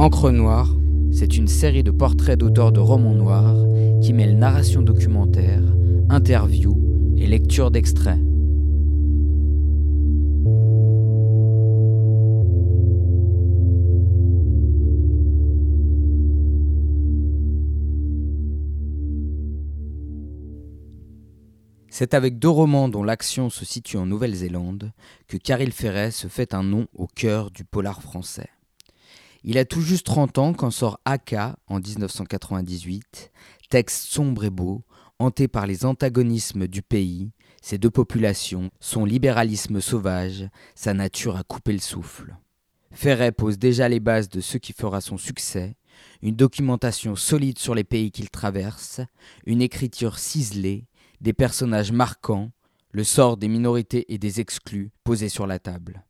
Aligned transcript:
Encre 0.00 0.30
Noire, 0.30 0.74
c'est 1.12 1.36
une 1.36 1.46
série 1.46 1.82
de 1.82 1.90
portraits 1.90 2.38
d'auteurs 2.38 2.72
de 2.72 2.80
romans 2.80 3.12
noirs 3.12 3.58
qui 4.00 4.14
mêlent 4.14 4.38
narration 4.38 4.80
documentaire, 4.80 5.60
interviews 6.08 7.14
et 7.18 7.26
lecture 7.26 7.70
d'extraits. 7.70 8.16
C'est 21.90 22.14
avec 22.14 22.38
deux 22.38 22.48
romans 22.48 22.88
dont 22.88 23.02
l'action 23.02 23.50
se 23.50 23.66
situe 23.66 23.98
en 23.98 24.06
Nouvelle-Zélande 24.06 24.92
que 25.28 25.36
Caril 25.36 25.72
Ferret 25.72 26.10
se 26.10 26.26
fait 26.26 26.54
un 26.54 26.62
nom 26.62 26.86
au 26.94 27.06
cœur 27.06 27.50
du 27.50 27.66
polar 27.66 28.00
français. 28.00 28.48
Il 29.42 29.56
a 29.56 29.64
tout 29.64 29.80
juste 29.80 30.04
30 30.06 30.38
ans 30.38 30.52
quand 30.52 30.70
sort 30.70 31.00
Aka 31.04 31.56
en 31.66 31.80
1998, 31.80 33.30
texte 33.70 34.04
sombre 34.04 34.44
et 34.44 34.50
beau, 34.50 34.84
hanté 35.18 35.48
par 35.48 35.66
les 35.66 35.84
antagonismes 35.84 36.66
du 36.66 36.82
pays, 36.82 37.30
ses 37.62 37.78
deux 37.78 37.90
populations, 37.90 38.70
son 38.80 39.04
libéralisme 39.04 39.80
sauvage, 39.80 40.48
sa 40.74 40.92
nature 40.92 41.36
à 41.36 41.42
couper 41.42 41.72
le 41.72 41.78
souffle. 41.78 42.36
Ferret 42.92 43.32
pose 43.32 43.58
déjà 43.58 43.88
les 43.88 44.00
bases 44.00 44.28
de 44.28 44.40
ce 44.40 44.58
qui 44.58 44.72
fera 44.72 45.00
son 45.00 45.16
succès, 45.16 45.76
une 46.22 46.36
documentation 46.36 47.16
solide 47.16 47.58
sur 47.58 47.74
les 47.74 47.84
pays 47.84 48.10
qu'il 48.10 48.30
traverse, 48.30 49.00
une 49.46 49.62
écriture 49.62 50.18
ciselée, 50.18 50.86
des 51.20 51.32
personnages 51.32 51.92
marquants, 51.92 52.50
le 52.92 53.04
sort 53.04 53.36
des 53.36 53.48
minorités 53.48 54.12
et 54.12 54.18
des 54.18 54.40
exclus 54.40 54.90
posés 55.04 55.28
sur 55.28 55.46
la 55.46 55.58
table. 55.58 56.04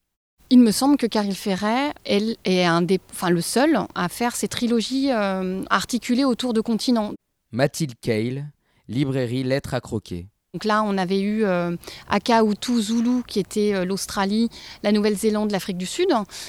Il 0.52 0.58
me 0.58 0.72
semble 0.72 0.96
que 0.96 1.06
Caril 1.06 1.36
Ferret 1.36 1.92
elle, 2.04 2.36
est 2.44 2.64
un 2.64 2.82
des, 2.82 3.00
le 3.28 3.40
seul 3.40 3.78
à 3.94 4.08
faire 4.08 4.34
ces 4.34 4.48
trilogies 4.48 5.12
euh, 5.12 5.62
articulées 5.70 6.24
autour 6.24 6.54
de 6.54 6.60
continents. 6.60 7.12
Mathilde 7.52 7.94
Cale, 8.00 8.50
librairie 8.88 9.44
Lettres 9.44 9.74
à 9.74 9.80
croquer. 9.80 10.26
Donc 10.52 10.64
là, 10.64 10.82
on 10.82 10.98
avait 10.98 11.20
eu 11.20 11.44
euh, 11.44 11.76
Aka 12.08 12.42
Zulu, 12.80 13.22
qui 13.24 13.38
était 13.38 13.72
euh, 13.72 13.84
l'Australie, 13.84 14.48
la 14.82 14.90
Nouvelle-Zélande, 14.90 15.52
l'Afrique 15.52 15.78
du 15.78 15.86
Sud. 15.86 16.08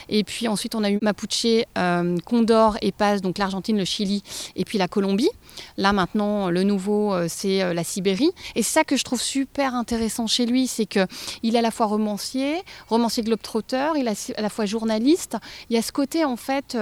Et 0.09 0.23
puis 0.23 0.47
ensuite, 0.47 0.73
on 0.73 0.83
a 0.83 0.89
eu 0.89 0.97
Mapuche, 1.03 1.45
euh, 1.77 2.17
Condor 2.25 2.77
et 2.81 2.91
Paz, 2.91 3.21
donc 3.21 3.37
l'Argentine, 3.37 3.77
le 3.77 3.85
Chili, 3.85 4.23
et 4.55 4.65
puis 4.65 4.79
la 4.79 4.87
Colombie. 4.87 5.29
Là, 5.77 5.93
maintenant, 5.93 6.49
le 6.49 6.63
nouveau, 6.63 7.13
euh, 7.13 7.27
c'est 7.29 7.75
la 7.75 7.83
Sibérie. 7.83 8.31
Et 8.55 8.63
ça 8.63 8.83
que 8.83 8.97
je 8.97 9.03
trouve 9.03 9.21
super 9.21 9.75
intéressant 9.75 10.25
chez 10.25 10.47
lui, 10.47 10.65
c'est 10.65 10.87
qu'il 10.87 11.55
est 11.55 11.59
à 11.59 11.61
la 11.61 11.69
fois 11.69 11.85
romancier, 11.85 12.55
romancier 12.87 13.21
globetrotter, 13.21 13.89
il 13.97 14.07
est 14.07 14.35
à 14.35 14.41
la 14.41 14.49
fois 14.49 14.65
journaliste. 14.65 15.37
Il 15.69 15.75
y 15.75 15.77
a 15.77 15.83
ce 15.83 15.91
côté, 15.91 16.25
en 16.25 16.37
fait, 16.37 16.75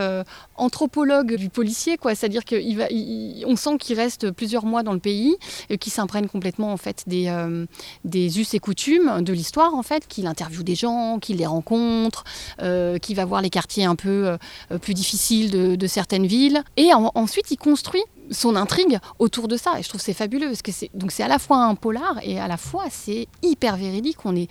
anthropologue 0.56 1.36
du 1.36 1.50
policier, 1.50 1.98
quoi. 1.98 2.16
C'est-à-dire 2.16 2.45
qu'on 2.45 3.56
sent 3.58 3.78
qu'il 3.78 3.98
reste 3.98 4.31
plusieurs 4.31 4.64
mois 4.64 4.83
dans 4.83 4.94
le 4.94 5.00
pays, 5.00 5.36
qu'il 5.81 5.92
s'imprègne 5.92 6.28
complètement, 6.28 6.72
en 6.72 6.78
fait, 6.78 7.04
des, 7.09 7.27
euh, 7.27 7.65
des 8.05 8.39
us 8.39 8.53
et 8.53 8.59
coutumes 8.59 9.21
de 9.21 9.33
l'histoire, 9.33 9.73
en 9.75 9.83
fait, 9.83 10.07
qu'il 10.07 10.27
interviewe 10.27 10.63
des 10.63 10.75
gens, 10.75 11.19
qu'il 11.19 11.38
les 11.38 11.45
rencontre, 11.45 12.23
euh, 12.61 12.97
qu'il 12.97 13.17
va 13.17 13.25
voir 13.25 13.41
les 13.41 13.49
quartiers 13.49 13.83
un 13.83 13.95
peu 13.95 14.38
euh, 14.71 14.77
plus 14.77 14.93
difficiles 14.93 15.77
de, 15.77 15.87
certaines 15.87 16.27
villes. 16.27 16.63
Et 16.77 16.91
ensuite, 16.93 17.52
il 17.52 17.57
construit 17.57 18.03
son 18.31 18.55
intrigue 18.55 18.99
autour 19.17 19.47
de 19.47 19.57
ça. 19.57 19.80
Et 19.80 19.83
je 19.83 19.89
trouve 19.89 19.99
c'est 19.99 20.13
fabuleux, 20.13 20.47
parce 20.47 20.61
que 20.61 20.71
c'est, 20.71 20.91
donc 20.93 21.11
c'est 21.11 21.23
à 21.23 21.27
la 21.27 21.39
fois 21.39 21.57
un 21.57 21.75
polar 21.75 22.19
et 22.21 22.39
à 22.39 22.47
la 22.47 22.57
fois 22.57 22.85
c'est 22.91 23.27
hyper 23.41 23.75
véridique. 23.75 24.17
On 24.23 24.35
est 24.35 24.47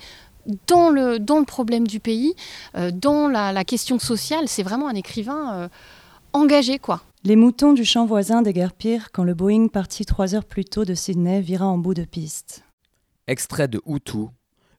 dans 0.67 0.89
le, 0.89 1.17
dans 1.17 1.39
le 1.39 1.45
problème 1.45 1.87
du 1.87 1.99
pays, 1.99 2.35
dans 2.75 3.29
la, 3.29 3.63
question 3.63 3.99
sociale. 3.99 4.47
C'est 4.47 4.63
vraiment 4.63 4.89
un 4.89 4.95
écrivain 4.95 5.69
engagé, 6.33 6.77
quoi. 6.77 7.01
Les 7.25 7.35
moutons 7.35 7.73
du 7.73 7.83
champ 7.83 8.05
voisin 8.05 8.41
déguerpirent 8.41 9.11
quand 9.11 9.25
le 9.25 9.33
Boeing 9.33 9.67
parti 9.67 10.05
trois 10.05 10.35
heures 10.35 10.45
plus 10.45 10.63
tôt 10.63 10.85
de 10.85 10.93
Sydney 10.93 11.41
vira 11.41 11.67
en 11.67 11.77
bout 11.77 11.93
de 11.93 12.05
piste. 12.05 12.63
Extrait 13.27 13.67
de 13.67 13.81
Hutu, 13.85 14.27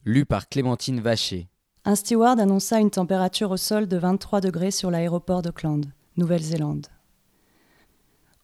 lu 0.06 0.24
par 0.24 0.48
Clémentine 0.48 1.00
Vacher. 1.00 1.48
Un 1.84 1.94
steward 1.94 2.40
annonça 2.40 2.80
une 2.80 2.90
température 2.90 3.50
au 3.50 3.58
sol 3.58 3.86
de 3.88 3.98
23 3.98 4.40
degrés 4.40 4.70
sur 4.70 4.90
l'aéroport 4.90 5.42
d'Auckland, 5.42 5.84
Nouvelle-Zélande. 6.16 6.86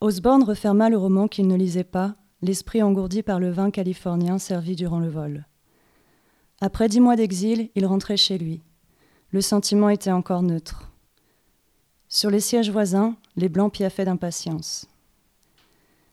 Osborne 0.03 0.43
referma 0.43 0.91
le 0.91 0.99
roman 0.99 1.27
qu'il 1.27 1.47
ne 1.47 1.57
lisait 1.57 1.83
pas, 1.83 2.17
l'esprit 2.43 2.83
engourdi 2.83 3.23
par 3.23 3.41
le 3.41 3.51
vin 3.51 3.71
californien 3.71 4.39
servi 4.39 4.77
durant 4.77 5.01
le 5.01 5.09
vol. 5.09 5.47
Après 6.61 6.91
dix 6.91 7.01
mois 7.01 7.17
d'exil, 7.17 7.71
il 7.75 7.87
rentrait 7.87 8.19
chez 8.19 8.37
lui. 8.37 8.61
Le 9.31 9.41
sentiment 9.41 9.89
était 9.89 10.13
encore 10.13 10.43
neutre. 10.43 10.93
Sur 12.09 12.31
les 12.31 12.41
sièges 12.41 12.71
voisins, 12.71 13.17
les 13.37 13.49
blancs 13.49 13.73
piaffaient 13.73 14.05
d'impatience. 14.05 14.87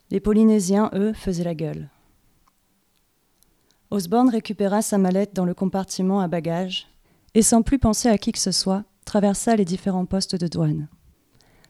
Les 0.10 0.20
Polynésiens, 0.20 0.90
eux, 0.94 1.14
faisaient 1.14 1.44
la 1.44 1.54
gueule. 1.54 1.90
Osborne 3.92 4.30
récupéra 4.30 4.82
sa 4.82 4.98
mallette 4.98 5.36
dans 5.36 5.46
le 5.46 5.54
compartiment 5.54 6.20
à 6.20 6.28
bagages 6.28 6.88
et, 7.36 7.44
sans 7.44 7.62
plus 7.62 7.78
penser 7.78 8.10
à 8.10 8.18
qui 8.18 8.32
que 8.32 8.40
ce 8.40 8.52
soit, 8.52 8.86
traversa 9.06 9.56
les 9.56 9.66
différents 9.66 10.06
postes 10.06 10.36
de 10.36 10.48
douane. 10.48 10.88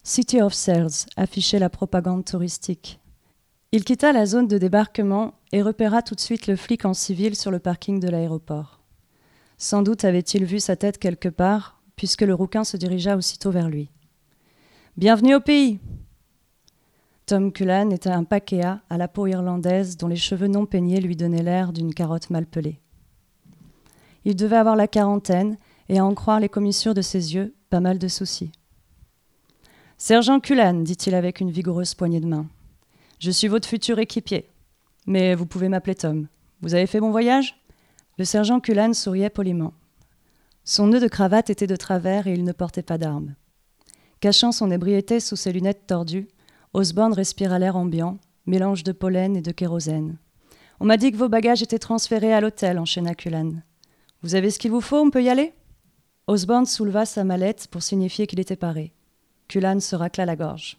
City 0.03 0.41
of 0.41 0.53
Sales 0.53 1.05
affichait 1.17 1.59
la 1.59 1.69
propagande 1.69 2.23
touristique. 2.23 2.99
Il 3.73 3.83
quitta 3.83 4.13
la 4.13 4.25
zone 4.25 4.47
de 4.47 4.57
débarquement 4.57 5.33
et 5.51 5.61
repéra 5.61 6.01
tout 6.01 6.15
de 6.15 6.21
suite 6.21 6.47
le 6.47 6.55
flic 6.55 6.85
en 6.85 6.93
civil 6.93 7.35
sur 7.35 7.51
le 7.51 7.59
parking 7.59 7.99
de 7.99 8.07
l'aéroport. 8.07 8.79
Sans 9.57 9.81
doute 9.81 10.05
avait-il 10.05 10.45
vu 10.45 10.59
sa 10.59 10.75
tête 10.75 10.97
quelque 10.97 11.29
part, 11.29 11.81
puisque 11.95 12.21
le 12.21 12.33
rouquin 12.33 12.63
se 12.63 12.77
dirigea 12.77 13.17
aussitôt 13.17 13.51
vers 13.51 13.69
lui. 13.69 13.89
Bienvenue 14.95 15.33
au 15.33 15.39
pays 15.39 15.79
Tom 17.25 17.51
Cullen 17.51 17.91
était 17.91 18.11
un 18.11 18.23
pakéa 18.23 18.79
à 18.91 18.97
la 18.99 19.07
peau 19.07 19.25
irlandaise 19.25 19.97
dont 19.97 20.07
les 20.07 20.15
cheveux 20.15 20.45
non 20.47 20.67
peignés 20.67 21.01
lui 21.01 21.15
donnaient 21.15 21.41
l'air 21.41 21.73
d'une 21.73 21.95
carotte 21.95 22.29
mal 22.29 22.45
pelée. 22.45 22.79
Il 24.23 24.35
devait 24.35 24.55
avoir 24.55 24.75
la 24.75 24.87
quarantaine 24.87 25.57
et, 25.89 25.97
à 25.97 26.05
en 26.05 26.13
croire 26.13 26.39
les 26.39 26.47
commissures 26.47 26.93
de 26.93 27.01
ses 27.01 27.33
yeux, 27.33 27.55
pas 27.71 27.79
mal 27.79 27.97
de 27.97 28.07
soucis. 28.07 28.51
Sergent 29.97 30.39
Cullen, 30.39 30.83
dit-il 30.83 31.15
avec 31.15 31.39
une 31.39 31.49
vigoureuse 31.49 31.95
poignée 31.95 32.21
de 32.21 32.27
main. 32.27 32.45
Je 33.17 33.31
suis 33.31 33.47
votre 33.47 33.67
futur 33.67 33.97
équipier. 33.97 34.47
Mais 35.07 35.33
vous 35.33 35.47
pouvez 35.47 35.69
m'appeler 35.69 35.95
Tom. 35.95 36.27
Vous 36.61 36.75
avez 36.75 36.85
fait 36.85 36.99
bon 36.99 37.09
voyage? 37.09 37.59
Le 38.19 38.25
sergent 38.25 38.59
Cullen 38.59 38.93
souriait 38.93 39.31
poliment. 39.31 39.73
Son 40.65 40.85
nœud 40.85 40.99
de 40.99 41.07
cravate 41.07 41.49
était 41.49 41.65
de 41.65 41.75
travers 41.75 42.27
et 42.27 42.33
il 42.33 42.43
ne 42.43 42.51
portait 42.51 42.83
pas 42.83 42.99
d'arme. 42.99 43.33
Cachant 44.23 44.53
son 44.53 44.71
ébriété 44.71 45.19
sous 45.19 45.35
ses 45.35 45.51
lunettes 45.51 45.85
tordues, 45.85 46.29
Osborne 46.71 47.11
respira 47.11 47.59
l'air 47.59 47.75
ambiant, 47.75 48.19
mélange 48.45 48.85
de 48.85 48.93
pollen 48.93 49.35
et 49.35 49.41
de 49.41 49.51
kérosène. 49.51 50.15
On 50.79 50.85
m'a 50.85 50.95
dit 50.95 51.11
que 51.11 51.17
vos 51.17 51.27
bagages 51.27 51.61
étaient 51.61 51.77
transférés 51.77 52.33
à 52.33 52.39
l'hôtel, 52.39 52.79
enchaîna 52.79 53.15
Cullen. 53.15 53.63
Vous 54.21 54.35
avez 54.35 54.49
ce 54.49 54.59
qu'il 54.59 54.71
vous 54.71 54.79
faut, 54.79 54.95
on 54.95 55.09
peut 55.09 55.23
y 55.23 55.27
aller? 55.27 55.51
Osborne 56.27 56.65
souleva 56.65 57.05
sa 57.05 57.25
mallette 57.25 57.67
pour 57.67 57.83
signifier 57.83 58.25
qu'il 58.25 58.39
était 58.39 58.55
paré. 58.55 58.93
Cullen 59.49 59.81
se 59.81 59.97
racla 59.97 60.25
la 60.25 60.37
gorge. 60.37 60.77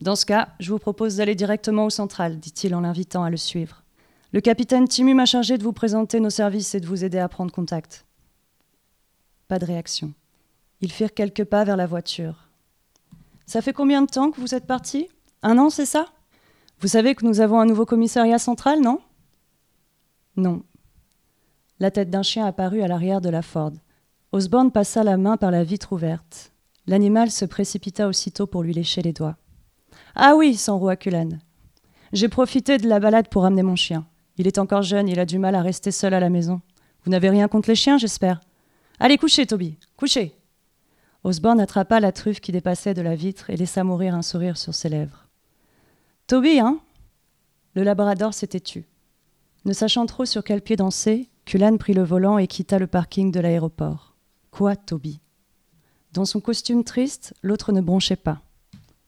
Dans 0.00 0.16
ce 0.16 0.26
cas, 0.26 0.48
je 0.58 0.72
vous 0.72 0.80
propose 0.80 1.18
d'aller 1.18 1.36
directement 1.36 1.84
au 1.84 1.90
central, 1.90 2.40
dit-il 2.40 2.74
en 2.74 2.80
l'invitant 2.80 3.22
à 3.22 3.30
le 3.30 3.36
suivre. 3.36 3.84
Le 4.32 4.40
capitaine 4.40 4.88
Timu 4.88 5.14
m'a 5.14 5.24
chargé 5.24 5.56
de 5.56 5.62
vous 5.62 5.72
présenter 5.72 6.18
nos 6.18 6.30
services 6.30 6.74
et 6.74 6.80
de 6.80 6.88
vous 6.88 7.04
aider 7.04 7.20
à 7.20 7.28
prendre 7.28 7.52
contact. 7.52 8.06
Pas 9.46 9.60
de 9.60 9.66
réaction. 9.66 10.12
Ils 10.80 10.90
firent 10.90 11.14
quelques 11.14 11.44
pas 11.44 11.62
vers 11.62 11.76
la 11.76 11.86
voiture. 11.86 12.41
Ça 13.46 13.60
fait 13.60 13.72
combien 13.72 14.02
de 14.02 14.06
temps 14.06 14.30
que 14.30 14.40
vous 14.40 14.54
êtes 14.54 14.66
parti? 14.66 15.08
Un 15.42 15.58
an, 15.58 15.70
c'est 15.70 15.86
ça? 15.86 16.06
Vous 16.80 16.88
savez 16.88 17.14
que 17.14 17.24
nous 17.24 17.40
avons 17.40 17.60
un 17.60 17.66
nouveau 17.66 17.86
commissariat 17.86 18.38
central, 18.38 18.80
non? 18.80 19.00
Non. 20.36 20.62
La 21.78 21.90
tête 21.90 22.10
d'un 22.10 22.22
chien 22.22 22.46
apparut 22.46 22.82
à 22.82 22.88
l'arrière 22.88 23.20
de 23.20 23.28
la 23.28 23.42
Ford. 23.42 23.72
Osborne 24.32 24.70
passa 24.70 25.04
la 25.04 25.16
main 25.16 25.36
par 25.36 25.50
la 25.50 25.64
vitre 25.64 25.92
ouverte. 25.92 26.52
L'animal 26.86 27.30
se 27.30 27.44
précipita 27.44 28.08
aussitôt 28.08 28.46
pour 28.46 28.62
lui 28.62 28.72
lécher 28.72 29.02
les 29.02 29.12
doigts. 29.12 29.36
Ah 30.14 30.34
oui, 30.36 30.56
s'enroua 30.56 30.96
Cullen. 30.96 31.40
J'ai 32.12 32.28
profité 32.28 32.78
de 32.78 32.88
la 32.88 33.00
balade 33.00 33.28
pour 33.28 33.44
amener 33.44 33.62
mon 33.62 33.76
chien. 33.76 34.06
Il 34.36 34.46
est 34.46 34.58
encore 34.58 34.82
jeune, 34.82 35.08
il 35.08 35.20
a 35.20 35.26
du 35.26 35.38
mal 35.38 35.54
à 35.54 35.62
rester 35.62 35.90
seul 35.90 36.14
à 36.14 36.20
la 36.20 36.30
maison. 36.30 36.60
Vous 37.04 37.10
n'avez 37.10 37.30
rien 37.30 37.48
contre 37.48 37.68
les 37.68 37.74
chiens, 37.74 37.98
j'espère. 37.98 38.40
Allez, 38.98 39.18
couchez, 39.18 39.46
Toby, 39.46 39.76
couchez. 39.96 40.34
Osborne 41.24 41.60
attrapa 41.60 42.00
la 42.00 42.10
truffe 42.10 42.40
qui 42.40 42.50
dépassait 42.50 42.94
de 42.94 43.02
la 43.02 43.14
vitre 43.14 43.50
et 43.50 43.56
laissa 43.56 43.84
mourir 43.84 44.14
un 44.14 44.22
sourire 44.22 44.56
sur 44.56 44.74
ses 44.74 44.88
lèvres. 44.88 45.28
Toby, 46.26 46.58
hein? 46.58 46.80
Le 47.74 47.84
labrador 47.84 48.34
s'était 48.34 48.60
tu. 48.60 48.86
Ne 49.64 49.72
sachant 49.72 50.06
trop 50.06 50.24
sur 50.24 50.42
quel 50.42 50.60
pied 50.60 50.76
danser, 50.76 51.28
Cullen 51.44 51.78
prit 51.78 51.94
le 51.94 52.02
volant 52.02 52.38
et 52.38 52.46
quitta 52.46 52.78
le 52.78 52.86
parking 52.86 53.30
de 53.30 53.40
l'aéroport. 53.40 54.16
Quoi, 54.50 54.74
Toby? 54.74 55.20
Dans 56.12 56.24
son 56.24 56.40
costume 56.40 56.84
triste, 56.84 57.34
l'autre 57.42 57.72
ne 57.72 57.80
bronchait 57.80 58.16
pas. 58.16 58.42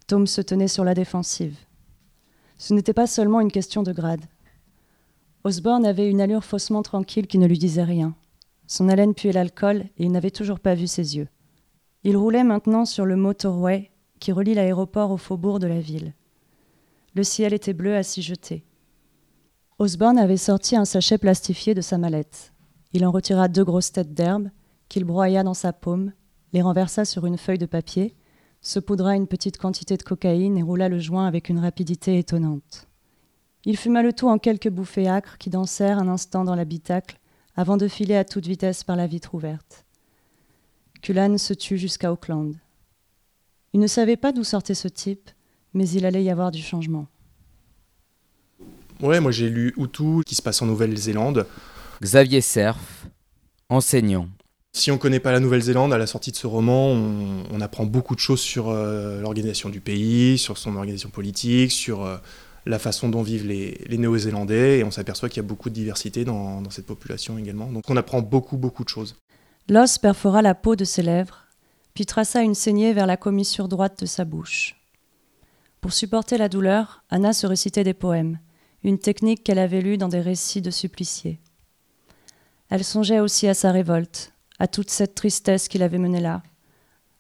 Tom 0.07 0.27
se 0.27 0.41
tenait 0.41 0.69
sur 0.69 0.85
la 0.85 0.95
défensive. 0.95 1.57
Ce 2.59 2.73
n'était 2.73 2.93
pas 2.95 3.07
seulement 3.07 3.41
une 3.41 3.51
question 3.51 3.83
de 3.83 3.93
grade. 3.93 4.25
Osborne 5.43 5.85
avait 5.85 6.09
une 6.09 6.21
allure 6.21 6.45
faussement 6.45 6.83
tranquille 6.83 7.27
qui 7.27 7.39
ne 7.39 7.47
lui 7.47 7.59
disait 7.59 7.83
rien. 7.83 8.15
Son 8.67 8.89
haleine 8.89 9.15
puait 9.15 9.33
l'alcool 9.33 9.85
et 9.99 10.05
il 10.05 10.13
n'avait 10.13 10.31
toujours 10.31 10.61
pas 10.61 10.75
vu 10.75 10.87
ses 10.87 11.17
yeux. 11.17 11.29
Il 12.05 12.19
roulait 12.19 12.45
maintenant 12.45 12.85
sur 12.85 13.07
le 13.07 13.17
motorway 13.17 13.91
qui 14.21 14.31
relie 14.31 14.55
l'aéroport 14.55 15.11
au 15.11 15.17
faubourg 15.17 15.59
de 15.59 15.67
la 15.67 15.81
ville. 15.81 16.13
Le 17.15 17.23
ciel 17.23 17.55
était 17.55 17.73
bleu 17.73 17.97
à 17.97 18.03
s'y 18.03 18.21
jeter. 18.21 18.65
Osborne 19.79 20.19
avait 20.19 20.37
sorti 20.37 20.77
un 20.77 20.85
sachet 20.85 21.19
plastifié 21.19 21.75
de 21.75 21.81
sa 21.81 21.97
mallette. 21.97 22.53
Il 22.93 23.07
en 23.07 23.11
retira 23.11 23.49
deux 23.49 23.65
grosses 23.65 23.93
têtes 23.93 24.15
d'herbe, 24.15 24.51
qu'il 24.89 25.05
broya 25.05 25.43
dans 25.43 25.55
sa 25.55 25.73
paume, 25.73 26.13
les 26.53 26.63
renversa 26.63 27.05
sur 27.05 27.27
une 27.27 27.39
feuille 27.39 27.59
de 27.59 27.67
papier, 27.67 28.15
se 28.61 28.79
poudra 28.79 29.17
une 29.17 29.27
petite 29.27 29.59
quantité 29.59 29.97
de 29.97 30.03
cocaïne 30.03 30.57
et 30.59 30.63
roula 30.63 30.89
le 30.89 30.99
joint 30.99 31.27
avec 31.27 31.49
une 31.49 31.59
rapidité 31.59 32.19
étonnante. 32.19 32.87
Il 33.65 33.77
fuma 33.77 34.03
le 34.03 34.13
tout 34.13 34.29
en 34.29 34.39
quelques 34.39 34.71
bouffées 34.71 35.09
âcres 35.09 35.39
qui 35.39 35.51
dansèrent 35.51 35.99
un 35.99 36.09
instant 36.09 36.45
dans 36.45 36.55
l'habitacle 36.55 37.19
avant 37.57 37.77
de 37.77 37.89
filer 37.89 38.17
à 38.17 38.25
toute 38.25 38.47
vitesse 38.47 38.85
par 38.85 38.97
la 38.97 39.07
vitre 39.07 39.35
ouverte. 39.35 39.84
Se 41.07 41.53
tut 41.53 41.77
jusqu'à 41.77 42.11
Auckland. 42.11 42.55
Il 43.75 43.81
ne 43.81 43.87
savait 43.87 44.17
pas 44.17 44.33
d'où 44.33 44.43
sortait 44.43 44.75
ce 44.75 44.89
type, 44.89 45.29
mais 45.75 45.87
il 45.91 46.07
allait 46.07 46.25
y 46.25 46.31
avoir 46.31 46.51
du 46.51 46.63
changement. 46.63 47.09
Ouais, 49.03 49.21
moi 49.21 49.31
j'ai 49.31 49.51
lu 49.51 49.75
Hutu 49.77 50.23
qui 50.25 50.35
se 50.35 50.41
passe 50.41 50.63
en 50.63 50.67
Nouvelle-Zélande. 50.67 51.47
Xavier 52.01 52.41
Cerf, 52.41 52.79
enseignant. 53.69 54.29
Si 54.73 54.91
on 54.91 54.95
ne 54.95 54.99
connaît 54.99 55.21
pas 55.21 55.31
la 55.31 55.41
Nouvelle-Zélande, 55.41 55.93
à 55.93 55.99
la 55.99 56.07
sortie 56.07 56.31
de 56.31 56.37
ce 56.37 56.47
roman, 56.47 56.93
on, 56.93 57.61
apprend 57.61 57.85
beaucoup 57.85 58.15
de 58.15 58.21
choses 58.21 58.41
sur 58.41 58.71
euh, 58.71 59.21
l'organisation 59.21 59.69
du 59.69 59.81
pays, 59.81 60.39
sur 60.39 60.57
son 60.57 60.75
organisation 60.75 61.11
politique, 61.11 61.71
sur 61.71 62.03
euh, 62.03 62.17
la 62.65 62.79
façon 62.79 63.11
dont 63.11 63.23
vivent 63.23 63.47
les, 63.47 63.99
Néo-Zélandais, 63.99 64.79
et 64.79 64.85
on 64.85 64.91
s'aperçoit 64.91 65.29
qu'il 65.29 65.43
y 65.43 65.45
a 65.45 65.49
beaucoup 65.49 65.69
de 65.69 65.75
diversité 65.75 66.25
dans, 66.25 66.63
dans, 66.63 66.71
cette 66.71 66.87
population 66.87 67.37
également. 67.37 67.71
Donc 67.71 67.85
on 67.91 67.97
apprend 67.99 68.23
beaucoup, 68.23 68.57
beaucoup 68.57 68.85
de 68.85 68.89
choses. 68.89 69.17
L'os 69.69 69.97
perfora 69.97 70.43
la 70.43 70.55
peau 70.55 70.77
de 70.77 70.85
ses 70.85 71.03
lèvres, 71.03 71.47
puis 71.95 72.05
traça 72.05 72.43
une 72.43 72.55
saignée 72.55 72.93
vers 72.93 73.07
la 73.07 73.17
commissure 73.17 73.67
droite 73.67 73.99
de 74.01 74.07
sa 74.07 74.27
bouche. 74.27 74.77
Pour 75.81 75.95
supporter 75.95 76.37
la 76.37 76.51
douleur, 76.51 77.03
Anna 77.09 77.33
se 77.33 77.47
récitait 77.47 77.83
des 77.83 77.95
poèmes, 77.95 78.39
une 78.83 78.99
technique 78.99 79.43
qu'elle 79.43 79.59
avait 79.59 79.81
lue 79.81 79.97
dans 79.97 80.09
des 80.09 80.21
récits 80.21 80.61
de 80.61 80.71
suppliciés. 80.71 81.41
Elle 82.69 82.85
songeait 82.85 83.21
aussi 83.21 83.49
à 83.49 83.55
sa 83.55 83.73
révolte, 83.73 84.35
à 84.59 84.69
toute 84.69 84.91
cette 84.91 85.15
tristesse 85.15 85.69
qu'il 85.69 85.83
avait 85.83 85.99
menée 85.99 86.21
là, 86.21 86.43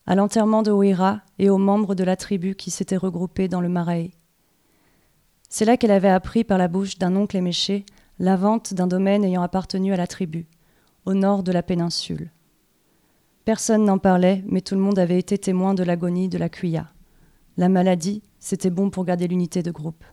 à 0.06 0.14
l'enterrement 0.14 0.62
de 0.62 0.70
Ouira 0.70 1.22
et 1.38 1.48
aux 1.48 1.56
membres 1.56 1.94
de 1.94 2.04
la 2.04 2.16
tribu 2.16 2.56
qui 2.56 2.70
s'étaient 2.70 2.98
regroupés 2.98 3.48
dans 3.48 3.62
le 3.62 3.70
marais. 3.70 4.10
C'est 5.48 5.64
là 5.64 5.78
qu'elle 5.78 5.90
avait 5.90 6.08
appris 6.08 6.44
par 6.44 6.58
la 6.58 6.68
bouche 6.68 6.98
d'un 6.98 7.16
oncle 7.16 7.38
éméché 7.38 7.86
la 8.18 8.36
vente 8.36 8.74
d'un 8.74 8.86
domaine 8.86 9.24
ayant 9.24 9.42
appartenu 9.42 9.92
à 9.92 9.96
la 9.96 10.06
tribu, 10.06 10.46
au 11.04 11.14
nord 11.14 11.42
de 11.42 11.52
la 11.52 11.62
péninsule. 11.62 12.30
Personne 13.44 13.84
n'en 13.84 13.98
parlait, 13.98 14.42
mais 14.46 14.62
tout 14.62 14.74
le 14.74 14.80
monde 14.80 14.98
avait 14.98 15.18
été 15.18 15.36
témoin 15.36 15.74
de 15.74 15.82
l'agonie 15.82 16.28
de 16.28 16.38
la 16.38 16.48
cuya. 16.48 16.90
La 17.56 17.68
maladie, 17.68 18.22
c'était 18.38 18.70
bon 18.70 18.90
pour 18.90 19.04
garder 19.04 19.28
l'unité 19.28 19.62
de 19.62 19.70
groupe. 19.70 20.04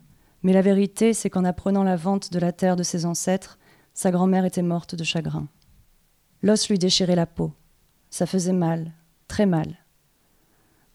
Mais 0.44 0.54
la 0.54 0.62
vérité, 0.62 1.14
c'est 1.14 1.30
qu'en 1.30 1.46
apprenant 1.46 1.84
la 1.84 1.96
vente 1.96 2.32
de 2.32 2.40
la 2.40 2.52
terre 2.52 2.76
de 2.76 2.84
ses 2.84 3.06
ancêtres, 3.06 3.58
sa 3.94 4.12
grand-mère 4.12 4.46
était 4.46 4.62
morte 4.62 4.96
de 4.96 5.04
chagrin. 5.04 5.48
L'os 6.42 6.70
lui 6.70 6.78
déchirait 6.78 7.16
la 7.16 7.26
peau. 7.26 7.54
Ça 8.10 8.26
faisait 8.26 8.54
mal, 8.54 8.92
très 9.28 9.46
mal. 9.46 9.78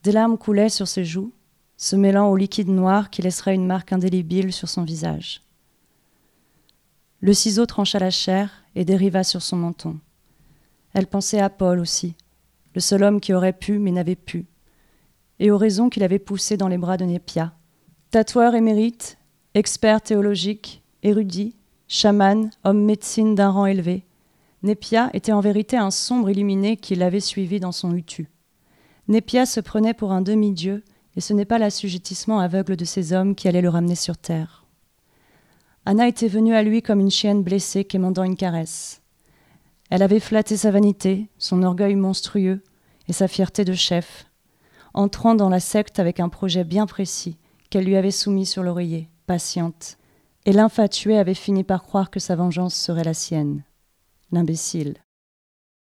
Des 0.03 0.13
larmes 0.13 0.39
coulaient 0.39 0.69
sur 0.69 0.89
ses 0.89 1.05
joues, 1.05 1.33
se 1.77 1.97
mêlant 1.97 2.29
au 2.29 2.37
liquide 2.37 2.69
noir 2.69 3.11
qui 3.11 3.23
laisserait 3.23 3.55
une 3.55 3.67
marque 3.67 3.93
indélébile 3.93 4.53
sur 4.53 4.69
son 4.69 4.83
visage. 4.83 5.43
Le 7.21 7.33
ciseau 7.33 7.67
trancha 7.67 7.99
la 7.99 8.11
chair 8.11 8.65
et 8.77 8.85
dériva 8.85 9.25
sur 9.25 9.43
son 9.43 9.57
menton. 9.57 9.99
Elle 10.95 11.09
pensait 11.09 11.41
à 11.41 11.51
Paul 11.51 11.81
aussi, 11.81 12.15
le 12.75 12.81
seul 12.81 13.03
homme 13.03 13.21
qui 13.21 13.35
aurait 13.35 13.53
pu 13.53 13.81
mais 13.81 13.91
n'avait 13.91 14.15
pu, 14.15 14.47
et 15.41 15.51
aux 15.51 15.59
raisons 15.59 15.89
qu'il 15.89 16.05
avait 16.05 16.21
poussées 16.21 16.57
dans 16.57 16.69
les 16.69 16.79
bras 16.79 16.97
de 16.97 17.05
Népia. 17.05 17.53
Tatoueur 18.13 18.55
émérite, 18.55 19.19
expert 19.55 20.01
théologique, 20.01 20.83
érudit, 21.03 21.57
chaman, 21.89 22.51
homme 22.63 22.85
médecine 22.85 23.35
d'un 23.35 23.51
rang 23.51 23.67
élevé, 23.67 24.05
Népia 24.63 25.11
était 25.13 25.33
en 25.33 25.41
vérité 25.41 25.77
un 25.77 25.91
sombre 25.91 26.31
illuminé 26.31 26.77
qui 26.77 26.95
l'avait 26.97 27.21
suivi 27.21 27.61
dans 27.61 27.73
son 27.73 27.95
hutu. 27.95 28.29
Népia 29.09 29.47
se 29.47 29.61
prenait 29.61 29.95
pour 29.95 30.13
un 30.13 30.23
demi-dieu, 30.23 30.83
et 31.15 31.21
ce 31.21 31.33
n'est 31.33 31.45
pas 31.45 31.59
l'assujettissement 31.59 32.41
aveugle 32.41 32.77
de 32.77 32.85
ces 32.85 33.13
hommes 33.13 33.35
qui 33.35 33.49
allait 33.49 33.63
le 33.63 33.69
ramener 33.69 33.95
sur 33.95 34.19
terre. 34.19 34.66
Anna 35.89 36.09
était 36.09 36.27
venue 36.27 36.53
à 36.53 36.65
lui 36.65 36.83
comme 36.83 36.99
une 36.99 37.13
chienne 37.13 37.45
blessée 37.45 37.85
quémandant 37.85 38.25
une 38.25 38.37
caresse. 38.37 39.03
Elle 39.89 40.03
avait 40.03 40.19
flatté 40.19 40.57
sa 40.57 40.73
vanité, 40.73 41.29
son 41.39 41.63
orgueil 41.63 41.95
monstrueux 41.95 42.61
et 43.07 43.13
sa 43.13 43.29
fierté 43.29 43.65
de 43.65 43.73
chef, 43.73 44.27
entrant 44.95 45.37
dans 45.37 45.49
la 45.49 45.61
secte 45.61 46.01
avec 46.01 46.19
un 46.19 46.29
projet 46.29 46.65
bien 46.65 46.87
précis 46.87 47.37
qu'elle 47.71 47.85
lui 47.85 47.95
avait 47.95 48.11
soumis 48.11 48.47
sur 48.47 48.65
l'oreiller, 48.65 49.09
patiente, 49.29 49.97
et 50.45 50.53
l'infatué 50.53 51.17
avait 51.17 51.35
fini 51.35 51.63
par 51.63 51.85
croire 51.85 52.11
que 52.11 52.19
sa 52.19 52.35
vengeance 52.35 52.75
serait 52.75 53.05
la 53.05 53.15
sienne 53.15 53.63
l'imbécile. 54.33 54.97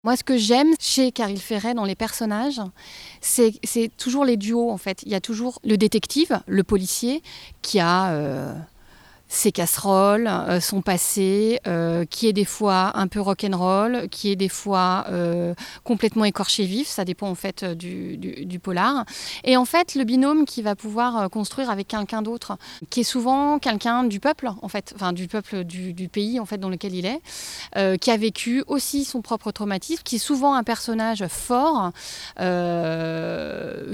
Moi, 0.02 0.16
ce 0.16 0.24
que 0.24 0.36
j'aime 0.36 0.74
chez 0.78 1.12
Caril 1.12 1.40
Ferret 1.40 1.72
dans 1.72 1.86
les 1.86 1.94
personnages, 1.94 2.60
c'est 3.22 3.90
toujours 3.96 4.26
les 4.26 4.36
duos, 4.36 4.70
en 4.70 4.76
fait. 4.76 5.02
Il 5.04 5.08
y 5.08 5.14
a 5.14 5.20
toujours 5.22 5.60
le 5.64 5.78
détective, 5.78 6.40
le 6.46 6.62
policier, 6.62 7.22
qui 7.62 7.80
a 7.80 8.12
euh, 8.12 8.54
ses 9.34 9.52
casseroles, 9.52 10.28
euh, 10.28 10.60
son 10.60 10.80
passé, 10.80 11.60
euh, 11.66 12.04
qui 12.04 12.28
est 12.28 12.32
des 12.32 12.44
fois 12.44 12.92
un 12.94 13.08
peu 13.08 13.20
rock'n'roll, 13.20 14.08
qui 14.08 14.30
est 14.30 14.36
des 14.36 14.48
fois 14.48 15.06
euh, 15.10 15.54
complètement 15.82 16.24
écorché 16.24 16.64
vif, 16.64 16.86
ça 16.88 17.04
dépend 17.04 17.28
en 17.28 17.34
fait 17.34 17.64
du, 17.64 18.16
du, 18.16 18.58
polar. 18.60 19.04
Et 19.42 19.56
en 19.56 19.64
fait, 19.64 19.96
le 19.96 20.04
binôme 20.04 20.44
qui 20.44 20.62
va 20.62 20.76
pouvoir 20.76 21.28
construire 21.30 21.68
avec 21.68 21.88
quelqu'un 21.88 22.22
d'autre, 22.22 22.56
qui 22.90 23.00
est 23.00 23.04
souvent 23.04 23.58
quelqu'un 23.58 24.04
du 24.04 24.20
peuple, 24.20 24.50
en 24.62 24.68
fait, 24.68 24.92
enfin 24.94 25.12
du 25.12 25.26
peuple 25.26 25.64
du, 25.64 25.92
du, 25.92 26.08
pays 26.08 26.38
en 26.38 26.46
fait 26.46 26.58
dans 26.58 26.68
lequel 26.70 26.94
il 26.94 27.06
est, 27.06 27.20
qui 27.98 28.10
a 28.10 28.16
vécu 28.16 28.62
aussi 28.68 29.04
son 29.04 29.20
propre 29.20 29.50
traumatisme, 29.50 30.02
qui 30.04 30.16
est 30.16 30.20
souvent 30.20 30.54
un 30.54 30.62
personnage 30.62 31.26
fort, 31.26 31.90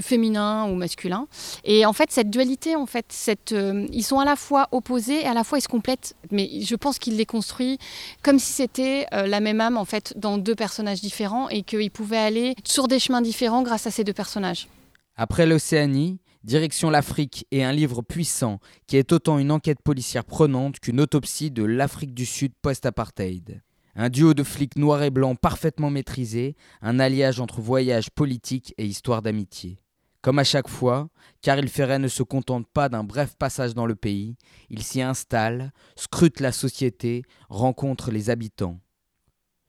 féminin 0.01 0.65
ou 0.69 0.75
masculin. 0.75 1.27
Et 1.63 1.85
en 1.85 1.93
fait, 1.93 2.11
cette 2.11 2.29
dualité, 2.29 2.75
en 2.75 2.85
fait, 2.85 3.05
cette, 3.09 3.55
ils 3.91 4.03
sont 4.03 4.19
à 4.19 4.25
la 4.25 4.35
fois 4.35 4.67
opposés 4.71 5.25
à 5.31 5.33
la 5.33 5.43
fois 5.43 5.57
ils 5.57 5.61
se 5.61 5.67
complètent, 5.67 6.15
mais 6.29 6.61
je 6.61 6.75
pense 6.75 6.99
qu'il 6.99 7.15
les 7.17 7.25
construit 7.25 7.79
comme 8.21 8.37
si 8.37 8.53
c'était 8.53 9.05
euh, 9.13 9.25
la 9.25 9.39
même 9.39 9.61
âme 9.61 9.77
en 9.77 9.85
fait 9.85 10.13
dans 10.17 10.37
deux 10.37 10.55
personnages 10.55 11.01
différents 11.01 11.49
et 11.49 11.63
qu'ils 11.63 11.91
pouvaient 11.91 12.17
aller 12.17 12.55
sur 12.63 12.87
des 12.87 12.99
chemins 12.99 13.21
différents 13.21 13.63
grâce 13.63 13.87
à 13.87 13.91
ces 13.91 14.03
deux 14.03 14.13
personnages. 14.13 14.67
Après 15.15 15.45
l'Océanie, 15.45 16.19
direction 16.43 16.89
l'Afrique 16.89 17.45
et 17.51 17.63
un 17.63 17.71
livre 17.71 18.01
puissant 18.01 18.59
qui 18.87 18.97
est 18.97 19.11
autant 19.11 19.39
une 19.39 19.51
enquête 19.51 19.81
policière 19.81 20.25
prenante 20.25 20.79
qu'une 20.79 20.99
autopsie 20.99 21.51
de 21.51 21.63
l'Afrique 21.63 22.13
du 22.13 22.25
Sud 22.25 22.51
post-apartheid. 22.61 23.61
Un 23.95 24.09
duo 24.09 24.33
de 24.33 24.43
flics 24.43 24.77
noirs 24.77 25.03
et 25.03 25.09
blancs 25.09 25.37
parfaitement 25.39 25.89
maîtrisé, 25.89 26.55
un 26.81 26.99
alliage 26.99 27.39
entre 27.39 27.59
voyage 27.61 28.09
politique 28.09 28.73
et 28.77 28.85
histoire 28.85 29.21
d'amitié. 29.21 29.77
Comme 30.21 30.37
à 30.37 30.43
chaque 30.43 30.67
fois, 30.67 31.09
Caril 31.41 31.67
Ferret 31.67 31.97
ne 31.97 32.07
se 32.07 32.21
contente 32.21 32.67
pas 32.67 32.89
d'un 32.89 33.03
bref 33.03 33.35
passage 33.35 33.73
dans 33.73 33.87
le 33.87 33.95
pays, 33.95 34.35
il 34.69 34.83
s'y 34.83 35.01
installe, 35.01 35.73
scrute 35.95 36.39
la 36.39 36.51
société, 36.51 37.23
rencontre 37.49 38.11
les 38.11 38.29
habitants. 38.29 38.79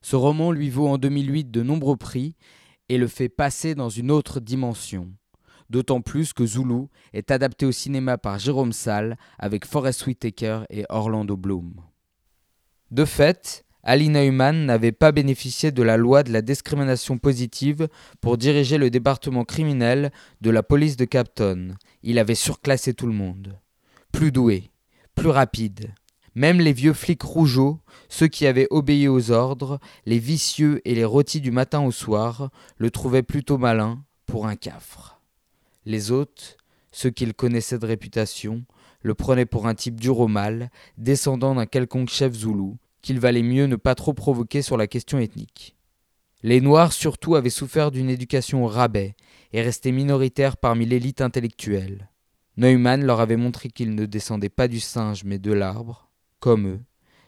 Ce 0.03 0.15
roman 0.17 0.53
lui 0.53 0.69
vaut 0.69 0.89
en 0.89 0.99
2008 0.99 1.51
de 1.51 1.63
nombreux 1.63 1.97
prix 1.97 2.37
et 2.91 2.99
le 2.99 3.07
fait 3.07 3.31
passer 3.31 3.75
dans 3.75 3.89
une 3.89 4.11
autre 4.11 4.41
dimension. 4.41 5.11
D'autant 5.71 6.03
plus 6.03 6.35
que 6.35 6.45
Zulu 6.45 6.89
est 7.15 7.31
adapté 7.31 7.65
au 7.65 7.73
cinéma 7.73 8.19
par 8.19 8.39
Jérôme 8.39 8.73
Salle 8.73 9.17
avec 9.39 9.65
Forrest 9.65 10.07
Whitaker 10.07 10.65
et 10.69 10.85
Orlando 10.91 11.35
Bloom. 11.35 11.73
De 12.91 13.07
fait, 13.07 13.65
Ali 13.85 14.11
Neumann 14.11 14.65
n'avait 14.65 14.93
pas 14.93 15.11
bénéficié 15.11 15.73
de 15.73 15.83
la 15.83 15.97
loi 15.97 16.23
de 16.23 16.33
la 16.33 16.41
discrimination 16.41 17.19
positive 17.19 17.89
pour 18.21 18.39
diriger 18.39 18.79
le 18.79 18.91
département 18.91 19.45
criminel 19.45 20.13
de 20.41 20.51
la 20.51 20.63
police 20.63 20.97
de 20.97 21.05
Capton. 21.05 21.75
Il 22.05 22.21
avait 22.21 22.37
surclassé 22.37 22.95
tout 22.95 23.09
le 23.09 23.13
monde. 23.13 23.59
Plus 24.13 24.31
doué, 24.31 24.71
plus 25.17 25.31
rapide. 25.31 25.93
Même 26.37 26.61
les 26.61 26.73
vieux 26.73 26.93
flics 26.93 27.23
rougeaux, 27.23 27.81
ceux 28.09 28.29
qui 28.29 28.47
avaient 28.47 28.69
obéi 28.71 29.09
aux 29.09 29.33
ordres, 29.33 29.81
les 30.07 30.21
vicieux 30.21 30.81
et 30.85 30.95
les 30.95 31.05
rôtis 31.05 31.41
du 31.41 31.51
matin 31.51 31.83
au 31.83 31.91
soir, 31.91 32.51
le 32.79 32.91
trouvaient 32.91 33.25
plutôt 33.25 33.59
malin 33.59 34.05
pour 34.27 34.47
un 34.47 34.55
cafre. 34.57 35.21
Les 35.85 36.13
autres, 36.13 36.57
ceux 36.93 37.11
qu'il 37.11 37.35
connaissait 37.35 37.81
de 37.81 37.87
réputation, 37.87 38.65
le 39.03 39.15
prenaient 39.15 39.45
pour 39.45 39.67
un 39.67 39.75
type 39.75 40.01
dur 40.01 40.21
au 40.21 40.29
mal, 40.29 40.71
descendant 40.97 41.57
d'un 41.57 41.67
quelconque 41.67 42.11
chef 42.11 42.33
zoulou, 42.33 42.79
qu'il 43.03 43.21
valait 43.21 43.43
mieux 43.43 43.67
ne 43.67 43.77
pas 43.77 43.95
trop 43.95 44.15
provoquer 44.15 44.63
sur 44.63 44.77
la 44.77 44.87
question 44.87 45.19
ethnique. 45.19 45.77
Les 46.43 46.61
Noirs 46.61 46.93
surtout 46.93 47.37
avaient 47.37 47.51
souffert 47.51 47.91
d'une 47.91 48.11
éducation 48.11 48.65
au 48.65 48.69
rabais 48.69 49.15
et 49.53 49.63
restaient 49.63 49.93
minoritaires 49.93 50.57
parmi 50.57 50.87
l'élite 50.87 51.21
intellectuelle. 51.21 52.09
Neumann 52.57 53.05
leur 53.05 53.21
avait 53.21 53.37
montré 53.37 53.69
qu'il 53.69 53.95
ne 53.95 54.07
descendait 54.07 54.49
pas 54.49 54.69
du 54.69 54.81
singe 54.81 55.25
mais 55.25 55.39
de 55.39 55.53
l'arbre, 55.53 56.11
comme 56.41 56.67
eux, 56.67 56.81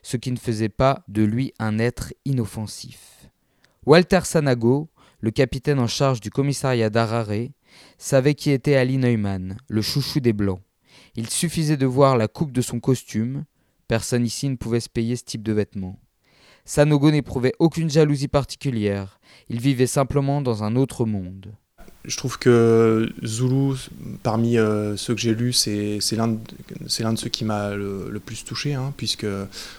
ce 0.02 0.16
qui 0.16 0.32
ne 0.32 0.36
faisait 0.36 0.68
pas 0.68 1.02
de 1.08 1.22
lui 1.22 1.52
un 1.58 1.78
être 1.78 2.12
inoffensif. 2.24 3.30
Walter 3.86 4.20
Sanago, 4.24 4.90
le 5.20 5.30
capitaine 5.30 5.78
en 5.78 5.86
charge 5.86 6.20
du 6.20 6.30
commissariat 6.30 6.90
d'Harare, 6.90 7.48
savait 7.98 8.34
qui 8.34 8.50
était 8.50 8.76
Ali 8.76 8.98
Neumann, 8.98 9.56
le 9.68 9.82
chouchou 9.82 10.20
des 10.20 10.32
Blancs. 10.32 10.60
Il 11.16 11.30
suffisait 11.30 11.76
de 11.76 11.86
voir 11.86 12.16
la 12.16 12.28
coupe 12.28 12.52
de 12.52 12.60
son 12.60 12.80
costume. 12.80 13.44
Personne 13.94 14.26
ici 14.26 14.48
ne 14.48 14.56
pouvait 14.56 14.80
se 14.80 14.88
payer 14.88 15.14
ce 15.14 15.22
type 15.22 15.44
de 15.44 15.52
vêtements. 15.52 16.00
Sanogo 16.64 17.12
n'éprouvait 17.12 17.52
aucune 17.60 17.88
jalousie 17.88 18.26
particulière. 18.26 19.20
Il 19.48 19.60
vivait 19.60 19.86
simplement 19.86 20.42
dans 20.42 20.64
un 20.64 20.74
autre 20.74 21.04
monde. 21.04 21.52
Je 22.04 22.16
trouve 22.16 22.36
que 22.40 23.08
Zulu, 23.24 23.76
parmi 24.24 24.58
euh, 24.58 24.96
ceux 24.96 25.14
que 25.14 25.20
j'ai 25.20 25.32
lus, 25.32 25.52
c'est 25.52 26.16
l'un 26.16 26.26
de, 26.26 27.16
ceux 27.16 27.28
qui 27.28 27.44
m'a 27.44 27.76
le, 27.76 28.18
plus 28.18 28.44
touché, 28.44 28.74
hein, 28.74 28.92
puisque 28.96 29.28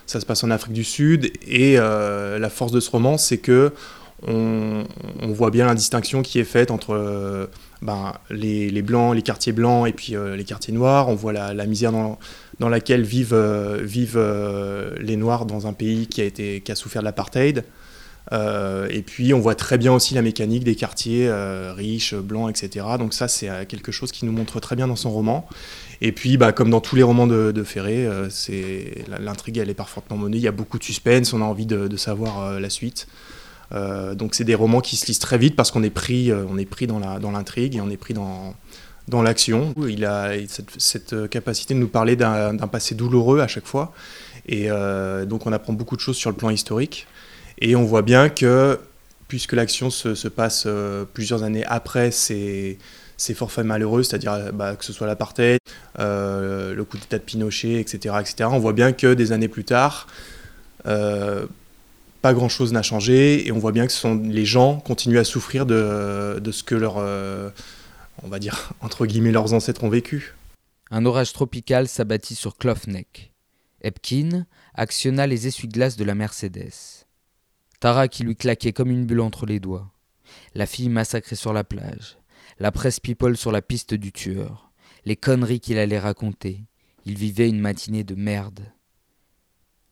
ça 0.05 0.21
se 0.21 0.25
passe 0.25 0.45
en 0.45 0.49
Afrique 0.49 0.71
du 0.71 0.85
Sud. 0.85 1.33
Et 1.45 1.77
euh, 1.77 2.39
la 2.39 2.49
force 2.49 2.71
de 2.71 2.79
ce 2.79 2.89
roman, 2.89 3.17
c'est 3.17 3.39
que 3.39 3.73
on, 4.25 4.85
voit 5.23 5.51
bien 5.51 5.65
la 5.65 5.75
distinction 5.75 6.21
qui 6.21 6.39
est 6.39 6.45
faite 6.45 6.71
entre 6.71 6.91
euh, 6.91 7.47
ben, 7.81 8.13
les, 8.29 8.81
blancs, 8.81 9.13
les 9.13 9.21
quartiers 9.21 9.51
blancs 9.51 9.89
et 9.89 9.91
puis 9.91 10.15
les 10.37 10.45
quartiers 10.45 10.73
noirs. 10.73 11.09
On 11.09 11.15
voit 11.15 11.33
la, 11.33 11.65
misère 11.65 11.91
dans, 11.91 12.17
laquelle 12.59 13.03
vivent, 13.03 13.79
vivent 13.81 14.19
les 14.99 15.17
noirs 15.17 15.45
dans 15.45 15.67
un 15.67 15.73
pays 15.73 16.07
qui 16.07 16.21
a, 16.21 16.25
été, 16.25 16.61
qui 16.61 16.71
a 16.71 16.75
souffert 16.75 17.01
de 17.01 17.05
l'apartheid. 17.05 17.63
Euh, 18.33 18.87
et 18.89 19.01
puis 19.01 19.33
on 19.33 19.39
voit 19.39 19.55
très 19.55 19.77
bien 19.77 19.93
aussi 19.93 20.13
la 20.15 20.21
mécanique 20.21 20.63
des 20.63 20.75
quartiers 20.75 21.27
euh, 21.27 21.73
riches, 21.73 22.15
blancs, 22.15 22.49
etc. 22.49 22.85
Donc 22.97 23.13
ça 23.13 23.27
c'est 23.27 23.49
euh, 23.49 23.65
quelque 23.65 23.91
chose 23.91 24.11
qui 24.11 24.25
nous 24.25 24.31
montre 24.31 24.59
très 24.59 24.75
bien 24.75 24.87
dans 24.87 24.95
son 24.95 25.11
roman. 25.11 25.47
Et 26.01 26.11
puis 26.11 26.37
bah, 26.37 26.51
comme 26.51 26.69
dans 26.69 26.81
tous 26.81 26.95
les 26.95 27.03
romans 27.03 27.27
de, 27.27 27.63
Ferré, 27.63 28.07
c'est 28.29 29.05
l'intrigue 29.19 29.57
elle 29.59 29.69
est 29.69 29.75
parfaitement 29.75 30.17
menée, 30.17 30.37
il 30.37 30.43
y 30.43 30.47
a 30.47 30.51
beaucoup 30.51 30.77
de 30.77 30.83
suspense, 30.83 31.33
on 31.33 31.41
a 31.41 31.45
envie 31.45 31.65
de, 31.65 31.95
savoir 31.95 32.59
la 32.59 32.69
suite. 32.69 33.07
donc 33.71 34.35
c'est 34.35 34.43
des 34.43 34.55
romans 34.55 34.81
qui 34.81 34.97
se 34.97 35.05
lisent 35.05 35.19
très 35.19 35.37
vite 35.37 35.55
parce 35.55 35.71
qu'on 35.71 35.83
est 35.83 35.89
pris, 35.89 36.29
est 36.29 36.69
pris 36.69 36.85
dans 36.85 36.99
l'intrigue 36.99 37.71
dans 37.73 37.77
et 37.77 37.81
on 37.81 37.89
est 37.89 37.97
pris 37.97 38.13
dans, 38.13 38.55
dans 39.07 39.21
l'action. 39.21 39.73
Il 39.87 40.05
a 40.05 40.31
cette, 40.77 41.29
capacité 41.29 41.73
de 41.73 41.79
nous 41.79 41.87
parler 41.87 42.15
d'un 42.15 42.55
passé 42.67 42.95
douloureux 42.95 43.39
à 43.39 43.47
chaque 43.47 43.65
fois. 43.65 43.93
Et 44.47 44.69
donc 45.25 45.45
on 45.45 45.53
apprend 45.53 45.73
beaucoup 45.73 45.95
de 45.95 46.01
choses 46.01 46.17
sur 46.17 46.29
le 46.29 46.35
plan 46.35 46.49
historique. 46.49 47.07
Et 47.59 47.75
on 47.75 47.83
voit 47.83 48.01
bien 48.01 48.29
que, 48.29 48.79
puisque 49.27 49.53
l'action 49.53 49.89
se, 49.89 50.27
passe 50.27 50.63
euh, 50.67 51.05
plusieurs 51.13 51.43
années 51.43 51.65
après 51.65 52.11
ces, 52.11 52.77
ces 53.17 53.33
forfaits 53.33 53.65
malheureux, 53.65 54.03
c'est-à-dire 54.03 54.33
euh, 54.33 54.51
bah, 54.51 54.75
que 54.75 54.83
ce 54.83 54.93
soit 54.93 55.07
l'apartheid, 55.07 55.59
euh, 55.99 56.73
le 56.73 56.83
coup 56.83 56.97
d'état 56.97 57.17
de 57.17 57.23
Pinochet, 57.23 57.79
etc., 57.79 58.15
etc., 58.19 58.49
on 58.51 58.59
voit 58.59 58.73
bien 58.73 58.91
que 58.91 59.13
des 59.13 59.31
années 59.31 59.47
plus 59.47 59.63
tard, 59.63 60.07
pas 60.83 62.33
grand-chose 62.33 62.73
n'a 62.73 62.81
changé, 62.81 63.47
et 63.47 63.51
on 63.51 63.59
voit 63.59 63.71
bien 63.71 63.85
que 63.85 63.93
ce 63.93 63.99
sont, 63.99 64.19
les 64.23 64.45
gens 64.45 64.77
continuent 64.77 65.19
à 65.19 65.23
souffrir 65.23 65.65
de, 65.65 66.39
de 66.39 66.51
ce 66.51 66.63
que 66.63 66.75
leurs, 66.75 67.03
on 68.23 68.27
va 68.27 68.39
dire, 68.39 68.73
entre 68.81 69.05
guillemets, 69.05 69.31
leurs 69.31 69.53
ancêtres 69.53 69.83
ont 69.83 69.89
vécu. 69.89 70.35
Un 70.91 71.05
orage 71.05 71.33
tropical 71.33 71.87
s'abattit 71.87 72.35
sur 72.35 72.57
Clough. 72.57 72.87
Epkin 73.81 74.45
actionna 74.73 75.27
les 75.27 75.47
essuie-glaces 75.47 75.97
de 75.97 76.03
la 76.03 76.15
Mercedes. 76.15 77.05
Tara 77.79 78.07
qui 78.07 78.23
lui 78.23 78.35
claquait 78.35 78.73
comme 78.73 78.89
une 78.89 79.05
bulle 79.05 79.21
entre 79.21 79.45
les 79.45 79.59
doigts. 79.59 79.91
La 80.53 80.65
fille 80.65 80.89
massacrée 80.89 81.35
sur 81.35 81.53
la 81.53 81.63
plage. 81.63 82.17
La 82.59 82.71
presse 82.71 82.99
people 82.99 83.37
sur 83.37 83.51
la 83.51 83.61
piste 83.61 83.93
du 83.93 84.11
tueur. 84.11 84.71
Les 85.05 85.15
conneries 85.15 85.59
qu'il 85.59 85.77
allait 85.77 85.99
raconter. 85.99 86.65
Il 87.05 87.17
vivait 87.17 87.49
une 87.49 87.59
matinée 87.59 88.03
de 88.03 88.15
merde. 88.15 88.71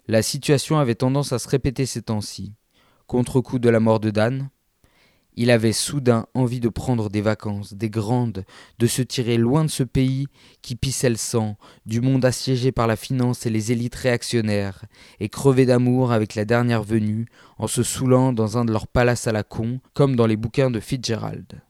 La 0.08 0.22
situation 0.22 0.80
avait 0.80 0.96
tendance 0.96 1.34
à 1.34 1.40
se 1.40 1.48
répéter 1.48 1.86
ces 1.86 2.02
temps-ci. 2.02 2.56
Contre-coup 3.08 3.60
de 3.60 3.70
la 3.70 3.80
mort 3.80 4.00
de 4.00 4.10
Dan, 4.10 4.50
il 5.36 5.52
avait 5.52 5.74
soudain 5.74 6.28
envie 6.34 6.60
de 6.60 6.70
prendre 6.70 7.10
des 7.10 7.22
vacances, 7.22 7.74
des 7.74 7.90
grandes, 7.90 8.46
de 8.80 8.88
se 8.88 9.02
tirer 9.02 9.38
loin 9.38 9.66
de 9.66 9.70
ce 9.70 9.84
pays 9.84 10.28
qui 10.62 10.76
pissait 10.76 11.10
le 11.10 11.16
sang, 11.16 11.58
du 11.86 12.02
monde 12.02 12.26
assiégé 12.26 12.72
par 12.72 12.88
la 12.88 12.96
finance 12.96 13.46
et 13.46 13.50
les 13.50 13.72
élites 13.72 13.96
réactionnaires, 13.96 14.86
et 15.20 15.30
crever 15.30 15.66
d'amour 15.66 16.12
avec 16.12 16.36
la 16.36 16.46
dernière 16.46 16.84
venue, 16.84 17.28
en 17.58 17.68
se 17.68 17.84
saoulant 17.84 18.34
dans 18.34 18.58
un 18.58 18.66
de 18.66 18.72
leurs 18.72 18.88
palaces 18.88 19.28
à 19.28 19.32
la 19.32 19.44
con, 19.44 19.80
comme 19.94 20.16
dans 20.16 20.28
les 20.28 20.38
bouquins 20.38 20.72
de 20.72 20.80
Fitzgerald. 20.80 21.62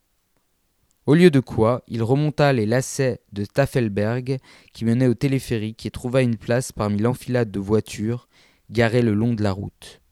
Au 1.05 1.15
lieu 1.15 1.32
de 1.32 1.41
quoi, 1.41 1.84
il 1.88 2.01
remonta 2.01 2.53
les 2.53 2.65
lacets 2.65 3.20
de 3.34 3.43
Tafelberg 3.43 4.38
qui 4.72 4.86
menaient 4.86 5.08
au 5.08 5.13
téléphérique 5.13 5.86
et 5.86 5.91
trouva 5.91 6.22
une 6.22 6.38
place 6.38 6.72
parmi 6.72 6.98
l'enfilade 7.00 7.51
de 7.51 7.60
voitures 7.60 8.29
garées 8.70 9.01
le 9.01 9.13
long 9.13 9.34
de 9.34 9.43
la 9.43 9.51
route. 9.51 10.02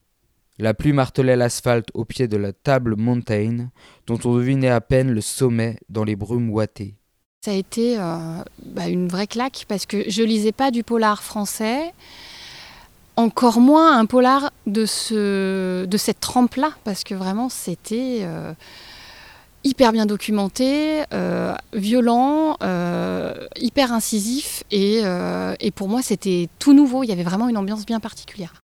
La 0.62 0.74
pluie 0.74 0.92
martelait 0.92 1.34
l'asphalte 1.34 1.88
au 1.92 2.04
pied 2.04 2.28
de 2.28 2.36
la 2.36 2.52
table 2.52 2.94
Mountain, 2.94 3.70
dont 4.06 4.18
on 4.24 4.36
devinait 4.36 4.68
à 4.68 4.80
peine 4.80 5.10
le 5.10 5.20
sommet 5.20 5.76
dans 5.88 6.04
les 6.04 6.14
brumes 6.14 6.50
ouatées. 6.50 6.94
Ça 7.44 7.50
a 7.50 7.54
été 7.54 7.96
euh, 7.98 8.44
bah, 8.66 8.86
une 8.86 9.08
vraie 9.08 9.26
claque 9.26 9.64
parce 9.66 9.86
que 9.86 10.08
je 10.08 10.22
lisais 10.22 10.52
pas 10.52 10.70
du 10.70 10.84
polar 10.84 11.24
français, 11.24 11.92
encore 13.16 13.58
moins 13.58 13.98
un 13.98 14.06
polar 14.06 14.52
de, 14.68 14.86
ce, 14.86 15.84
de 15.84 15.96
cette 15.96 16.20
trempe-là, 16.20 16.70
parce 16.84 17.02
que 17.02 17.16
vraiment 17.16 17.48
c'était 17.48 18.20
euh, 18.22 18.54
hyper 19.64 19.90
bien 19.90 20.06
documenté, 20.06 21.02
euh, 21.12 21.56
violent, 21.72 22.56
hyper 23.56 23.92
incisif, 23.92 24.62
et 24.70 25.02
pour 25.74 25.88
moi 25.88 26.02
c'était 26.02 26.48
tout 26.60 26.72
nouveau, 26.72 27.02
il 27.02 27.08
y 27.08 27.12
avait 27.12 27.24
vraiment 27.24 27.48
une 27.48 27.56
ambiance 27.56 27.84
bien 27.84 27.98
particulière. 27.98 28.61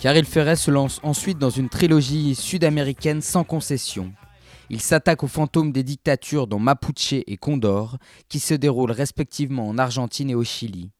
Caril 0.00 0.24
Ferret 0.24 0.56
se 0.56 0.70
lance 0.70 0.98
ensuite 1.02 1.36
dans 1.36 1.50
une 1.50 1.68
trilogie 1.68 2.34
sud-américaine 2.34 3.20
sans 3.20 3.44
concession. 3.44 4.14
Il 4.70 4.80
s'attaque 4.80 5.22
aux 5.22 5.28
fantômes 5.28 5.72
des 5.72 5.82
dictatures 5.82 6.46
dont 6.46 6.58
Mapuche 6.58 7.12
et 7.12 7.36
Condor, 7.36 7.98
qui 8.30 8.38
se 8.38 8.54
déroulent 8.54 8.92
respectivement 8.92 9.68
en 9.68 9.76
Argentine 9.76 10.30
et 10.30 10.34
au 10.34 10.42
Chili. 10.42 10.90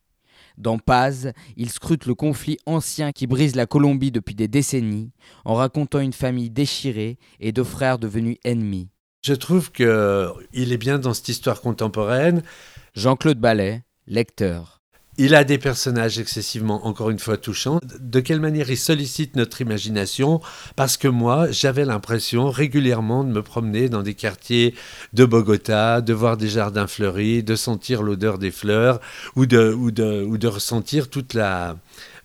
Dans 0.59 0.79
Paz, 0.79 1.33
il 1.57 1.71
scrute 1.71 2.05
le 2.05 2.15
conflit 2.15 2.59
ancien 2.67 3.13
qui 3.13 3.27
brise 3.27 3.57
la 3.57 3.65
Colombie 3.65 4.11
depuis 4.11 4.35
des 4.35 4.49
décennies, 4.49 5.13
en 5.47 5.55
racontant 5.55 6.01
une 6.01 6.13
famille 6.13 6.51
déchirée 6.51 7.17
et 7.41 7.53
deux 7.53 7.65
frères 7.65 7.99
devenus 7.99 8.37
ennemis. 8.45 8.91
Je 9.23 9.33
trouve 9.33 9.73
qu'il 9.73 9.87
est 10.53 10.79
bien 10.79 10.99
dans 10.99 11.15
cette 11.15 11.31
histoire 11.31 11.63
contemporaine. 11.63 12.43
Jean-Claude 12.93 13.39
Ballet, 13.39 13.83
lecteur. 14.07 14.80
Il 15.23 15.35
a 15.35 15.45
des 15.45 15.59
personnages 15.59 16.19
excessivement, 16.19 16.87
encore 16.87 17.11
une 17.11 17.19
fois, 17.19 17.37
touchants. 17.37 17.79
De 18.01 18.21
quelle 18.21 18.41
manière 18.41 18.71
il 18.71 18.79
sollicite 18.79 19.37
notre 19.37 19.61
imagination? 19.61 20.41
Parce 20.77 20.97
que 20.97 21.09
moi, 21.09 21.51
j'avais 21.51 21.85
l'impression 21.85 22.49
régulièrement 22.49 23.23
de 23.23 23.29
me 23.29 23.43
promener 23.43 23.91
dans 23.91 24.03
des 24.03 24.15
quartiers 24.15 24.75
de 25.13 25.27
Bogota, 25.27 26.01
de 26.01 26.15
voir 26.15 26.39
des 26.39 26.49
jardins 26.49 26.87
fleuris, 26.87 27.43
de 27.43 27.55
sentir 27.55 28.03
l'odeur 28.03 28.39
des 28.39 28.51
fleurs 28.51 28.99
ou 29.37 29.45
de, 29.45 30.47
ressentir 30.47 31.11
toute 31.11 31.35
la, 31.35 31.77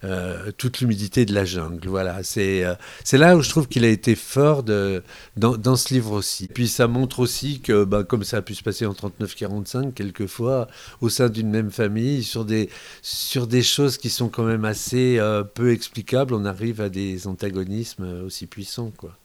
euh, 0.04 0.52
toute 0.58 0.80
l'humidité 0.80 1.26
de 1.26 1.34
la 1.34 1.46
jungle. 1.46 1.88
Voilà, 1.88 2.24
c'est 2.24 2.64
euh, 2.64 2.76
c'est 3.04 3.18
là 3.18 3.36
où 3.36 3.42
je 3.42 3.50
trouve 3.50 3.68
qu'il 3.68 3.86
a 3.86 3.90
été 3.90 4.16
fort 4.16 4.64
dans, 4.64 5.02
dans, 5.36 5.76
ce 5.76 5.94
livre 5.94 6.12
aussi. 6.12 6.48
Puis 6.48 6.68
ça 6.68 6.88
montre 6.88 7.20
aussi 7.20 7.62
que, 7.62 7.84
bah, 7.84 8.04
comme 8.04 8.24
ça 8.24 8.38
a 8.38 8.42
pu 8.42 8.56
se 8.56 8.64
passer 8.64 8.86
en 8.86 8.94
39-45, 8.94 9.94
quelquefois, 9.94 10.68
au 11.02 11.10
sein 11.10 11.30
d'une 11.30 11.50
même 11.50 11.72
famille, 11.72 12.24
sur 12.24 12.46
des, 12.46 12.70
sur 13.02 13.48
des 13.48 13.64
choses 13.64 13.98
qui 13.98 14.10
sont 14.10 14.30
quand 14.30 14.44
même 14.44 14.66
assez 14.66 15.18
euh, 15.20 15.44
peu 15.44 15.72
explicables, 15.72 16.34
on 16.34 16.46
arrive 16.46 16.82
à 16.82 16.90
des 16.90 17.28
antagonismes 17.28 18.24
aussi 18.26 18.48
puissants. 18.48 18.92
Quoi. 18.98 19.18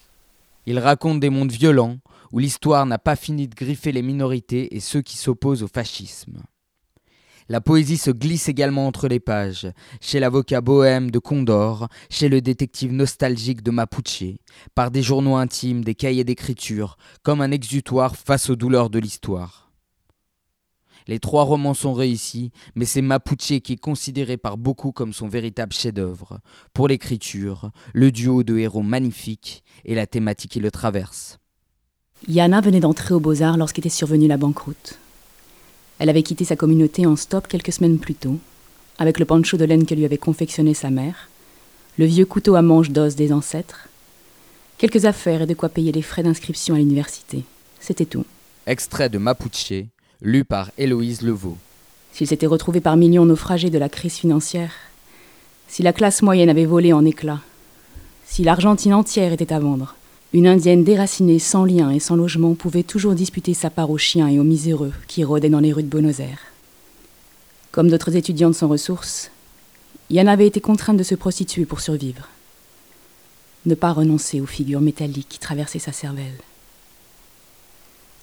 Il 0.66 0.78
raconte 0.78 1.20
des 1.20 1.30
mondes 1.30 1.52
violents, 1.52 1.98
où 2.32 2.38
l'histoire 2.38 2.86
n'a 2.86 2.98
pas 2.98 3.16
fini 3.16 3.48
de 3.48 3.54
griffer 3.54 3.92
les 3.92 4.02
minorités 4.02 4.76
et 4.76 4.80
ceux 4.80 5.02
qui 5.02 5.16
s'opposent 5.16 5.62
au 5.62 5.68
fascisme. 5.68 6.42
La 7.50 7.60
poésie 7.60 7.96
se 7.96 8.12
glisse 8.12 8.48
également 8.48 8.86
entre 8.86 9.08
les 9.08 9.18
pages, 9.18 9.66
chez 10.00 10.20
l'avocat 10.20 10.60
bohème 10.60 11.10
de 11.10 11.18
Condor, 11.18 11.88
chez 12.08 12.28
le 12.28 12.40
détective 12.40 12.92
nostalgique 12.92 13.64
de 13.64 13.72
Mapuche, 13.72 14.36
par 14.76 14.92
des 14.92 15.02
journaux 15.02 15.34
intimes, 15.34 15.82
des 15.82 15.96
cahiers 15.96 16.22
d'écriture, 16.22 16.96
comme 17.24 17.40
un 17.40 17.50
exutoire 17.50 18.14
face 18.14 18.50
aux 18.50 18.54
douleurs 18.54 18.88
de 18.88 19.00
l'histoire. 19.00 19.72
Les 21.08 21.18
trois 21.18 21.42
romans 21.42 21.74
sont 21.74 21.92
réussis, 21.92 22.52
mais 22.76 22.84
c'est 22.84 23.02
Mapuche 23.02 23.58
qui 23.64 23.72
est 23.72 23.80
considéré 23.80 24.36
par 24.36 24.56
beaucoup 24.56 24.92
comme 24.92 25.12
son 25.12 25.26
véritable 25.26 25.72
chef-d'œuvre, 25.72 26.38
pour 26.72 26.86
l'écriture, 26.86 27.72
le 27.92 28.12
duo 28.12 28.44
de 28.44 28.58
héros 28.58 28.84
magnifiques 28.84 29.64
et 29.84 29.96
la 29.96 30.06
thématique 30.06 30.52
qui 30.52 30.60
le 30.60 30.70
traverse. 30.70 31.40
Yana 32.28 32.60
venait 32.60 32.78
d'entrer 32.78 33.12
aux 33.12 33.18
Beaux-Arts 33.18 33.56
lorsqu'était 33.56 33.88
survenue 33.88 34.28
la 34.28 34.36
banqueroute. 34.36 35.00
Elle 36.00 36.08
avait 36.08 36.22
quitté 36.22 36.46
sa 36.46 36.56
communauté 36.56 37.04
en 37.04 37.14
stop 37.14 37.46
quelques 37.46 37.72
semaines 37.72 37.98
plus 37.98 38.14
tôt, 38.14 38.38
avec 38.98 39.18
le 39.18 39.26
pancho 39.26 39.58
de 39.58 39.66
laine 39.66 39.84
que 39.84 39.94
lui 39.94 40.06
avait 40.06 40.16
confectionné 40.16 40.72
sa 40.72 40.88
mère, 40.88 41.28
le 41.98 42.06
vieux 42.06 42.24
couteau 42.24 42.54
à 42.54 42.62
manche 42.62 42.88
d'os 42.88 43.16
des 43.16 43.34
ancêtres, 43.34 43.86
quelques 44.78 45.04
affaires 45.04 45.42
et 45.42 45.46
de 45.46 45.52
quoi 45.52 45.68
payer 45.68 45.92
les 45.92 46.00
frais 46.00 46.22
d'inscription 46.22 46.74
à 46.74 46.78
l'université. 46.78 47.44
C'était 47.80 48.06
tout. 48.06 48.24
Extrait 48.66 49.10
de 49.10 49.18
Mapuche, 49.18 49.74
lu 50.22 50.42
par 50.42 50.70
Héloïse 50.78 51.20
Levaux. 51.20 51.58
S'il 52.14 52.26
s'était 52.26 52.46
retrouvé 52.46 52.80
par 52.80 52.96
millions 52.96 53.26
naufragés 53.26 53.68
de 53.68 53.78
la 53.78 53.90
crise 53.90 54.14
financière, 54.14 54.72
si 55.68 55.82
la 55.82 55.92
classe 55.92 56.22
moyenne 56.22 56.48
avait 56.48 56.64
volé 56.64 56.94
en 56.94 57.04
éclats, 57.04 57.42
si 58.24 58.42
l'Argentine 58.42 58.94
entière 58.94 59.34
était 59.34 59.52
à 59.52 59.58
vendre, 59.58 59.96
une 60.32 60.46
indienne 60.46 60.84
déracinée, 60.84 61.40
sans 61.40 61.64
lien 61.64 61.90
et 61.90 61.98
sans 61.98 62.14
logement, 62.14 62.54
pouvait 62.54 62.84
toujours 62.84 63.14
disputer 63.14 63.52
sa 63.52 63.68
part 63.68 63.90
aux 63.90 63.98
chiens 63.98 64.28
et 64.28 64.38
aux 64.38 64.44
miséreux 64.44 64.92
qui 65.08 65.24
rôdaient 65.24 65.50
dans 65.50 65.60
les 65.60 65.72
rues 65.72 65.82
de 65.82 65.88
Buenos 65.88 66.20
Aires. 66.20 66.52
Comme 67.72 67.88
d'autres 67.88 68.14
étudiantes 68.14 68.54
sans 68.54 68.68
ressources, 68.68 69.30
Yann 70.08 70.28
avait 70.28 70.46
été 70.46 70.60
contrainte 70.60 70.96
de 70.96 71.02
se 71.02 71.14
prostituer 71.16 71.64
pour 71.64 71.80
survivre. 71.80 72.28
Ne 73.66 73.74
pas 73.74 73.92
renoncer 73.92 74.40
aux 74.40 74.46
figures 74.46 74.80
métalliques 74.80 75.28
qui 75.28 75.38
traversaient 75.38 75.78
sa 75.78 75.92
cervelle. 75.92 76.38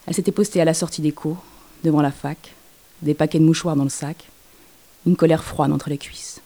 Elle 0.06 0.14
s'était 0.14 0.32
postée 0.32 0.62
à 0.62 0.66
la 0.66 0.74
sortie 0.74 1.02
des 1.02 1.12
cours, 1.12 1.44
devant 1.84 2.02
la 2.02 2.12
fac, 2.12 2.56
des 3.02 3.14
paquets 3.14 3.40
de 3.40 3.46
mouchoirs 3.46 3.76
dans 3.76 3.84
le 3.84 3.90
sac, 3.90 4.30
une 5.06 5.18
colère 5.18 5.44
froide 5.44 5.72
entre 5.72 5.90
les 5.90 5.98
cuisses. 5.98 6.42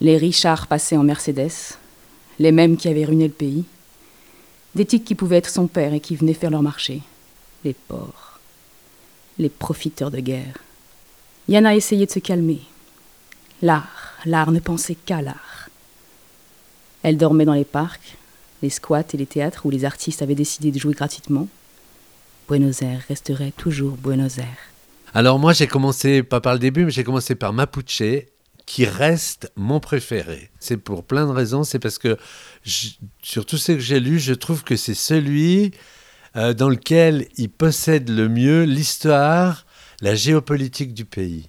Les 0.00 0.18
Richards 0.18 0.66
passaient 0.66 0.96
en 0.96 1.02
Mercedes, 1.02 1.78
les 2.38 2.52
mêmes 2.52 2.76
qui 2.76 2.88
avaient 2.88 3.04
ruiné 3.04 3.28
le 3.28 3.34
pays, 3.34 3.64
des 4.74 4.86
types 4.86 5.04
qui 5.04 5.14
pouvaient 5.14 5.36
être 5.36 5.50
son 5.50 5.66
père 5.66 5.94
et 5.94 6.00
qui 6.00 6.16
venaient 6.16 6.34
faire 6.34 6.50
leur 6.50 6.62
marché, 6.62 7.02
les 7.64 7.74
porcs, 7.74 8.40
les 9.38 9.48
profiteurs 9.48 10.10
de 10.10 10.20
guerre. 10.20 10.58
Yann 11.48 11.66
a 11.66 11.76
essayé 11.76 12.06
de 12.06 12.10
se 12.10 12.18
calmer. 12.18 12.60
L'art, 13.62 14.14
l'art 14.24 14.50
ne 14.50 14.60
pensait 14.60 14.96
qu'à 14.96 15.22
l'art. 15.22 15.68
Elle 17.02 17.16
dormait 17.16 17.44
dans 17.44 17.54
les 17.54 17.64
parcs, 17.64 18.16
les 18.62 18.70
squats 18.70 19.04
et 19.12 19.16
les 19.16 19.26
théâtres 19.26 19.66
où 19.66 19.70
les 19.70 19.84
artistes 19.84 20.22
avaient 20.22 20.34
décidé 20.34 20.70
de 20.70 20.78
jouer 20.78 20.94
gratuitement. 20.94 21.48
Buenos 22.48 22.82
Aires 22.82 23.04
resterait 23.08 23.52
toujours 23.56 23.96
Buenos 23.96 24.38
Aires. 24.38 24.72
Alors 25.12 25.38
moi 25.38 25.52
j'ai 25.52 25.66
commencé, 25.66 26.22
pas 26.22 26.40
par 26.40 26.54
le 26.54 26.58
début, 26.58 26.84
mais 26.84 26.90
j'ai 26.90 27.04
commencé 27.04 27.34
par 27.34 27.52
Mapuche 27.52 28.02
qui 28.66 28.86
reste 28.86 29.52
mon 29.56 29.80
préféré. 29.80 30.50
C'est 30.58 30.76
pour 30.76 31.04
plein 31.04 31.26
de 31.26 31.32
raisons. 31.32 31.64
C'est 31.64 31.78
parce 31.78 31.98
que 31.98 32.16
sur 33.22 33.46
tous 33.46 33.58
ceux 33.58 33.74
que 33.74 33.80
j'ai 33.80 34.00
lus, 34.00 34.20
je 34.20 34.34
trouve 34.34 34.64
que 34.64 34.76
c'est 34.76 34.94
celui 34.94 35.72
euh, 36.36 36.54
dans 36.54 36.68
lequel 36.68 37.28
il 37.36 37.50
possède 37.50 38.08
le 38.08 38.28
mieux 38.28 38.64
l'histoire, 38.64 39.66
la 40.00 40.14
géopolitique 40.14 40.94
du 40.94 41.04
pays. 41.04 41.48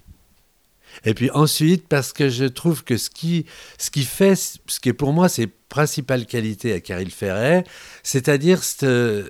Et 1.04 1.14
puis 1.14 1.30
ensuite, 1.32 1.88
parce 1.88 2.12
que 2.12 2.28
je 2.28 2.44
trouve 2.44 2.84
que 2.84 2.96
ce 2.96 3.10
qui, 3.10 3.46
ce 3.78 3.90
qui 3.90 4.04
fait, 4.04 4.34
ce 4.34 4.80
qui 4.80 4.88
est 4.88 4.94
pour 4.94 5.12
moi 5.12 5.28
ses 5.28 5.46
principales 5.46 6.26
qualités 6.26 6.72
à 6.72 6.80
Caril 6.80 7.10
Ferret, 7.10 7.64
c'est-à-dire 8.02 8.62
cette, 8.62 8.86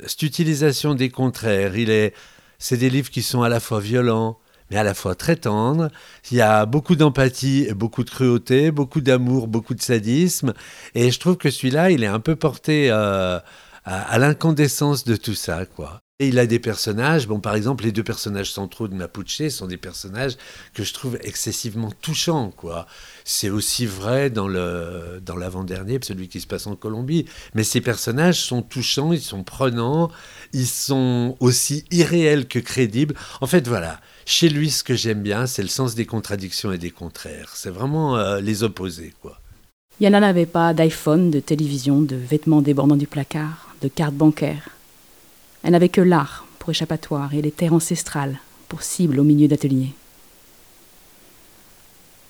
cette, 0.09 0.23
utilisation 0.23 0.95
des 0.95 1.09
contraires. 1.09 1.77
Il 1.77 1.91
est, 1.91 2.15
c'est 2.59 2.77
des 2.77 2.91
livres 2.91 3.11
qui 3.11 3.23
sont 3.23 3.43
à 3.43 3.49
la 3.49 3.59
fois 3.59 3.81
violents, 3.81 4.39
mais 4.71 4.77
à 4.77 4.83
la 4.83 4.95
fois 4.95 5.15
très 5.15 5.37
tendre. 5.37 5.91
Il 6.31 6.37
y 6.37 6.41
a 6.41 6.67
beaucoup 6.67 6.97
d'empathie, 6.97 7.69
beaucoup 7.75 8.05
de 8.05 8.11
cruauté, 8.11 8.71
beaucoup 8.71 9.01
d'amour, 9.01 9.49
beaucoup 9.49 9.75
de 9.75 9.83
sadisme. 9.83 10.55
Et 10.95 11.11
je 11.11 11.21
trouve 11.21 11.37
que 11.37 11.51
celui-là, 11.51 11.91
il 11.91 12.03
est 12.03 12.09
un 12.09 12.21
peu 12.21 12.37
porté 12.37 12.91
euh, 12.91 13.39
à, 13.85 14.01
à 14.03 14.19
l'incandescence 14.19 15.05
de 15.05 15.17
tout 15.17 15.35
ça, 15.35 15.67
quoi. 15.67 16.01
Et 16.19 16.29
il 16.29 16.39
a 16.39 16.47
des 16.47 16.59
personnages, 16.59 17.29
bon 17.29 17.41
par 17.41 17.55
exemple 17.55 17.85
les 17.85 17.93
deux 17.93 18.03
personnages 18.03 18.51
centraux 18.51 18.89
de 18.89 18.95
Mapuche 18.95 19.49
sont 19.49 19.67
des 19.67 19.77
personnages 19.77 20.39
que 20.73 20.83
je 20.83 20.95
trouve 20.95 21.19
excessivement 21.23 21.93
touchants 22.01 22.51
quoi. 22.57 22.87
C'est 23.25 23.51
aussi 23.51 23.85
vrai 23.85 24.31
dans 24.31 24.49
le 24.49 25.21
dans 25.23 25.37
l'avant-dernier, 25.37 25.99
celui 26.03 26.29
qui 26.29 26.41
se 26.41 26.47
passe 26.47 26.67
en 26.67 26.75
Colombie, 26.75 27.27
mais 27.55 27.65
ces 27.65 27.83
personnages 27.83 28.41
sont 28.41 28.63
touchants, 28.63 29.13
ils 29.13 29.21
sont 29.21 29.45
prenants, 29.45 30.11
ils 30.55 30.67
sont 30.67 31.37
aussi 31.39 31.85
irréels 31.91 32.49
que 32.49 32.61
crédibles. 32.61 33.15
En 33.43 33.47
fait 33.47 33.69
voilà, 33.69 34.01
chez 34.27 34.49
lui 34.49 34.71
ce 34.71 34.85
que 34.85 34.95
j'aime 34.95 35.23
bien, 35.23 35.47
c'est 35.47 35.63
le 35.63 35.69
sens 35.69 35.95
des 35.95 36.05
contradictions 36.05 36.73
et 36.73 36.79
des 36.79 36.91
contraires. 36.91 37.53
C'est 37.55 37.71
vraiment 37.71 38.17
euh, 38.17 38.41
les 38.41 38.63
opposés 38.65 39.15
quoi. 39.23 39.41
Yana 39.99 40.21
n'avait 40.21 40.45
pas 40.45 40.75
d'iPhone, 40.75 41.31
de 41.31 41.41
télévision, 41.41 42.03
de 42.03 42.17
vêtements 42.17 42.61
débordant 42.61 42.97
du 42.97 43.07
placard, 43.07 43.75
de 43.81 43.89
cartes 43.89 44.15
bancaires. 44.15 44.69
Elle 45.63 45.73
n'avait 45.73 45.89
que 45.89 46.03
l'art 46.03 46.45
pour 46.59 46.71
échappatoire 46.71 47.33
et 47.33 47.41
les 47.41 47.51
terres 47.51 47.73
ancestrales 47.73 48.39
pour 48.69 48.83
cible 48.83 49.19
au 49.19 49.25
milieu 49.25 49.49
d'ateliers. 49.49 49.95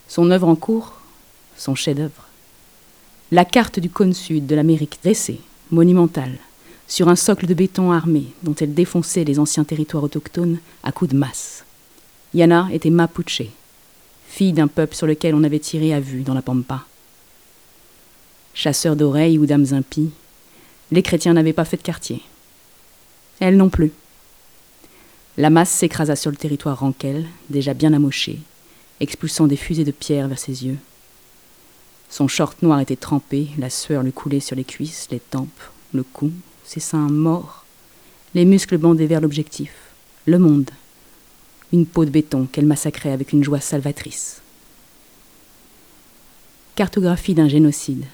Son 0.07 0.31
œuvre 0.31 0.47
en 0.47 0.55
cours, 0.55 1.01
son 1.57 1.75
chef-d'œuvre. 1.75 2.29
La 3.33 3.45
carte 3.45 3.81
du 3.81 3.91
cône 3.91 4.13
sud 4.13 4.47
de 4.47 4.55
l'Amérique 4.55 4.99
dressée, 5.03 5.41
monumentale, 5.73 6.39
sur 6.87 7.09
un 7.09 7.17
socle 7.17 7.47
de 7.47 7.55
béton 7.55 7.91
armé 7.91 8.27
dont 8.45 8.55
elle 8.55 8.75
défonçait 8.75 9.25
les 9.25 9.41
anciens 9.41 9.65
territoires 9.65 10.05
autochtones 10.05 10.59
à 10.85 10.93
coups 10.93 11.11
de 11.11 11.17
masse. 11.17 11.66
Yana 12.37 12.69
était 12.71 12.91
Mapuche, 12.91 13.45
fille 14.29 14.53
d'un 14.53 14.69
peuple 14.69 14.95
sur 14.95 15.07
lequel 15.07 15.35
on 15.35 15.43
avait 15.43 15.59
tiré 15.59 15.95
à 15.95 16.01
vue 16.01 16.21
dans 16.21 16.35
la 16.35 16.43
pampa. 16.43 16.85
Chasseurs 18.53 18.95
d'oreilles 18.95 19.39
ou 19.39 19.47
d'âmes 19.47 19.73
impies, 19.73 20.11
les 20.91 21.03
chrétiens 21.03 21.33
n'avaient 21.33 21.55
pas 21.55 21.65
fait 21.65 21.79
de 21.79 21.83
quartier. 21.83 22.21
Elle 23.41 23.57
non 23.57 23.71
plus. 23.71 23.91
La 25.39 25.49
masse 25.49 25.71
s'écrasa 25.71 26.15
sur 26.15 26.31
le 26.31 26.37
territoire 26.37 26.79
ranquel, 26.79 27.27
déjà 27.49 27.73
bien 27.73 27.95
amoché, 27.95 28.39
expulsant 29.01 29.47
des 29.47 29.57
fusées 29.57 29.85
de 29.85 29.91
pierre 29.91 30.29
vers 30.29 30.39
ses 30.39 30.67
yeux. 30.67 30.77
Son 32.11 32.29
short 32.29 32.61
noir 32.61 32.81
était 32.81 32.97
trempé, 32.97 33.49
la 33.57 33.71
sueur 33.71 34.03
lui 34.03 34.13
coulait 34.13 34.41
sur 34.41 34.57
les 34.57 34.65
cuisses, 34.65 35.09
les 35.11 35.21
tempes, 35.21 35.49
le 35.95 36.03
cou, 36.03 36.31
ses 36.67 36.81
seins 36.81 37.09
morts, 37.09 37.65
les 38.35 38.45
muscles 38.45 38.77
bandés 38.77 39.07
vers 39.07 39.23
l'objectif, 39.23 39.73
le 40.27 40.39
monde, 40.39 40.71
une 41.73 41.87
peau 41.87 42.05
de 42.05 42.11
béton 42.11 42.47
qu'elle 42.47 42.67
massacrait 42.67 43.13
avec 43.13 43.33
une 43.33 43.43
joie 43.45 43.61
salvatrice. 43.61 44.41
Cartographie 46.75 47.35
d'un 47.35 47.49
génocide. 47.49 48.05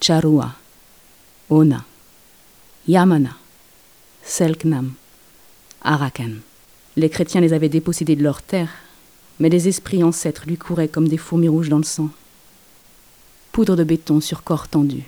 Charua, 0.00 0.54
Ona, 1.48 1.84
Yamana, 2.86 3.36
Selknam, 4.22 4.92
Arakan. 5.82 6.32
Les 6.96 7.10
chrétiens 7.10 7.40
les 7.40 7.52
avaient 7.52 7.68
dépossédés 7.68 8.16
de 8.16 8.22
leurs 8.22 8.42
terres, 8.42 8.74
mais 9.38 9.48
les 9.48 9.68
esprits 9.68 10.02
ancêtres 10.02 10.44
lui 10.46 10.56
couraient 10.56 10.88
comme 10.88 11.08
des 11.08 11.16
fourmis 11.16 11.48
rouges 11.48 11.68
dans 11.68 11.78
le 11.78 11.84
sang. 11.84 12.10
Poudre 13.52 13.76
de 13.76 13.84
béton 13.84 14.20
sur 14.20 14.42
corps 14.42 14.68
tendu. 14.68 15.02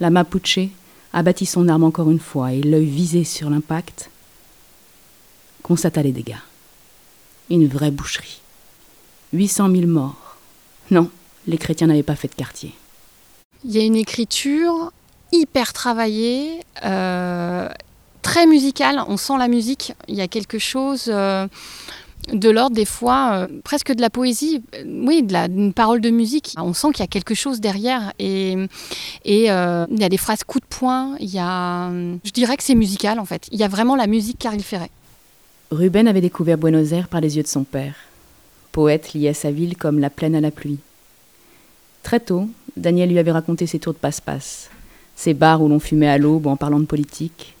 La 0.00 0.10
Mapuche 0.10 0.68
abattit 1.12 1.46
son 1.46 1.68
arme 1.68 1.84
encore 1.84 2.10
une 2.10 2.20
fois 2.20 2.52
et 2.52 2.62
l'œil 2.62 2.86
visé 2.86 3.24
sur 3.24 3.48
l'impact 3.48 4.10
constata 5.66 6.00
les 6.00 6.12
dégâts. 6.12 6.36
Une 7.50 7.66
vraie 7.66 7.90
boucherie. 7.90 8.40
800 9.32 9.72
000 9.72 9.86
morts. 9.88 10.36
Non, 10.92 11.10
les 11.48 11.58
chrétiens 11.58 11.88
n'avaient 11.88 12.04
pas 12.04 12.14
fait 12.14 12.28
de 12.28 12.34
quartier. 12.34 12.72
Il 13.64 13.72
y 13.72 13.80
a 13.80 13.82
une 13.82 13.96
écriture 13.96 14.92
hyper 15.32 15.72
travaillée, 15.72 16.60
euh, 16.84 17.68
très 18.22 18.46
musicale. 18.46 19.02
On 19.08 19.16
sent 19.16 19.38
la 19.38 19.48
musique. 19.48 19.92
Il 20.06 20.14
y 20.14 20.20
a 20.20 20.28
quelque 20.28 20.60
chose. 20.60 21.06
Euh, 21.08 21.48
de 22.32 22.50
l'ordre 22.50 22.74
des 22.74 22.84
fois 22.84 23.30
euh, 23.34 23.46
presque 23.62 23.92
de 23.92 24.00
la 24.00 24.10
poésie, 24.10 24.60
oui, 24.84 25.22
d'une 25.22 25.72
parole 25.72 26.00
de 26.00 26.10
musique. 26.10 26.54
On 26.58 26.74
sent 26.74 26.88
qu'il 26.88 27.00
y 27.00 27.04
a 27.04 27.08
quelque 27.08 27.34
chose 27.34 27.60
derrière 27.60 28.12
et, 28.18 28.56
il 29.24 29.42
y 29.42 29.48
a 29.48 29.86
des 29.86 30.16
phrases 30.16 30.42
coup 30.42 30.58
de 30.58 30.64
poing, 30.64 31.14
il 31.20 31.32
y 31.32 31.38
a, 31.38 31.88
je 32.24 32.30
dirais 32.32 32.56
que 32.56 32.64
c'est 32.64 32.74
musical 32.74 33.20
en 33.20 33.24
fait. 33.24 33.46
Il 33.52 33.60
y 33.60 33.62
a 33.62 33.68
vraiment 33.68 33.94
la 33.94 34.08
musique 34.08 34.38
Caril 34.38 34.64
Ferret. 34.64 34.90
Ruben 35.72 36.06
avait 36.06 36.20
découvert 36.20 36.58
Buenos 36.58 36.92
Aires 36.92 37.08
par 37.08 37.20
les 37.20 37.36
yeux 37.36 37.42
de 37.42 37.48
son 37.48 37.64
père, 37.64 37.96
poète 38.70 39.14
lié 39.14 39.28
à 39.28 39.34
sa 39.34 39.50
ville 39.50 39.76
comme 39.76 39.98
la 39.98 40.10
plaine 40.10 40.36
à 40.36 40.40
la 40.40 40.52
pluie. 40.52 40.78
Très 42.04 42.20
tôt, 42.20 42.48
Daniel 42.76 43.10
lui 43.10 43.18
avait 43.18 43.32
raconté 43.32 43.66
ses 43.66 43.80
tours 43.80 43.92
de 43.92 43.98
passe-passe, 43.98 44.70
ses 45.16 45.34
bars 45.34 45.60
où 45.60 45.68
l'on 45.68 45.80
fumait 45.80 46.06
à 46.06 46.18
l'aube 46.18 46.46
en 46.46 46.54
parlant 46.56 46.78
de 46.78 46.84
politique, 46.84 47.56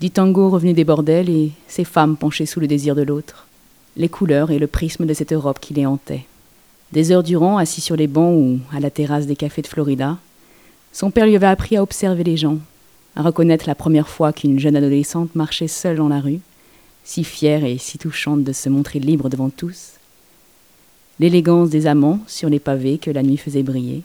du 0.00 0.10
tango 0.10 0.48
revenu 0.48 0.72
des 0.72 0.84
bordels 0.84 1.28
et 1.28 1.52
ces 1.68 1.84
femmes 1.84 2.16
penchées 2.16 2.46
sous 2.46 2.58
le 2.58 2.66
désir 2.66 2.94
de 2.94 3.02
l'autre, 3.02 3.46
les 3.98 4.08
couleurs 4.08 4.50
et 4.50 4.58
le 4.58 4.66
prisme 4.66 5.04
de 5.04 5.12
cette 5.12 5.34
Europe 5.34 5.60
qui 5.60 5.74
les 5.74 5.84
hantait. 5.84 6.24
Des 6.92 7.12
heures 7.12 7.22
durant, 7.22 7.58
assis 7.58 7.82
sur 7.82 7.96
les 7.96 8.06
bancs 8.06 8.34
ou 8.34 8.60
à 8.74 8.80
la 8.80 8.90
terrasse 8.90 9.26
des 9.26 9.36
cafés 9.36 9.60
de 9.60 9.66
Florida, 9.66 10.16
son 10.90 11.10
père 11.10 11.26
lui 11.26 11.36
avait 11.36 11.46
appris 11.46 11.76
à 11.76 11.82
observer 11.82 12.24
les 12.24 12.38
gens, 12.38 12.56
à 13.14 13.20
reconnaître 13.20 13.68
la 13.68 13.74
première 13.74 14.08
fois 14.08 14.32
qu'une 14.32 14.58
jeune 14.58 14.76
adolescente 14.76 15.34
marchait 15.34 15.68
seule 15.68 15.98
dans 15.98 16.08
la 16.08 16.20
rue, 16.20 16.40
si 17.06 17.22
fière 17.22 17.64
et 17.64 17.78
si 17.78 17.98
touchante 17.98 18.42
de 18.42 18.52
se 18.52 18.68
montrer 18.68 18.98
libre 18.98 19.28
devant 19.28 19.48
tous, 19.48 19.92
l'élégance 21.20 21.70
des 21.70 21.86
amants 21.86 22.18
sur 22.26 22.48
les 22.50 22.58
pavés 22.58 22.98
que 22.98 23.12
la 23.12 23.22
nuit 23.22 23.36
faisait 23.36 23.62
briller, 23.62 24.02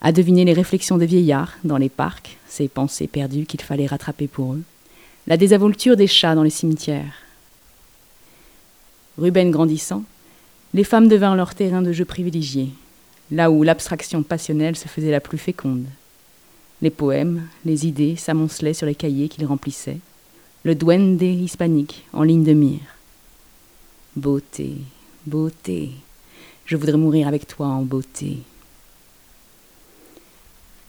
à 0.00 0.10
deviner 0.10 0.46
les 0.46 0.54
réflexions 0.54 0.96
des 0.96 1.04
vieillards 1.04 1.52
dans 1.62 1.76
les 1.76 1.90
parcs, 1.90 2.38
ces 2.48 2.68
pensées 2.68 3.06
perdues 3.06 3.44
qu'il 3.44 3.60
fallait 3.60 3.86
rattraper 3.86 4.28
pour 4.28 4.54
eux, 4.54 4.62
la 5.26 5.36
désinvolture 5.36 5.96
des 5.96 6.06
chats 6.06 6.34
dans 6.34 6.42
les 6.42 6.48
cimetières. 6.48 7.22
Ruben 9.18 9.50
grandissant, 9.50 10.04
les 10.72 10.84
femmes 10.84 11.08
devinrent 11.08 11.36
leur 11.36 11.54
terrain 11.54 11.82
de 11.82 11.92
jeu 11.92 12.06
privilégié, 12.06 12.70
là 13.30 13.50
où 13.50 13.62
l'abstraction 13.62 14.22
passionnelle 14.22 14.76
se 14.76 14.88
faisait 14.88 15.10
la 15.10 15.20
plus 15.20 15.38
féconde. 15.38 15.86
Les 16.80 16.90
poèmes, 16.90 17.46
les 17.66 17.86
idées 17.86 18.16
s'amoncelaient 18.16 18.74
sur 18.74 18.86
les 18.86 18.94
cahiers 18.94 19.28
qu'ils 19.28 19.46
remplissaient, 19.46 20.00
le 20.64 20.74
duende 20.74 21.20
hispanique 21.20 22.06
en 22.14 22.22
ligne 22.22 22.42
de 22.42 22.54
mire. 22.54 22.80
Beauté, 24.16 24.76
beauté, 25.26 25.90
je 26.64 26.76
voudrais 26.76 26.96
mourir 26.96 27.28
avec 27.28 27.46
toi 27.46 27.66
en 27.66 27.82
beauté. 27.82 28.38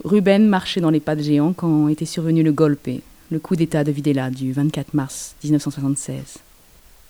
Ruben 0.06 0.48
marchait 0.48 0.80
dans 0.80 0.92
les 0.92 1.02
pas 1.02 1.16
de 1.16 1.24
géant 1.24 1.52
quand 1.52 1.90
était 1.90 2.06
survenu 2.06 2.42
le 2.42 2.54
golpe, 2.54 2.90
le 3.32 3.40
coup 3.40 3.58
d'État 3.58 3.84
de 3.84 3.92
Videla 3.92 4.30
du 4.30 4.54
24 4.54 4.94
mars 4.94 5.36
1976. 5.44 6.38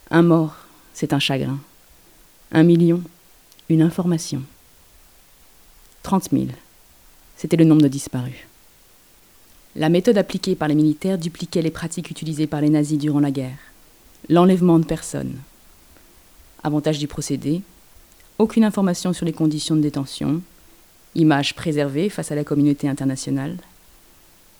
Un 0.09 0.23
mort, 0.23 0.55
c'est 0.93 1.13
un 1.13 1.19
chagrin. 1.19 1.59
Un 2.51 2.63
million, 2.63 3.01
une 3.69 3.83
information. 3.83 4.41
Trente 6.01 6.31
mille, 6.31 6.53
c'était 7.37 7.57
le 7.57 7.65
nombre 7.65 7.83
de 7.83 7.87
disparus. 7.89 8.47
La 9.77 9.89
méthode 9.89 10.17
appliquée 10.17 10.55
par 10.55 10.69
les 10.69 10.75
militaires 10.75 11.17
dupliquait 11.17 11.61
les 11.61 11.71
pratiques 11.71 12.09
utilisées 12.09 12.47
par 12.47 12.61
les 12.61 12.69
nazis 12.69 12.97
durant 12.97 13.19
la 13.19 13.31
guerre. 13.31 13.57
L'enlèvement 14.29 14.79
de 14.79 14.85
personnes. 14.85 15.35
Avantage 16.63 16.97
du 16.97 17.07
procédé, 17.07 17.61
aucune 18.39 18.63
information 18.63 19.11
sur 19.11 19.25
les 19.25 19.33
conditions 19.33 19.75
de 19.75 19.81
détention, 19.81 20.41
Image 21.15 21.55
préservée 21.55 22.09
face 22.09 22.33
à 22.33 22.35
la 22.35 22.43
communauté 22.43 22.89
internationale. 22.89 23.55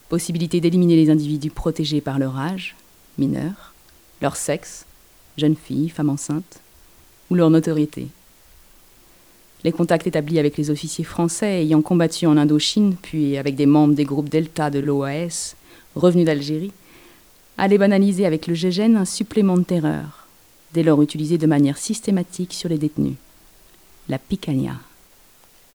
Possibilité 0.08 0.60
d'éliminer 0.60 0.96
les 0.96 1.10
individus 1.10 1.50
protégés 1.50 2.00
par 2.00 2.18
leur 2.18 2.38
âge, 2.38 2.76
mineurs, 3.18 3.74
leur 4.22 4.36
sexe, 4.36 4.86
jeunes 5.36 5.56
filles, 5.56 5.90
femmes 5.90 6.08
enceintes, 6.08 6.60
ou 7.30 7.34
leur 7.34 7.50
notoriété. 7.50 8.08
Les 9.66 9.72
contacts 9.72 10.06
établis 10.06 10.38
avec 10.38 10.56
les 10.58 10.70
officiers 10.70 11.02
français 11.02 11.62
ayant 11.62 11.82
combattu 11.82 12.24
en 12.26 12.36
Indochine, 12.36 12.94
puis 13.02 13.36
avec 13.36 13.56
des 13.56 13.66
membres 13.66 13.94
des 13.94 14.04
groupes 14.04 14.28
Delta 14.28 14.70
de 14.70 14.78
l'OAS, 14.78 15.56
revenus 15.96 16.24
d'Algérie, 16.24 16.70
allaient 17.58 17.76
banaliser 17.76 18.26
avec 18.26 18.46
le 18.46 18.54
GGN 18.54 18.94
un 18.94 19.04
supplément 19.04 19.56
de 19.56 19.64
terreur, 19.64 20.28
dès 20.72 20.84
lors 20.84 21.02
utilisé 21.02 21.36
de 21.36 21.48
manière 21.48 21.78
systématique 21.78 22.52
sur 22.52 22.68
les 22.68 22.78
détenus. 22.78 23.16
La 24.08 24.20
picanha. 24.20 24.78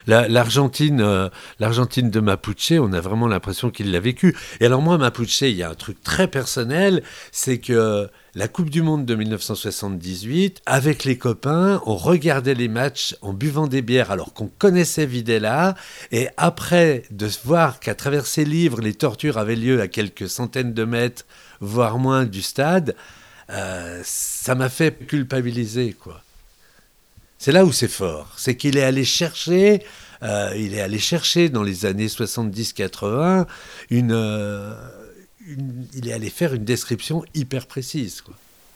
L'Argentine, 0.07 1.01
euh, 1.01 1.29
l'Argentine 1.59 2.09
de 2.09 2.19
Mapuche, 2.19 2.73
on 2.73 2.93
a 2.93 3.01
vraiment 3.01 3.27
l'impression 3.27 3.69
qu'il 3.69 3.91
l'a 3.91 3.99
vécu. 3.99 4.35
Et 4.59 4.65
alors 4.65 4.81
moi, 4.81 4.97
Mapuche, 4.97 5.41
il 5.41 5.55
y 5.55 5.63
a 5.63 5.69
un 5.69 5.75
truc 5.75 6.01
très 6.03 6.27
personnel, 6.27 7.03
c'est 7.31 7.59
que 7.59 8.09
la 8.33 8.47
Coupe 8.47 8.69
du 8.69 8.81
Monde 8.81 9.05
de 9.05 9.13
1978, 9.13 10.61
avec 10.65 11.03
les 11.03 11.17
copains, 11.17 11.81
on 11.85 11.95
regardait 11.95 12.53
les 12.53 12.69
matchs 12.69 13.15
en 13.21 13.33
buvant 13.33 13.67
des 13.67 13.81
bières 13.81 14.09
alors 14.09 14.33
qu'on 14.33 14.47
connaissait 14.47 15.05
Videla. 15.05 15.75
Et 16.11 16.29
après 16.37 17.03
de 17.11 17.27
voir 17.43 17.79
qu'à 17.79 17.93
travers 17.95 18.25
ses 18.25 18.45
livres, 18.45 18.81
les 18.81 18.93
tortures 18.93 19.37
avaient 19.37 19.55
lieu 19.55 19.81
à 19.81 19.87
quelques 19.87 20.29
centaines 20.29 20.73
de 20.73 20.85
mètres, 20.85 21.25
voire 21.59 21.99
moins 21.99 22.25
du 22.25 22.41
stade, 22.41 22.95
euh, 23.49 24.01
ça 24.03 24.55
m'a 24.55 24.69
fait 24.69 25.05
culpabiliser, 25.07 25.93
quoi. 25.93 26.21
C'est 27.41 27.51
là 27.51 27.65
où 27.65 27.71
c'est 27.71 27.87
fort, 27.87 28.31
c'est 28.37 28.55
qu'il 28.55 28.77
est 28.77 28.83
allé 28.83 29.03
chercher, 29.03 29.81
euh, 30.21 30.53
il 30.55 30.75
est 30.75 30.79
allé 30.79 30.99
chercher 30.99 31.49
dans 31.49 31.63
les 31.63 31.87
années 31.87 32.05
70-80 32.05 33.47
une, 33.89 34.11
euh, 34.11 34.75
une, 35.47 35.87
il 35.95 36.07
est 36.07 36.13
allé 36.13 36.29
faire 36.29 36.53
une 36.53 36.65
description 36.65 37.25
hyper 37.33 37.65
précise. 37.65 38.21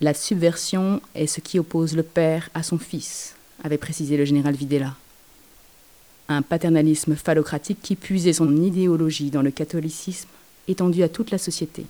La 0.01 0.15
subversion 0.15 0.99
est 1.13 1.27
ce 1.27 1.41
qui 1.41 1.59
oppose 1.59 1.95
le 1.95 2.01
père 2.01 2.49
à 2.55 2.63
son 2.63 2.79
fils, 2.79 3.35
avait 3.63 3.77
précisé 3.77 4.17
le 4.17 4.25
général 4.25 4.55
Videla. 4.55 4.95
Un 6.27 6.41
paternalisme 6.41 7.15
phallocratique 7.15 7.83
qui 7.83 7.95
puisait 7.95 8.33
son 8.33 8.63
idéologie 8.63 9.29
dans 9.29 9.43
le 9.43 9.51
catholicisme 9.51 10.29
étendu 10.67 11.03
à 11.03 11.09
toute 11.09 11.29
la 11.29 11.37
société. 11.37 11.85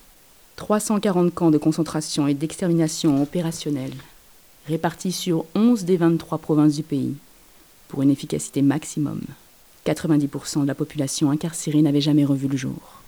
340 0.57 1.33
camps 1.33 1.51
de 1.51 1.57
concentration 1.57 2.27
et 2.27 2.33
d'extermination 2.33 3.23
opérationnels 3.23 3.93
répartis 4.67 5.11
sur 5.11 5.45
11 5.55 5.85
des 5.85 5.97
23 5.97 6.39
provinces 6.39 6.75
du 6.75 6.83
pays, 6.83 7.15
pour 7.87 8.01
une 8.01 8.09
efficacité 8.09 8.61
maximum. 8.61 9.21
90% 9.85 10.63
de 10.63 10.67
la 10.67 10.75
population 10.75 11.29
incarcérée 11.29 11.81
n'avait 11.81 12.01
jamais 12.01 12.25
revu 12.25 12.47
le 12.47 12.57
jour. 12.57 13.01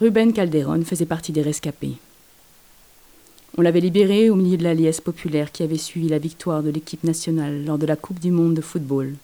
Ruben 0.00 0.32
Calderon 0.32 0.82
faisait 0.82 1.06
partie 1.06 1.32
des 1.32 1.42
rescapés. 1.42 1.94
On 3.56 3.62
l'avait 3.62 3.80
libéré 3.80 4.30
au 4.30 4.34
milieu 4.34 4.56
de 4.56 4.64
la 4.64 4.74
liesse 4.74 5.00
populaire 5.00 5.52
qui 5.52 5.62
avait 5.62 5.76
suivi 5.76 6.08
la 6.08 6.18
victoire 6.18 6.62
de 6.62 6.70
l'équipe 6.70 7.04
nationale 7.04 7.64
lors 7.64 7.78
de 7.78 7.86
la 7.86 7.96
Coupe 7.96 8.18
du 8.18 8.30
Monde 8.30 8.54
de 8.54 8.60
football, 8.60 9.14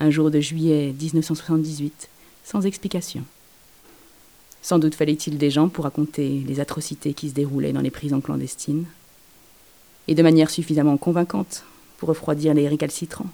un 0.00 0.10
jour 0.10 0.30
de 0.30 0.40
juillet 0.40 0.94
1978, 1.00 2.08
sans 2.44 2.66
explication. 2.66 3.22
Sans 4.62 4.78
doute 4.78 4.96
fallait-il 4.96 5.38
des 5.38 5.50
gens 5.50 5.68
pour 5.68 5.84
raconter 5.84 6.42
les 6.46 6.58
atrocités 6.58 7.14
qui 7.14 7.28
se 7.28 7.34
déroulaient 7.34 7.72
dans 7.72 7.80
les 7.80 7.90
prisons 7.90 8.20
clandestines 8.20 8.86
et 10.08 10.14
de 10.14 10.22
manière 10.22 10.50
suffisamment 10.50 10.96
convaincante 10.96 11.64
pour 11.98 12.08
refroidir 12.08 12.54
les 12.54 12.68
récalcitrants 12.68 13.30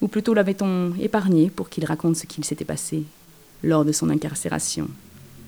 Ou 0.00 0.08
plutôt 0.08 0.34
l'avait-on 0.34 0.94
épargné 1.00 1.50
pour 1.50 1.68
qu'il 1.68 1.84
raconte 1.84 2.16
ce 2.16 2.26
qu'il 2.26 2.44
s'était 2.44 2.64
passé 2.64 3.04
lors 3.62 3.84
de 3.84 3.92
son 3.92 4.10
incarcération 4.10 4.88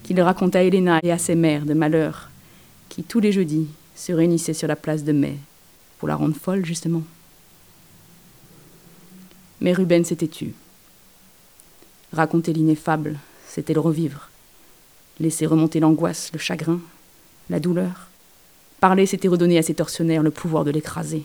Qu'il 0.02 0.20
raconte 0.20 0.56
à 0.56 0.62
Helena 0.62 1.00
et 1.02 1.12
à 1.12 1.18
ses 1.18 1.34
mères 1.34 1.66
de 1.66 1.74
malheur 1.74 2.30
qui, 2.88 3.02
tous 3.02 3.20
les 3.20 3.32
jeudis, 3.32 3.68
se 3.96 4.12
réunissaient 4.12 4.52
sur 4.52 4.68
la 4.68 4.76
place 4.76 5.04
de 5.04 5.12
mai 5.12 5.36
pour 5.98 6.08
la 6.08 6.16
rendre 6.16 6.36
folle, 6.36 6.64
justement 6.64 7.02
Mais 9.60 9.72
Ruben 9.72 10.04
s'était 10.04 10.28
tu. 10.28 10.52
Raconter 12.12 12.52
l'ineffable, 12.52 13.18
c'était 13.48 13.72
le 13.72 13.80
revivre. 13.80 14.28
Laisser 15.20 15.46
remonter 15.46 15.80
l'angoisse, 15.80 16.30
le 16.32 16.38
chagrin, 16.38 16.80
la 17.48 17.60
douleur. 17.60 18.08
Parler, 18.82 19.06
c'était 19.06 19.28
redonner 19.28 19.58
à 19.58 19.62
ses 19.62 19.74
tortionnaires 19.74 20.24
le 20.24 20.32
pouvoir 20.32 20.64
de 20.64 20.72
l'écraser. 20.72 21.22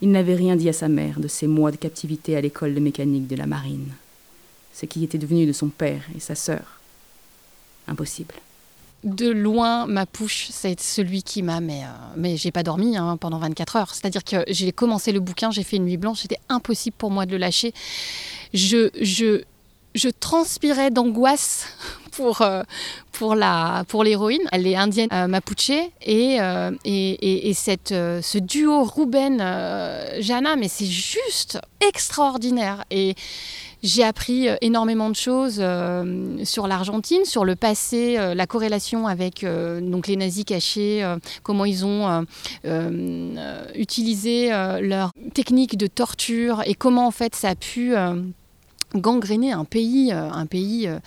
Il 0.00 0.10
n'avait 0.10 0.34
rien 0.34 0.56
dit 0.56 0.70
à 0.70 0.72
sa 0.72 0.88
mère 0.88 1.20
de 1.20 1.28
ses 1.28 1.46
mois 1.46 1.70
de 1.70 1.76
captivité 1.76 2.34
à 2.34 2.40
l'école 2.40 2.74
de 2.74 2.80
mécanique 2.80 3.26
de 3.26 3.36
la 3.36 3.44
marine. 3.44 3.92
Ce 4.72 4.86
qui 4.86 5.04
était 5.04 5.18
devenu 5.18 5.44
de 5.44 5.52
son 5.52 5.68
père 5.68 6.00
et 6.16 6.18
sa 6.20 6.34
sœur. 6.34 6.80
Impossible. 7.86 8.36
De 9.04 9.28
loin, 9.28 9.86
ma 9.86 10.06
pouche, 10.06 10.48
c'est 10.50 10.80
celui 10.80 11.22
qui 11.22 11.42
m'a. 11.42 11.60
Mais, 11.60 11.84
euh, 11.84 11.88
mais 12.16 12.38
j'ai 12.38 12.52
pas 12.52 12.62
dormi 12.62 12.96
hein, 12.96 13.18
pendant 13.18 13.38
24 13.38 13.76
heures. 13.76 13.94
C'est-à-dire 13.94 14.24
que 14.24 14.42
j'ai 14.48 14.72
commencé 14.72 15.12
le 15.12 15.20
bouquin, 15.20 15.50
j'ai 15.50 15.62
fait 15.62 15.76
une 15.76 15.84
nuit 15.84 15.98
blanche, 15.98 16.22
c'était 16.22 16.40
impossible 16.48 16.96
pour 16.96 17.10
moi 17.10 17.26
de 17.26 17.32
le 17.32 17.36
lâcher. 17.36 17.74
Je, 18.54 18.88
je, 19.02 19.42
je 19.94 20.08
transpirais 20.08 20.90
d'angoisse 20.90 21.66
pour, 22.16 22.40
euh, 22.42 22.62
pour, 23.12 23.34
la, 23.34 23.84
pour 23.88 24.02
l'héroïne. 24.02 24.42
Elle 24.52 24.66
est 24.66 24.76
indienne 24.76 25.08
euh, 25.12 25.26
mapuche 25.26 25.70
et, 25.70 26.40
euh, 26.40 26.70
et, 26.84 27.48
et, 27.48 27.54
cette, 27.54 27.90
ce 27.90 28.38
duo 28.38 28.84
Ruben-Jana, 28.84 30.56
mais 30.56 30.68
c'est 30.68 30.86
juste 30.86 31.58
extraordinaire. 31.86 32.84
Et 32.90 33.14
j'ai 33.82 34.02
appris 34.02 34.48
énormément 34.62 35.10
de 35.10 35.14
choses 35.14 35.62
sur 36.44 36.66
l'Argentine, 36.66 37.24
sur 37.24 37.44
le 37.44 37.54
passé, 37.54 38.16
la 38.34 38.46
corrélation 38.46 39.06
avec 39.06 39.44
donc 39.44 40.08
les 40.08 40.16
nazis 40.16 40.44
cachés, 40.44 41.06
comment 41.42 41.64
ils 41.64 41.84
ont 41.84 42.24
utilisé 43.74 44.48
leur 44.80 45.12
technique 45.34 45.76
de 45.76 45.86
torture 45.86 46.62
et 46.64 46.74
comment 46.74 47.06
en 47.06 47.12
fait 47.12 47.36
ça 47.36 47.50
a 47.50 47.54
pu 47.54 47.94
gangréner 48.96 49.52
un 49.52 49.64
pays, 49.64 50.12
euh, 50.12 50.30
un 50.30 50.46
pays 50.46 50.86
euh, 50.86 50.98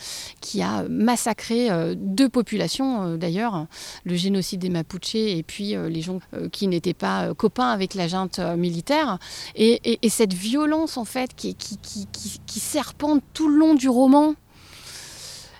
qui 0.41 0.61
a 0.61 0.83
massacré 0.89 1.69
euh, 1.69 1.95
deux 1.97 2.29
populations 2.29 3.15
d'ailleurs, 3.15 3.67
le 4.03 4.15
génocide 4.15 4.61
des 4.61 4.69
Mapuches 4.69 5.15
et 5.15 5.43
puis 5.43 5.75
les 5.75 6.01
gens 6.01 6.19
qui 6.51 6.67
n'étaient 6.67 6.93
pas 6.93 7.33
copains 7.33 7.69
avec 7.69 7.93
la 7.93 8.07
junte 8.07 8.39
militaire. 8.39 9.19
Et, 9.55 9.97
cette 10.09 10.33
violence 10.33 10.97
en 10.97 11.05
fait 11.05 11.35
qui, 11.35 11.55
qui, 11.55 12.59
serpente 12.59 13.21
tout 13.33 13.47
le 13.47 13.57
long 13.57 13.75
du 13.75 13.87
roman, 13.87 14.33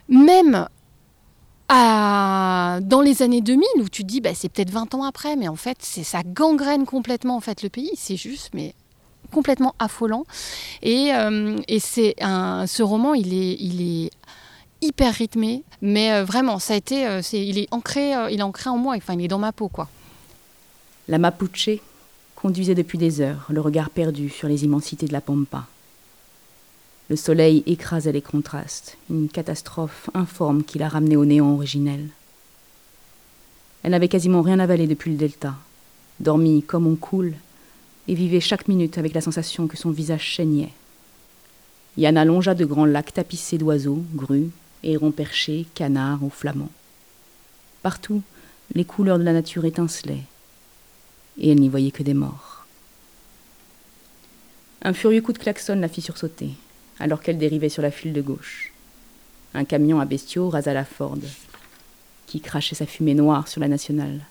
même 0.10 0.68
dans 1.70 3.02
les 3.04 3.22
années 3.22 3.42
2000 3.42 3.68
où 3.78 3.89
tu 3.89 4.04
te 4.04 4.08
dis 4.08 4.22
bah, 4.22 4.32
c'est 4.34 4.50
peut-être 4.50 4.72
20 4.72 4.96
ans 4.96 5.04
après, 5.04 5.36
mais 5.36 5.48
en 5.48 5.56
fait 5.56 5.78
c'est 5.82 6.04
ça 6.04 6.24
gangrène 6.26 6.86
complètement 6.86 7.36
en 7.36 7.42
fait 7.42 7.63
le 7.63 7.70
pays. 7.70 7.92
C'est 7.96 8.18
juste 8.18 8.50
mais 8.54 8.74
complètement 9.30 9.76
affolant. 9.80 10.26
Et, 10.82 11.12
euh, 11.13 11.58
et 11.68 11.80
c'est 11.80 12.15
un, 12.22 12.68
ce 12.68 12.84
roman, 12.84 13.13
il 13.13 13.34
est, 13.34 13.58
il 13.60 13.82
est 13.82 14.12
hyper 14.82 15.13
rythmé, 15.13 15.63
mais 15.82 16.12
euh, 16.12 16.24
vraiment, 16.24 16.60
ça 16.60 16.74
a 16.74 16.78
été, 16.78 17.06
euh, 17.06 17.22
c'est, 17.22 17.46
il 17.46 17.58
est 17.58 17.68
ancré, 17.72 18.13
il 18.32 18.39
est 18.39 18.44
ancré 18.44 18.70
en 18.70 18.78
moi. 18.78 18.96
Enfin, 18.96 19.13
il 19.13 19.26
est 19.26 19.28
dans 19.28 19.39
ma 19.39 19.52
peau, 19.52 19.68
quoi. 19.68 19.88
La 21.08 21.18
Mapuche 21.18 21.82
conduisait 22.36 22.76
depuis 22.76 22.98
des 22.98 23.20
heures, 23.20 23.48
le 23.50 23.62
regard 23.62 23.89
perdu 23.89 24.30
sur 24.30 24.48
les 24.48 24.63
immensités 24.63 25.08
de 25.08 25.13
la 25.13 25.22
pampa. 25.22 25.65
Le 27.10 27.15
soleil 27.15 27.63
écrasait 27.65 28.12
les 28.12 28.22
contrastes, 28.22 28.96
une 29.10 29.30
catastrophe 29.30 30.10
informe 30.13 30.63
qui 30.63 30.78
l'a 30.78 30.88
ramenée 30.88 31.18
au 31.18 31.26
néant 31.26 31.52
originel. 31.52 32.08
Elle 33.82 33.92
n'avait 33.92 34.08
quasiment 34.08 34.44
rien 34.44 34.60
avalé 34.60 34.86
depuis 34.86 35.12
le 35.12 35.18
delta, 35.18 35.56
dormi 36.20 36.62
comme 36.62 36.86
on 36.86 36.96
coule 36.96 37.34
et 38.10 38.15
vivait 38.15 38.39
chaque 38.39 38.67
minute 38.67 38.98
avec 38.98 39.13
la 39.13 39.22
sensation 39.22 39.67
que 39.67 39.78
son 39.78 39.91
visage 39.91 40.24
chaignait. 40.24 40.74
Yana 41.95 42.26
longea 42.26 42.56
de 42.56 42.65
grands 42.65 42.86
lacs 42.86 43.13
tapissés 43.13 43.60
d'oiseaux, 43.60 44.04
grues, 44.15 44.50
hérons 44.82 45.12
perchés, 45.12 45.67
canards 45.76 46.24
ou 46.24 46.32
flamands. 46.32 46.72
Partout, 47.84 48.24
les 48.74 48.84
couleurs 48.84 49.19
de 49.19 49.24
la 49.24 49.34
nature 49.34 49.63
étincelaient, 49.63 50.24
et 51.38 51.52
elle 51.52 51.60
n'y 51.60 51.69
voyait 51.69 51.91
que 51.91 52.02
des 52.02 52.15
morts. 52.15 52.65
Un 54.82 54.93
furieux 54.93 55.22
coup 55.22 55.34
de 55.34 55.38
klaxon 55.38 55.76
la 55.76 55.88
fit 55.88 56.02
sursauter, 56.02 56.50
alors 57.00 57.22
qu'elle 57.22 57.38
dérivait 57.38 57.69
sur 57.69 57.84
la 57.84 57.91
file 57.91 58.13
de 58.13 58.24
gauche. 58.24 58.74
Un 59.54 59.65
camion 59.65 60.00
à 60.00 60.06
bestiaux 60.06 60.50
rasa 60.50 60.74
la 60.74 60.86
Ford, 60.86 61.19
qui 62.26 62.41
crachait 62.41 62.76
sa 62.76 62.88
fumée 62.88 63.13
noire 63.13 63.48
sur 63.48 63.62
la 63.62 63.67
nationale 63.67 64.22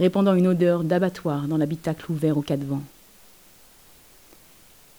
répandant 0.00 0.34
une 0.34 0.48
odeur 0.48 0.82
d'abattoir 0.82 1.46
dans 1.46 1.58
l'habitacle 1.58 2.10
ouvert 2.10 2.38
aux 2.38 2.42
quatre 2.42 2.64
vents. 2.64 2.82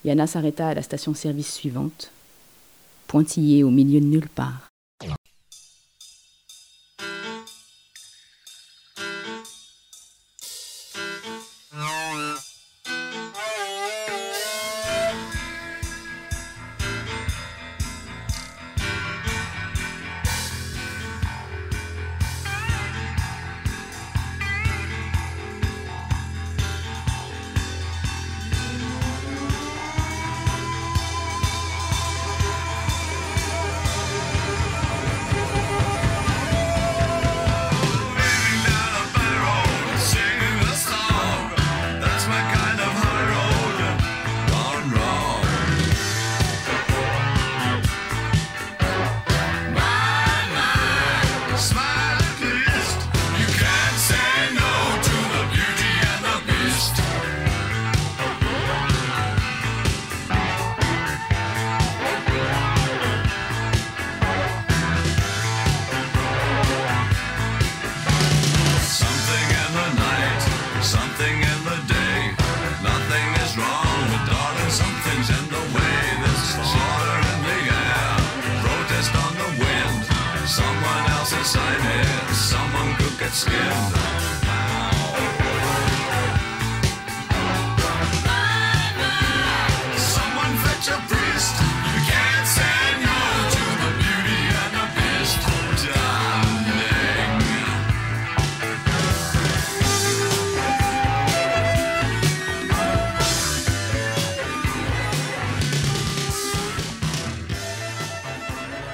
Yana 0.06 0.28
s'arrêta 0.28 0.70
à 0.70 0.74
la 0.76 0.84
station-service 0.84 1.54
suivante, 1.54 2.12
pointillée 3.08 3.64
au 3.64 3.72
milieu 3.72 4.00
de 4.00 4.06
nulle 4.06 4.30
part. 4.30 4.71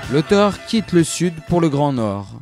L'auteur 0.10 0.66
quitte 0.68 0.94
le 0.94 1.04
sud 1.04 1.34
pour 1.50 1.60
le 1.60 1.68
Grand 1.68 1.92
Nord. 1.92 2.40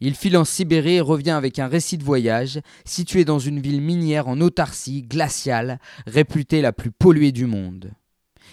Il 0.00 0.14
file 0.14 0.38
en 0.38 0.46
Sibérie 0.46 0.94
et 0.94 1.00
revient 1.02 1.32
avec 1.32 1.58
un 1.58 1.66
récit 1.66 1.98
de 1.98 2.02
voyage 2.02 2.60
situé 2.86 3.26
dans 3.26 3.38
une 3.38 3.60
ville 3.60 3.82
minière 3.82 4.26
en 4.26 4.40
autarcie 4.40 5.02
glaciale, 5.02 5.80
réputée 6.06 6.62
la 6.62 6.72
plus 6.72 6.90
polluée 6.90 7.30
du 7.30 7.44
monde. 7.44 7.90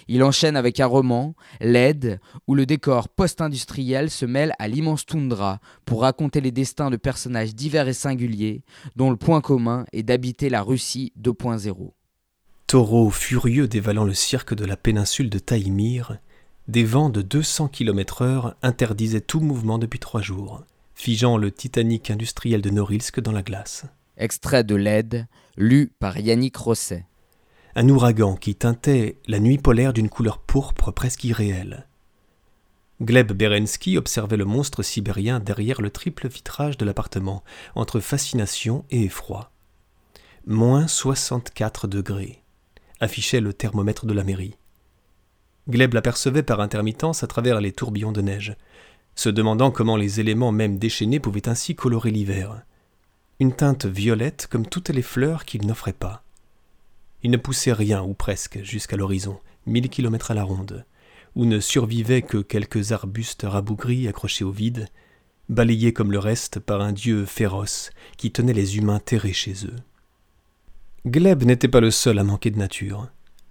Il 0.10 0.22
enchaîne 0.22 0.58
avec 0.58 0.82
un 0.82 0.86
roman, 0.86 1.34
L'aide, 1.62 2.20
où 2.46 2.54
le 2.54 2.66
décor 2.66 3.08
post-industriel 3.08 4.10
se 4.10 4.26
mêle 4.26 4.52
à 4.60 4.68
l'immense 4.68 5.06
toundra 5.06 5.62
pour 5.86 6.02
raconter 6.02 6.42
les 6.42 6.52
destins 6.52 6.90
de 6.90 6.98
personnages 6.98 7.56
divers 7.56 7.88
et 7.88 7.94
singuliers, 7.94 8.64
dont 8.98 9.12
le 9.12 9.18
point 9.18 9.40
commun 9.40 9.86
est 9.94 10.04
d'habiter 10.04 10.50
la 10.50 10.62
Russie 10.62 11.14
2.0. 11.22 11.92
Taureau 12.68 13.12
furieux 13.12 13.70
dévalant 13.70 14.04
le 14.04 14.14
cirque 14.14 14.54
de 14.54 14.66
la 14.66 14.76
péninsule 14.76 15.30
de 15.30 15.40
Taïmir, 15.40 16.18
des 16.68 16.84
vents 16.84 17.10
de 17.10 17.22
200 17.22 17.70
km/h 17.70 18.54
interdisaient 18.62 19.22
tout 19.22 19.40
mouvement 19.40 19.78
depuis 19.78 20.00
trois 20.00 20.22
jours, 20.22 20.64
figeant 20.96 21.38
le 21.38 21.52
Titanic 21.52 22.12
industriel 22.12 22.62
de 22.62 22.70
Norilsk 22.70 23.20
dans 23.20 23.32
la 23.32 23.42
glace. 23.42 23.86
Extrait 24.18 24.64
de 24.64 24.76
l'aide, 24.76 25.28
lu 25.58 25.92
par 26.00 26.18
Yannick 26.20 26.56
Rosset. 26.56 27.06
Un 27.76 27.90
ouragan 27.90 28.36
qui 28.36 28.56
teintait 28.56 29.18
la 29.28 29.40
nuit 29.40 29.58
polaire 29.58 29.94
d'une 29.94 30.10
couleur 30.10 30.40
pourpre 30.40 30.92
presque 30.92 31.24
irréelle. 31.24 31.88
Gleb 33.02 33.32
Berensky 33.32 33.98
observait 33.98 34.38
le 34.38 34.46
monstre 34.46 34.84
sibérien 34.84 35.40
derrière 35.40 35.82
le 35.82 35.90
triple 35.90 36.28
vitrage 36.28 36.78
de 36.78 36.86
l'appartement, 36.86 37.44
entre 37.74 38.00
fascination 38.00 38.86
et 38.92 39.06
effroi. 39.06 39.52
Moins 40.46 40.88
64 40.88 41.88
degrés, 41.88 42.44
affichait 43.00 43.42
le 43.42 43.54
thermomètre 43.54 44.06
de 44.06 44.14
la 44.14 44.24
mairie. 44.24 44.56
Gleb 45.72 45.94
l'apercevait 45.94 46.44
par 46.44 46.60
intermittence 46.60 47.24
à 47.24 47.28
travers 47.28 47.62
les 47.62 47.72
tourbillons 47.72 48.12
de 48.12 48.22
neige, 48.22 48.58
se 49.16 49.30
demandant 49.30 49.72
comment 49.72 49.96
les 49.96 50.20
éléments 50.20 50.52
même 50.52 50.78
déchaînés 50.78 51.22
pouvaient 51.22 51.48
ainsi 51.48 51.76
colorer 51.76 52.12
l'hiver. 52.12 52.64
Une 53.40 53.54
teinte 53.54 53.86
violette 53.86 54.48
comme 54.52 54.68
toutes 54.68 54.90
les 54.90 55.02
fleurs 55.02 55.46
qu'il 55.46 55.66
n'offrait 55.66 55.94
pas. 55.94 56.24
Il 57.24 57.32
ne 57.32 57.38
poussait 57.38 57.72
rien, 57.72 58.04
ou 58.04 58.14
presque, 58.14 58.62
jusqu'à 58.64 58.98
l'horizon, 58.98 59.40
mille 59.66 59.90
kilomètres 59.90 60.32
à 60.32 60.34
la 60.34 60.44
ronde, 60.44 60.86
où 61.36 61.46
ne 61.46 61.62
survivaient 61.62 62.22
que 62.22 62.38
quelques 62.38 62.92
arbustes 62.92 63.46
rabougris 63.48 64.10
accrochés 64.10 64.44
au 64.44 64.52
vide, 64.52 64.90
balayés 65.48 65.94
comme 65.94 66.12
le 66.12 66.20
reste 66.20 66.60
par 66.60 66.82
un 66.82 66.92
dieu 66.92 67.26
féroce 67.26 67.92
qui 68.18 68.32
tenait 68.32 68.54
les 68.54 68.78
humains 68.78 69.00
terrés 69.00 69.34
chez 69.34 69.66
eux. 69.66 69.78
Gleb 71.08 71.44
n'était 71.44 71.70
pas 71.70 71.80
le 71.80 71.92
seul 71.92 72.20
à 72.20 72.26
manquer 72.26 72.52
de 72.52 72.60
nature. 72.60 73.08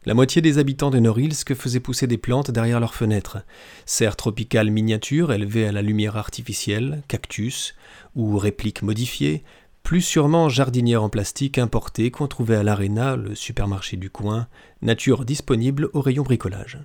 La 0.06 0.14
moitié 0.14 0.40
des 0.40 0.56
habitants 0.56 0.90
de 0.90 0.98
Norilsk 0.98 1.54
faisaient 1.54 1.78
pousser 1.78 2.06
des 2.06 2.16
plantes 2.16 2.50
derrière 2.50 2.80
leurs 2.80 2.94
fenêtres, 2.94 3.38
serres 3.84 4.16
tropicales 4.16 4.70
miniatures 4.70 5.30
élevées 5.30 5.66
à 5.66 5.72
la 5.72 5.82
lumière 5.82 6.16
artificielle, 6.16 7.02
cactus 7.06 7.74
ou 8.16 8.38
répliques 8.38 8.80
modifiées, 8.80 9.44
plus 9.82 10.00
sûrement 10.00 10.48
jardinières 10.48 11.02
en 11.02 11.10
plastique 11.10 11.58
importées 11.58 12.10
qu'on 12.10 12.28
trouvait 12.28 12.56
à 12.56 12.62
l'Arena, 12.62 13.16
le 13.16 13.34
supermarché 13.34 13.98
du 13.98 14.08
coin, 14.08 14.48
nature 14.80 15.26
disponible 15.26 15.90
au 15.92 16.00
rayon 16.00 16.22
bricolage. 16.22 16.78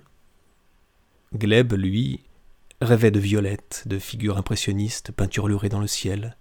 Gleb, 1.33 1.71
lui, 1.73 2.21
rêvait 2.81 3.11
de 3.11 3.19
violettes, 3.19 3.83
de 3.85 3.97
figures 3.97 4.37
impressionnistes 4.37 5.13
peinturlurées 5.13 5.69
dans 5.69 5.79
le 5.79 5.87
ciel, 5.87 6.35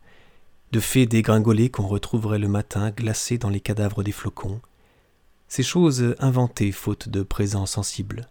de 0.72 0.80
fées 0.80 1.06
dégringolées 1.06 1.70
qu'on 1.70 1.87
retrouverait 1.87 2.40
le 2.40 2.48
matin 2.48 2.90
glacées 2.90 3.38
dans 3.38 3.50
les 3.50 3.60
cadavres 3.60 4.02
des 4.02 4.12
flocons, 4.12 4.60
ces 5.54 5.62
choses 5.62 6.16
inventées 6.18 6.72
faute 6.72 7.08
de 7.08 7.22
présence 7.22 7.70
sensible. 7.70 8.28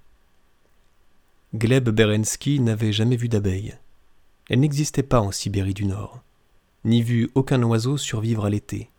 Gleb 1.55 1.87
Berensky 1.87 2.59
n'avait 2.59 2.91
jamais 2.91 3.15
vu 3.15 3.29
d'abeilles. 3.29 3.77
Elle 4.49 4.59
n'existait 4.59 5.03
pas 5.03 5.21
en 5.21 5.31
Sibérie 5.31 5.73
du 5.73 5.85
Nord, 5.85 6.21
ni 6.83 7.01
vu 7.01 7.31
aucun 7.33 7.63
oiseau 7.63 7.95
survivre 7.95 8.43
à 8.43 8.49
l'été. 8.49 8.89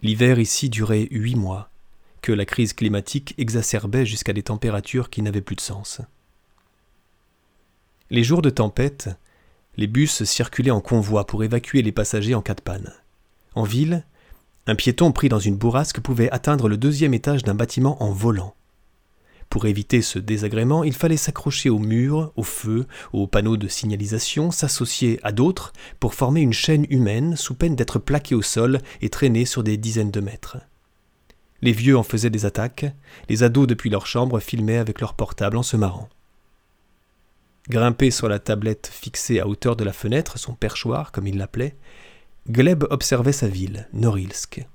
L'hiver 0.00 0.38
ici 0.38 0.70
durait 0.70 1.08
huit 1.10 1.34
mois, 1.34 1.70
que 2.20 2.30
la 2.30 2.44
crise 2.44 2.72
climatique 2.72 3.34
exacerbait 3.36 4.06
jusqu'à 4.06 4.32
des 4.32 4.44
températures 4.44 5.10
qui 5.10 5.22
n'avaient 5.22 5.40
plus 5.40 5.56
de 5.56 5.60
sens. 5.60 6.02
Les 8.10 8.22
jours 8.22 8.42
de 8.42 8.50
tempête, 8.50 9.10
les 9.76 9.88
bus 9.88 10.22
circulaient 10.22 10.70
en 10.70 10.80
convoi 10.80 11.26
pour 11.26 11.42
évacuer 11.42 11.82
les 11.82 11.90
passagers 11.90 12.36
en 12.36 12.42
cas 12.42 12.54
de 12.54 12.60
panne. 12.60 12.94
En 13.56 13.64
ville, 13.64 14.04
un 14.66 14.74
piéton 14.74 15.12
pris 15.12 15.28
dans 15.28 15.38
une 15.38 15.56
bourrasque 15.56 16.00
pouvait 16.00 16.30
atteindre 16.30 16.68
le 16.68 16.76
deuxième 16.76 17.14
étage 17.14 17.42
d'un 17.42 17.54
bâtiment 17.54 18.02
en 18.02 18.12
volant. 18.12 18.54
Pour 19.50 19.66
éviter 19.66 20.00
ce 20.00 20.18
désagrément, 20.18 20.82
il 20.82 20.94
fallait 20.94 21.18
s'accrocher 21.18 21.68
aux 21.68 21.78
murs, 21.78 22.32
aux 22.36 22.42
feux, 22.42 22.86
aux 23.12 23.26
panneaux 23.26 23.58
de 23.58 23.68
signalisation, 23.68 24.50
s'associer 24.50 25.20
à 25.22 25.30
d'autres 25.30 25.74
pour 26.00 26.14
former 26.14 26.40
une 26.40 26.54
chaîne 26.54 26.86
humaine 26.88 27.36
sous 27.36 27.54
peine 27.54 27.76
d'être 27.76 27.98
plaqué 27.98 28.34
au 28.34 28.40
sol 28.40 28.78
et 29.02 29.10
traîné 29.10 29.44
sur 29.44 29.62
des 29.62 29.76
dizaines 29.76 30.10
de 30.10 30.20
mètres. 30.20 30.56
Les 31.60 31.72
vieux 31.72 31.98
en 31.98 32.02
faisaient 32.02 32.30
des 32.30 32.46
attaques, 32.46 32.86
les 33.28 33.42
ados 33.42 33.66
depuis 33.66 33.90
leur 33.90 34.06
chambre 34.06 34.40
filmaient 34.40 34.78
avec 34.78 35.00
leur 35.00 35.14
portable 35.14 35.58
en 35.58 35.62
se 35.62 35.76
marrant. 35.76 36.08
Grimpé 37.68 38.10
sur 38.10 38.28
la 38.28 38.38
tablette 38.38 38.90
fixée 38.90 39.38
à 39.38 39.46
hauteur 39.46 39.76
de 39.76 39.84
la 39.84 39.92
fenêtre, 39.92 40.38
son 40.38 40.54
perchoir 40.54 41.12
comme 41.12 41.26
il 41.26 41.36
l'appelait, 41.36 41.76
Gleb 42.50 42.84
observait 42.90 43.32
sa 43.32 43.46
ville, 43.46 43.86
Norilsk, 43.92 44.66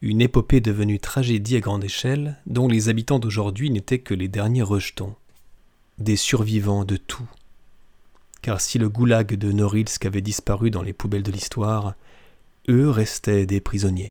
une 0.00 0.20
épopée 0.20 0.60
devenue 0.60 0.98
tragédie 0.98 1.56
à 1.56 1.60
grande 1.60 1.84
échelle, 1.84 2.36
dont 2.46 2.66
les 2.66 2.88
habitants 2.88 3.20
d'aujourd'hui 3.20 3.70
n'étaient 3.70 4.00
que 4.00 4.12
les 4.12 4.26
derniers 4.26 4.64
rejetons, 4.64 5.14
des 5.98 6.16
survivants 6.16 6.84
de 6.84 6.96
tout. 6.96 7.28
Car 8.42 8.60
si 8.60 8.78
le 8.78 8.88
goulag 8.88 9.36
de 9.36 9.52
Norilsk 9.52 10.04
avait 10.04 10.20
disparu 10.20 10.72
dans 10.72 10.82
les 10.82 10.92
poubelles 10.92 11.22
de 11.22 11.30
l'histoire, 11.30 11.94
eux 12.68 12.90
restaient 12.90 13.46
des 13.46 13.60
prisonniers. 13.60 14.08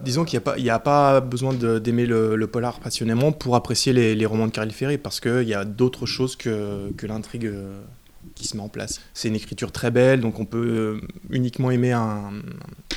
Disons 0.00 0.24
qu'il 0.24 0.40
n'y 0.58 0.70
a, 0.70 0.78
pas 0.78 1.20
besoin 1.20 1.54
d'aimer 1.54 2.06
le, 2.06 2.46
polar 2.46 2.78
passionnément 2.78 3.32
pour 3.32 3.56
apprécier 3.56 3.92
les, 3.92 4.26
romans 4.26 4.46
de 4.46 4.52
Caril 4.52 4.70
Ferry, 4.70 4.96
parce 4.96 5.18
qu'il 5.18 5.48
y 5.48 5.54
a 5.54 5.64
d'autres 5.64 6.06
choses 6.06 6.36
que, 6.36 6.92
que 6.96 7.08
l'intrigue 7.08 7.46
euh, 7.46 7.82
qui 8.34 8.46
se 8.46 8.56
met 8.56 8.62
en 8.62 8.68
place. 8.68 9.00
C'est 9.14 9.28
une 9.28 9.36
écriture 9.36 9.72
très 9.72 9.90
belle, 9.90 10.20
donc 10.20 10.38
on 10.38 10.44
peut 10.44 11.00
euh, 11.02 11.06
uniquement 11.30 11.70
aimer 11.70 11.92
un, 11.92 12.30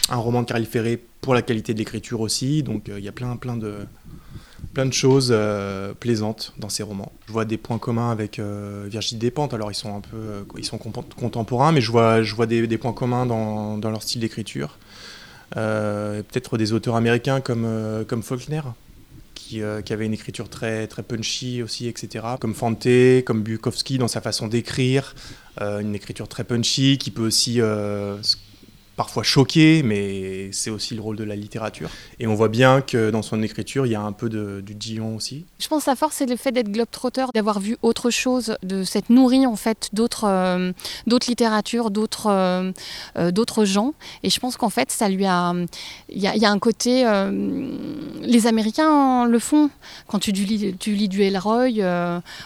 roman 0.10 0.42
de 0.42 0.48
Caril 0.48 0.66
Ferré 0.66 1.02
pour 1.22 1.34
la 1.34 1.42
qualité 1.42 1.74
de 1.74 1.80
l'écriture 1.80 2.22
aussi. 2.22 2.64
Donc 2.64 2.90
euh, 2.90 3.00
il 3.00 3.06
y 3.06 3.08
a 3.08 3.12
plein, 3.12 3.36
plein 3.38 3.58
de, 3.58 3.76
plein 4.74 4.86
de 4.86 4.94
choses 4.94 5.30
euh, 5.32 5.94
plaisantes 5.94 6.54
dans 6.58 6.70
ces 6.70 6.84
romans. 6.84 7.12
Je 7.28 7.34
vois 7.34 7.46
des 7.46 7.58
points 7.58 7.80
communs 7.80 8.12
avec 8.12 8.40
Virginie 8.40 9.20
Despentes, 9.20 9.54
alors 9.54 9.72
ils 9.72 9.76
sont 9.76 9.96
un 9.96 10.02
peu 10.02 10.46
ils 10.58 10.66
sont 10.66 10.78
contemporains, 10.78 11.72
mais 11.72 11.82
je 11.82 11.92
vois, 11.92 12.24
je 12.24 12.36
vois 12.36 12.46
des, 12.46 12.68
des 12.68 12.78
points 12.78 12.94
communs 12.94 13.26
dans, 13.26 13.78
dans 13.78 13.90
leur 13.90 14.04
style 14.04 14.22
d'écriture. 14.22 14.78
Peut-être 15.54 16.58
des 16.58 16.72
auteurs 16.72 16.96
américains 16.96 17.42
comme, 17.42 17.68
comme 18.08 18.24
Faulkner, 18.24 18.62
euh, 19.54 19.82
qui, 19.82 19.94
avait 19.94 20.06
une 20.06 20.14
écriture 20.14 20.50
très, 20.50 20.88
très 20.88 21.04
punchy 21.04 21.62
aussi, 21.62 21.88
etc. 21.88 22.26
Comme 22.40 22.54
Fante, 22.54 22.88
comme 23.26 23.44
Bukowski 23.44 23.98
dans 23.98 24.08
sa 24.08 24.22
façon 24.22 24.48
d'écrire, 24.48 25.14
euh, 25.62 25.80
une 25.80 25.96
écriture 25.96 26.28
très 26.28 26.44
punchy 26.44 26.98
qui 26.98 27.12
peut 27.12 27.26
aussi 27.26 27.60
euh, 27.60 28.18
parfois 28.96 29.24
choquer, 29.24 29.84
mais 29.84 30.52
c'est 30.52 30.70
aussi 30.70 30.96
le 30.96 31.02
rôle 31.02 31.16
de 31.16 31.24
la 31.24 31.36
littérature. 31.36 31.90
Et 32.20 32.28
on 32.28 32.36
voit 32.36 32.50
bien 32.50 32.82
que 32.82 33.10
dans 33.10 33.22
son 33.22 33.42
écriture, 33.42 33.86
il 33.86 33.92
y 33.92 33.96
a 33.96 34.02
un 34.02 34.12
peu 34.12 34.30
de, 34.30 34.62
du 34.62 34.76
Dion 34.76 35.16
aussi. 35.16 35.46
Je 35.60 35.68
pense 35.68 35.80
que 35.80 35.86
sa 35.86 35.96
force, 35.96 36.16
c'est 36.18 36.26
le 36.26 36.36
fait 36.36 36.52
d'être 36.52 36.70
globe-trotteur, 36.70 37.32
d'avoir 37.34 37.60
vu 37.60 37.78
autre 37.82 38.10
chose, 38.10 38.56
de 38.64 38.84
s'être 38.84 39.10
nourri 39.10 39.46
en 39.46 39.56
fait 39.56 39.90
d'autres 39.94 40.26
euh, 40.26 40.72
littératures, 41.28 41.92
d'autres 41.92 42.28
euh, 42.28 42.72
euh, 43.18 43.32
d'autres 43.32 43.66
gens. 43.66 43.94
Et 44.24 44.30
je 44.30 44.40
pense 44.40 44.58
qu'en 44.58 44.70
fait, 44.70 44.92
ça 44.92 45.10
lui 45.10 45.26
a. 45.26 45.54
Il 46.10 46.18
y, 46.18 46.28
y, 46.28 46.46
a 46.46 46.52
un 46.52 46.60
côté. 46.60 47.06
les 48.22 48.48
Américains 48.48 49.26
le 49.26 49.40
font. 49.40 49.70
Quand 50.08 50.20
tu 50.20 50.32
lis, 50.32 50.76
tu 50.80 50.92
lis 50.92 51.08
du 51.08 51.22
Elroy 51.22 51.70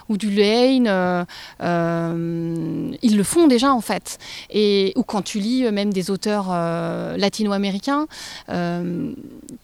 ou 0.10 0.18
du 0.18 0.30
Lane, 0.30 1.26
ils 1.60 3.18
le 3.18 3.24
font 3.24 3.48
déjà 3.48 3.74
en 3.74 3.82
fait. 3.82 4.20
Et, 4.52 4.94
ou 4.96 5.04
quand 5.04 5.22
tu 5.22 5.40
lis 5.40 5.72
même 5.72 5.92
des 5.92 6.12
auteurs 6.12 6.35
euh, 6.50 7.18
latino-américain, 7.18 8.08
euh, 8.50 9.14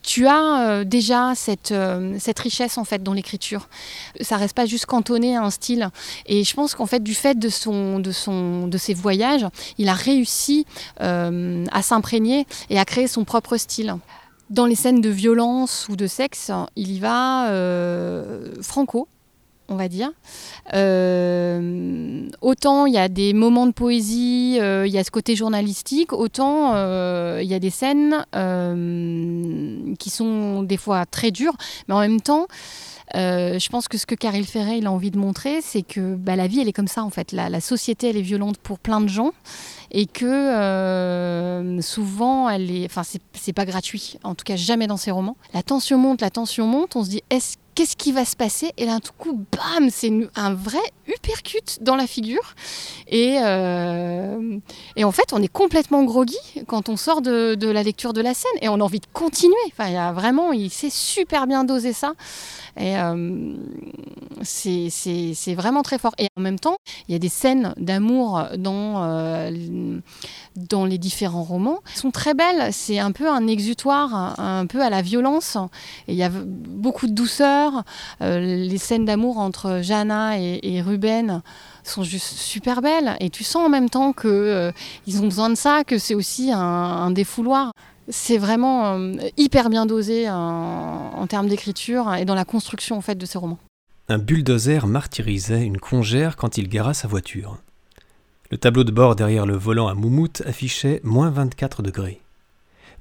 tu 0.02 0.28
as 0.28 0.62
euh, 0.62 0.84
déjà 0.84 1.34
cette, 1.36 1.74
cette 2.20 2.40
richesse 2.40 2.78
en 2.78 2.84
fait 2.84 3.04
dans 3.04 3.14
l'écriture. 3.14 3.70
Ça 4.22 4.38
reste 4.38 4.56
pas 4.56 4.66
juste 4.66 4.86
cantonné 4.86 5.36
à 5.36 5.44
un 5.44 5.50
style. 5.50 5.90
Et 6.26 6.44
je 6.44 6.54
pense 6.54 6.76
qu'en 6.76 6.86
fait, 6.86 7.02
du 7.04 7.14
fait 7.14 7.38
de, 7.38 7.50
son, 7.50 8.00
de, 8.00 8.12
son, 8.12 8.68
de 8.68 8.78
ses 8.78 8.94
voyages, 8.94 9.46
il 9.78 9.90
a 9.90 9.94
réussi 9.94 10.66
à 11.00 11.82
s'imprégner 11.82 12.46
et 12.70 12.80
à 12.80 12.86
créer 12.86 13.08
son 13.08 13.24
propre 13.24 13.58
style. 13.58 13.96
Dans 14.50 14.66
les 14.66 14.76
scènes 14.76 15.02
de 15.02 15.10
violence 15.10 15.88
ou 15.90 15.96
de 15.96 16.08
sexe, 16.08 16.52
il 16.76 16.92
y 16.92 17.00
va 17.00 17.48
franco 18.62 19.08
on 19.72 19.76
va 19.76 19.88
dire. 19.88 20.12
Euh, 20.74 22.30
autant 22.42 22.86
il 22.86 22.94
y 22.94 22.98
a 22.98 23.08
des 23.08 23.34
moments 23.34 23.66
de 23.66 23.72
poésie, 23.72 24.58
euh, 24.60 24.86
il 24.86 24.94
y 24.94 24.98
a 24.98 25.04
ce 25.04 25.12
côté 25.12 25.36
journalistique, 25.36 26.14
autant 26.14 26.74
euh, 26.76 27.40
il 27.42 27.50
y 27.50 27.54
a 27.54 27.60
des 27.60 27.70
scènes 27.70 28.26
qui 29.98 30.10
sont 30.10 30.64
des 30.64 30.78
fois 30.78 31.06
très 31.06 31.32
dures, 31.32 31.56
mais 31.88 31.96
en 31.96 32.00
même 32.00 32.22
temps, 32.22 32.48
je 33.14 33.70
pense 33.70 33.88
que 33.88 33.98
ce 33.98 34.06
que 34.06 34.16
Caril 34.16 34.46
Ferret 34.46 34.78
il 34.78 34.88
a 34.88 34.92
envie 34.92 35.12
de 35.12 35.18
montrer, 35.18 35.62
c'est 35.62 35.82
que 35.82 36.16
bah, 36.16 36.36
la 36.36 36.48
vie, 36.48 36.62
elle 36.62 36.68
est 36.68 36.74
comme 36.74 36.88
ça 36.88 37.04
en 37.04 37.10
fait. 37.10 37.32
La, 37.32 37.62
société, 37.62 38.10
elle 38.10 38.18
est 38.18 38.22
violente 38.22 38.58
pour 38.58 38.80
plein 38.80 39.02
de 39.02 39.08
gens 39.08 39.32
et 39.92 40.06
que 40.06 41.80
souvent, 41.82 42.50
elle 42.50 42.72
est, 42.72 42.86
enfin, 42.86 43.04
c'est 43.34 43.54
pas 43.54 43.66
gratuit. 43.66 44.18
En 44.24 44.36
tout 44.36 44.44
cas, 44.44 44.56
jamais 44.56 44.88
dans 44.88 44.98
ses 44.98 45.12
romans. 45.12 45.38
La 45.54 45.64
tension 45.64 45.98
monte, 45.98 46.22
la 46.22 46.30
tension 46.30 46.68
monte. 46.68 46.96
On 46.96 47.04
se 47.04 47.10
dit, 47.10 47.24
est-ce 47.30 47.58
qu'est-ce 47.76 47.96
qui 47.96 48.12
va 48.12 48.26
se 48.26 48.36
passer 48.36 48.72
Et 48.78 48.86
là, 48.86 49.00
tout 49.00 49.14
coup, 49.18 49.46
bam, 49.52 49.90
c'est 49.90 50.12
un 50.36 50.54
vrai 50.54 50.80
uppercut 51.08 51.80
dans 51.82 51.96
la 51.96 52.08
figure. 52.08 52.56
Et, 53.08 53.38
euh, 53.42 54.58
et 54.96 55.04
en 55.04 55.12
fait, 55.12 55.34
on 55.34 55.42
est 55.42 55.48
complètement 55.48 56.04
groggy 56.04 56.38
quand 56.68 56.90
on 56.90 56.98
sort 56.98 57.22
de, 57.22 57.72
la 57.72 57.84
lecture 57.84 58.14
de 58.14 58.22
la 58.22 58.34
scène 58.34 58.52
et 58.62 58.70
on 58.70 58.76
a 58.76 58.84
envie 58.84 59.00
de 59.00 59.08
continuer. 59.14 59.56
Enfin, 59.68 60.12
vraiment, 60.14 60.52
il 60.52 60.70
sait 60.70 60.90
super 60.90 61.48
bien 61.48 61.64
doser 61.64 61.94
ça. 61.94 62.14
Et 62.78 62.98
euh, 62.98 63.54
c'est 64.44 65.56
vraiment 65.56 65.82
très 65.82 65.98
fort. 65.98 66.14
Et 66.18 66.28
en 66.38 66.42
même 66.42 66.60
temps, 66.60 66.78
il 67.08 67.12
y 67.12 67.16
a 67.16 67.20
des 67.20 67.30
scènes 67.30 67.74
d'amour 67.78 68.44
dans, 68.58 69.04
euh, 69.04 70.00
dans 70.56 70.86
les 70.86 70.98
différents 70.98 71.44
romans. 71.44 71.80
Elles 71.88 72.00
sont 72.00 72.12
très 72.12 72.34
belles. 72.34 72.72
C'est 72.72 73.00
un 73.00 73.12
peu 73.12 73.30
un 73.30 73.48
exutoire, 73.48 74.40
un, 74.40 74.66
peu 74.66 74.82
à 74.82 74.90
la 74.90 75.02
violence. 75.02 75.58
Et 76.08 76.14
il 76.14 76.18
y 76.18 76.24
a 76.24 76.30
beaucoup 76.30 77.08
de 77.08 77.14
douceur. 77.14 77.84
Euh, 78.22 78.40
les 78.40 78.78
scènes 78.78 79.06
d'amour 79.06 79.38
entre 79.38 79.80
Jana 79.82 80.40
et, 80.40 80.82
Ruben 80.82 81.42
sont 81.84 82.04
juste 82.04 82.38
super 82.38 82.82
belles. 82.82 83.18
Et 83.20 83.30
tu 83.30 83.44
sens 83.44 83.66
en 83.66 83.70
même 83.70 83.90
temps 83.90 84.14
qu'ils 84.14 84.74
ils 85.08 85.22
ont 85.22 85.26
besoin 85.26 85.50
de 85.50 85.56
ça, 85.56 85.84
que 85.84 85.98
c'est 85.98 86.16
aussi 86.16 86.52
un, 86.52 86.60
un 86.60 87.12
défouloir 87.12 87.72
c'est 88.12 88.38
vraiment 88.38 88.94
euh, 88.94 89.16
hyper 89.38 89.70
bien 89.70 89.86
dosé 89.86 90.28
euh, 90.28 90.32
en, 90.32 91.26
termes 91.28 91.48
d'écriture 91.48 92.14
et 92.14 92.26
dans 92.26 92.36
la 92.36 92.46
construction 92.46 92.98
en 92.98 93.02
fait 93.02 93.16
de 93.16 93.26
ces 93.26 93.38
romans. 93.38 93.60
Un 94.10 94.18
bulldozer 94.18 94.86
martyrisait 94.86 95.64
une 95.64 95.80
congère 95.80 96.36
quand 96.36 96.58
il 96.58 96.68
gara 96.68 96.94
sa 96.94 97.08
voiture. 97.08 97.58
Le 98.52 98.58
tableau 98.58 98.84
de 98.84 98.92
bord 98.92 99.16
derrière 99.16 99.46
le 99.46 99.56
volant 99.56 99.88
à 99.88 99.94
Moumout 99.94 100.42
affichait 100.46 101.00
moins 101.04 101.30
24 101.30 101.82
degrés. 101.82 102.22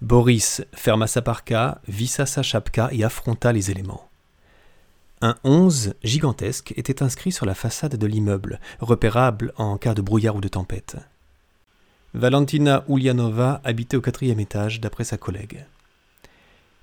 Boris 0.01 0.63
ferma 0.73 1.07
sa 1.07 1.21
parka, 1.21 1.81
vissa 1.89 2.25
sa 2.25 2.43
chapka 2.43 2.89
et 2.93 3.03
affronta 3.03 3.53
les 3.53 3.71
éléments. 3.71 4.09
Un 5.21 5.35
11 5.45 5.95
gigantesque 6.03 6.73
était 6.77 7.03
inscrit 7.03 7.33
sur 7.33 7.45
la 7.45 7.55
façade 7.55 7.97
de 7.97 8.07
l'immeuble, 8.07 8.61
repérable 8.79 9.53
en 9.59 9.77
cas 9.77 9.93
de 9.93 10.01
brouillard 10.01 10.37
ou 10.37 10.41
de 10.41 10.49
tempête. 10.49 10.97
Valentina 12.13 12.85
Ulyanova 12.89 13.61
habitait 13.63 13.97
au 13.97 14.01
quatrième 14.01 14.41
étage 14.41 14.81
d'après 14.81 15.05
sa 15.05 15.17
collègue. 15.17 15.65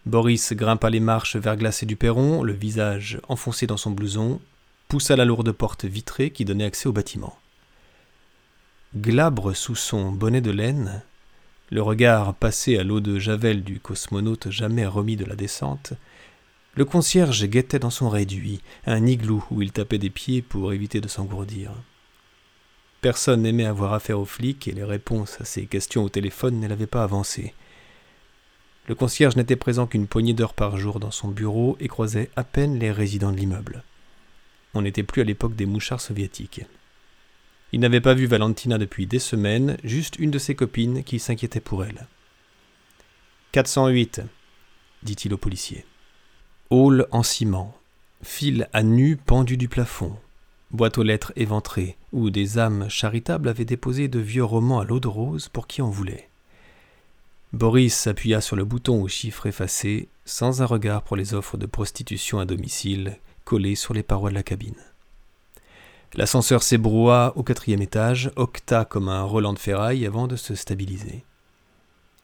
Boris 0.05 0.53
grimpa 0.53 0.89
les 0.89 1.01
marches 1.01 1.35
verglacées 1.35 1.85
du 1.85 1.97
perron, 1.97 2.43
le 2.43 2.53
visage 2.53 3.19
enfoncé 3.27 3.67
dans 3.67 3.75
son 3.75 3.91
blouson, 3.91 4.39
poussa 4.87 5.17
la 5.17 5.25
lourde 5.25 5.51
porte 5.51 5.83
vitrée 5.83 6.31
qui 6.31 6.45
donnait 6.45 6.63
accès 6.63 6.87
au 6.87 6.93
bâtiment. 6.93 7.37
Glabre 8.95 9.53
sous 9.53 9.75
son 9.75 10.13
bonnet 10.13 10.39
de 10.39 10.51
laine, 10.51 11.03
le 11.71 11.81
regard 11.81 12.33
passé 12.33 12.77
à 12.77 12.83
l'eau 12.85 13.01
de 13.01 13.19
javel 13.19 13.65
du 13.65 13.81
cosmonaute 13.81 14.49
jamais 14.49 14.85
remis 14.85 15.17
de 15.17 15.25
la 15.25 15.35
descente, 15.35 15.91
le 16.75 16.85
concierge 16.85 17.43
guettait 17.47 17.79
dans 17.79 17.89
son 17.89 18.07
réduit, 18.07 18.61
un 18.85 19.05
igloo 19.05 19.43
où 19.51 19.61
il 19.61 19.73
tapait 19.73 19.97
des 19.97 20.09
pieds 20.09 20.41
pour 20.41 20.71
éviter 20.71 21.01
de 21.01 21.09
s'engourdir. 21.09 21.71
Personne 23.01 23.43
n'aimait 23.43 23.65
avoir 23.65 23.93
affaire 23.93 24.19
aux 24.19 24.25
flics 24.25 24.67
et 24.67 24.71
les 24.71 24.83
réponses 24.83 25.39
à 25.39 25.45
ses 25.45 25.65
questions 25.65 26.03
au 26.03 26.09
téléphone 26.09 26.59
ne 26.59 26.67
l'avaient 26.67 26.87
pas 26.87 27.03
avancé. 27.03 27.53
Le 28.87 28.95
concierge 28.95 29.35
n'était 29.35 29.55
présent 29.55 29.85
qu'une 29.85 30.07
poignée 30.07 30.33
d'heures 30.33 30.53
par 30.53 30.77
jour 30.77 30.99
dans 30.99 31.11
son 31.11 31.27
bureau 31.27 31.77
et 31.79 31.87
croisait 31.87 32.31
à 32.35 32.43
peine 32.43 32.79
les 32.79 32.91
résidents 32.91 33.31
de 33.31 33.37
l'immeuble. 33.37 33.83
On 34.73 34.81
n'était 34.81 35.03
plus 35.03 35.21
à 35.21 35.25
l'époque 35.25 35.55
des 35.55 35.65
mouchards 35.65 36.01
soviétiques. 36.01 36.61
Il 37.73 37.81
n'avait 37.81 38.01
pas 38.01 38.13
vu 38.13 38.25
Valentina 38.25 38.77
depuis 38.77 39.05
des 39.05 39.19
semaines, 39.19 39.77
juste 39.83 40.17
une 40.17 40.31
de 40.31 40.39
ses 40.39 40.55
copines 40.55 41.03
qui 41.03 41.19
s'inquiétait 41.19 41.59
pour 41.59 41.83
elle. 41.83 42.07
408, 43.51 44.21
dit-il 45.03 45.33
au 45.33 45.37
policier. 45.37 45.85
Hall 46.69 47.07
en 47.11 47.23
ciment, 47.23 47.77
fil 48.23 48.69
à 48.71 48.83
nu 48.83 49.17
pendu 49.17 49.57
du 49.57 49.67
plafond, 49.67 50.15
boîte 50.71 50.97
aux 50.97 51.03
lettres 51.03 51.33
éventrée, 51.35 51.97
où 52.11 52.29
des 52.29 52.59
âmes 52.59 52.89
charitables 52.89 53.49
avaient 53.49 53.65
déposé 53.65 54.07
de 54.07 54.19
vieux 54.19 54.43
romans 54.43 54.79
à 54.79 54.85
l'eau 54.85 54.99
de 54.99 55.07
rose 55.07 55.49
pour 55.49 55.67
qui 55.67 55.81
en 55.81 55.89
voulait. 55.89 56.29
Boris 57.53 57.95
s'appuya 57.95 58.41
sur 58.41 58.55
le 58.55 58.65
bouton 58.65 59.01
aux 59.01 59.07
chiffres 59.07 59.45
effacés, 59.45 60.09
sans 60.25 60.61
un 60.61 60.65
regard 60.65 61.03
pour 61.03 61.15
les 61.15 61.33
offres 61.33 61.57
de 61.57 61.65
prostitution 61.65 62.39
à 62.39 62.45
domicile 62.45 63.17
collées 63.45 63.75
sur 63.75 63.93
les 63.93 64.03
parois 64.03 64.29
de 64.29 64.35
la 64.35 64.43
cabine. 64.43 64.75
L'ascenseur 66.15 66.63
s'ébroua 66.63 67.33
au 67.35 67.43
quatrième 67.43 67.81
étage, 67.81 68.31
octa 68.35 68.83
comme 68.83 69.07
un 69.07 69.23
Roland 69.23 69.53
de 69.53 69.59
ferraille 69.59 70.05
avant 70.05 70.27
de 70.27 70.35
se 70.35 70.55
stabiliser. 70.55 71.23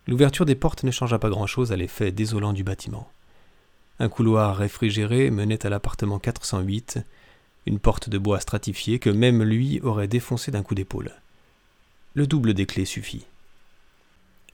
L'ouverture 0.08 0.46
des 0.46 0.56
portes 0.56 0.84
ne 0.84 0.92
changea 0.92 1.18
pas 1.20 1.30
grand-chose 1.30 1.72
à 1.72 1.78
l'effet 1.78 2.12
désolant 2.12 2.52
du 2.52 2.64
bâtiment. 2.64 3.10
Un 4.00 4.10
couloir 4.10 4.58
réfrigéré 4.58 5.32
menait 5.32 5.66
à 5.66 5.70
l'appartement 5.70 6.20
408, 6.20 7.00
une 7.66 7.80
porte 7.80 8.10
de 8.10 8.18
bois 8.18 8.40
stratifiée 8.40 9.00
que 9.00 9.10
même 9.10 9.44
lui 9.44 9.80
aurait 9.82 10.08
défoncé 10.08 10.52
d'un 10.52 10.64
coup 10.64 10.76
d'épaule. 10.76 11.12
Le 12.14 12.28
double 12.28 12.54
des 12.54 12.66
clés 12.66 12.86
suffit. 12.86 13.26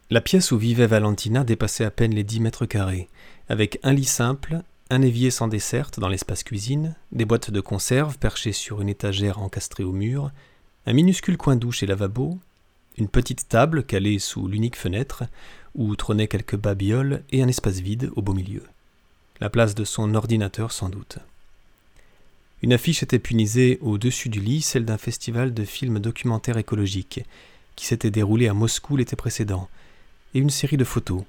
La 0.09 0.21
pièce 0.21 0.51
où 0.51 0.57
vivait 0.57 0.87
Valentina 0.87 1.43
dépassait 1.43 1.85
à 1.85 1.91
peine 1.91 2.15
les 2.15 2.23
dix 2.23 2.39
mètres 2.39 2.65
carrés, 2.65 3.09
avec 3.47 3.79
un 3.83 3.93
lit 3.93 4.05
simple, 4.05 4.61
un 4.89 5.01
évier 5.01 5.29
sans 5.29 5.47
desserte 5.47 5.99
dans 5.99 6.07
l'espace 6.07 6.43
cuisine, 6.43 6.95
des 7.11 7.25
boîtes 7.25 7.51
de 7.51 7.61
conserve 7.61 8.17
perchées 8.17 8.53
sur 8.53 8.81
une 8.81 8.89
étagère 8.89 9.39
encastrée 9.39 9.83
au 9.83 9.91
mur, 9.91 10.31
un 10.87 10.93
minuscule 10.93 11.37
coin 11.37 11.55
douche 11.55 11.83
et 11.83 11.85
lavabo, 11.85 12.39
une 12.97 13.07
petite 13.07 13.47
table 13.47 13.83
calée 13.83 14.17
sous 14.17 14.47
l'unique 14.47 14.75
fenêtre, 14.75 15.25
où 15.75 15.95
trônaient 15.95 16.27
quelques 16.27 16.57
babioles 16.57 17.23
et 17.31 17.43
un 17.43 17.47
espace 17.47 17.79
vide 17.79 18.09
au 18.15 18.21
beau 18.21 18.33
milieu. 18.33 18.63
La 19.39 19.49
place 19.49 19.75
de 19.75 19.83
son 19.83 20.15
ordinateur 20.15 20.71
sans 20.71 20.89
doute. 20.89 21.19
Une 22.61 22.73
affiche 22.73 23.03
était 23.03 23.19
punisée 23.19 23.77
au-dessus 23.81 24.29
du 24.29 24.41
lit, 24.41 24.61
celle 24.61 24.85
d'un 24.85 24.97
festival 24.97 25.53
de 25.53 25.63
films 25.63 25.99
documentaires 25.99 26.57
écologiques, 26.57 27.21
qui 27.75 27.85
s'était 27.85 28.11
déroulé 28.11 28.49
à 28.49 28.53
Moscou 28.53 28.97
l'été 28.97 29.15
précédent, 29.15 29.69
et 30.33 30.39
une 30.39 30.49
série 30.49 30.77
de 30.77 30.83
photos. 30.83 31.23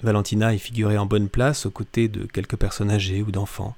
Valentina 0.00 0.54
y 0.54 0.58
figurait 0.60 0.96
en 0.96 1.06
bonne 1.06 1.28
place 1.28 1.66
aux 1.66 1.72
côtés 1.72 2.06
de 2.06 2.24
quelques 2.24 2.56
personnes 2.56 2.90
âgées 2.90 3.22
ou 3.22 3.32
d'enfants. 3.32 3.76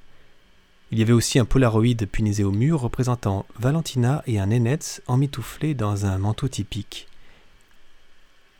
Il 0.90 0.98
y 0.98 1.02
avait 1.02 1.14
aussi 1.14 1.38
un 1.38 1.46
polaroid 1.46 2.06
punisé 2.10 2.44
au 2.44 2.50
mur 2.50 2.80
représentant 2.80 3.46
Valentina 3.58 4.22
et 4.26 4.38
un 4.38 4.46
nénetz 4.46 5.00
emmitouflés 5.06 5.72
dans 5.72 6.04
un 6.04 6.18
manteau 6.18 6.48
typique. 6.48 7.06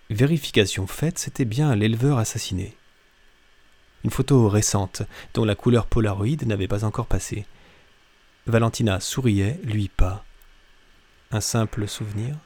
Vérification 0.09 0.87
faite, 0.87 1.19
c'était 1.19 1.45
bien 1.45 1.77
l'éleveur 1.77 2.19
assassiné. 2.19 2.75
Une 4.05 4.11
photo 4.11 4.49
récente, 4.49 5.03
dont 5.35 5.45
la 5.45 5.55
couleur 5.55 5.87
polaroid 5.87 6.47
n'avait 6.47 6.69
pas 6.69 6.85
encore 6.85 7.07
passé. 7.07 7.45
Valentina 8.47 9.01
souriait, 9.01 9.61
lui 9.65 9.89
pas. 9.89 10.25
Un 11.31 11.41
simple 11.41 11.87
souvenir? 11.87 12.37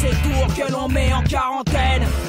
ces 0.00 0.10
tours 0.22 0.54
que 0.54 0.72
l'on 0.72 0.88
met 0.88 1.12
en 1.12 1.22
quarantaine. 1.22 2.06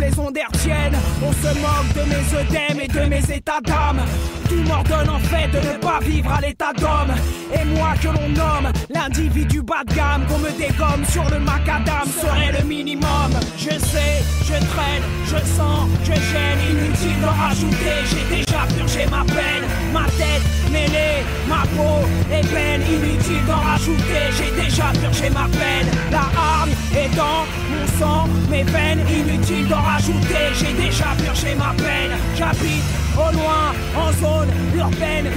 les 0.00 0.18
ondes 0.18 0.36
hertziennes. 0.36 0.96
On 1.22 1.32
se 1.32 1.54
moque 1.60 1.92
de 1.94 2.08
mes 2.08 2.40
œdèmes 2.40 2.80
et 2.80 2.88
de 2.88 3.08
mes 3.08 3.36
états 3.36 3.60
d'âme. 3.60 4.02
Tout 4.48 4.62
m'ordonne 4.66 5.10
en 5.10 5.18
fait 5.18 5.48
de 5.48 5.58
ne 5.58 5.76
pas 5.78 6.00
vivre 6.00 6.32
à 6.32 6.40
l'état 6.40 6.72
d'homme. 6.72 7.14
Et 7.54 7.64
moi 7.64 7.94
que 8.00 8.08
l'on 8.08 8.28
nomme 8.30 8.72
l'individu 8.88 9.62
bas 9.62 9.84
de 9.86 9.94
gamme, 9.94 10.24
qu'on 10.26 10.38
me 10.38 10.50
dégomme 10.52 11.04
sur 11.10 11.24
le 11.30 11.38
macadam 11.38 12.08
serait 12.20 12.52
le 12.58 12.64
minimum. 12.66 13.30
Je 13.58 13.70
sais, 13.70 14.22
je 14.42 14.54
traîne, 14.72 15.04
je 15.26 15.36
sens, 15.36 15.88
je 16.02 16.12
gêne, 16.12 16.60
inutile 16.70 17.20
d'en 17.20 17.32
rajouter. 17.32 17.98
J'ai 18.10 18.36
déjà 18.36 18.60
purgé 18.74 19.06
ma 19.10 19.24
peine, 19.24 19.64
ma 19.92 20.04
tête 20.16 20.42
mêlée, 20.72 21.24
ma 21.48 21.62
peau 21.76 22.06
est 22.32 22.46
peine, 22.46 22.82
inutile 22.82 23.44
d'en 23.46 23.60
rajouter. 23.60 24.24
J'ai 24.36 24.62
déjà 24.62 24.92
purgé 25.00 25.30
ma 25.30 25.46
peine, 25.48 25.88
la 26.10 26.24
arme 26.36 26.70
est 26.96 27.14
dans 27.16 27.44
mon 27.70 27.86
sang, 27.98 28.28
mes 28.50 28.64
peines, 28.64 29.00
inutile 29.08 29.68
d'en 29.68 29.82
rajouter. 29.82 30.54
J'ai 30.54 30.72
déjà 30.72 31.06
purgé 31.22 31.54
ma 31.54 31.74
peine, 31.76 32.16
j'habite 32.36 33.07
au 33.18 33.32
loin, 33.32 33.72
en 33.96 34.12
zone 34.12 34.48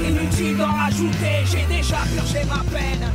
inutile 0.08 0.58
d'en 0.58 0.72
rajouter. 0.72 1.46
J'ai 1.46 1.66
déjà 1.66 1.98
purgé 2.16 2.46
ma 2.46 2.64
peine. 2.72 3.12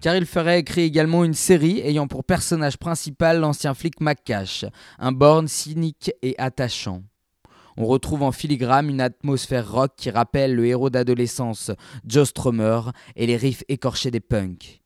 Caril 0.00 0.26
Ferret 0.26 0.58
écrit 0.58 0.82
également 0.82 1.22
une 1.22 1.34
série 1.34 1.80
ayant 1.80 2.08
pour 2.08 2.24
personnage 2.24 2.76
principal 2.76 3.38
l'ancien 3.38 3.72
flic 3.72 4.00
McCash, 4.00 4.64
un 4.98 5.12
borne 5.12 5.46
cynique 5.46 6.10
et 6.22 6.34
attachant. 6.38 7.02
On 7.76 7.86
retrouve 7.86 8.22
en 8.22 8.32
filigrane 8.32 8.90
une 8.90 9.00
atmosphère 9.00 9.70
rock 9.70 9.92
qui 9.96 10.10
rappelle 10.10 10.54
le 10.56 10.66
héros 10.66 10.90
d'adolescence 10.90 11.70
Joe 12.04 12.28
Strummer 12.28 12.80
et 13.14 13.26
les 13.26 13.36
riffs 13.36 13.64
écorchés 13.68 14.10
des 14.10 14.20
punks. 14.20 14.80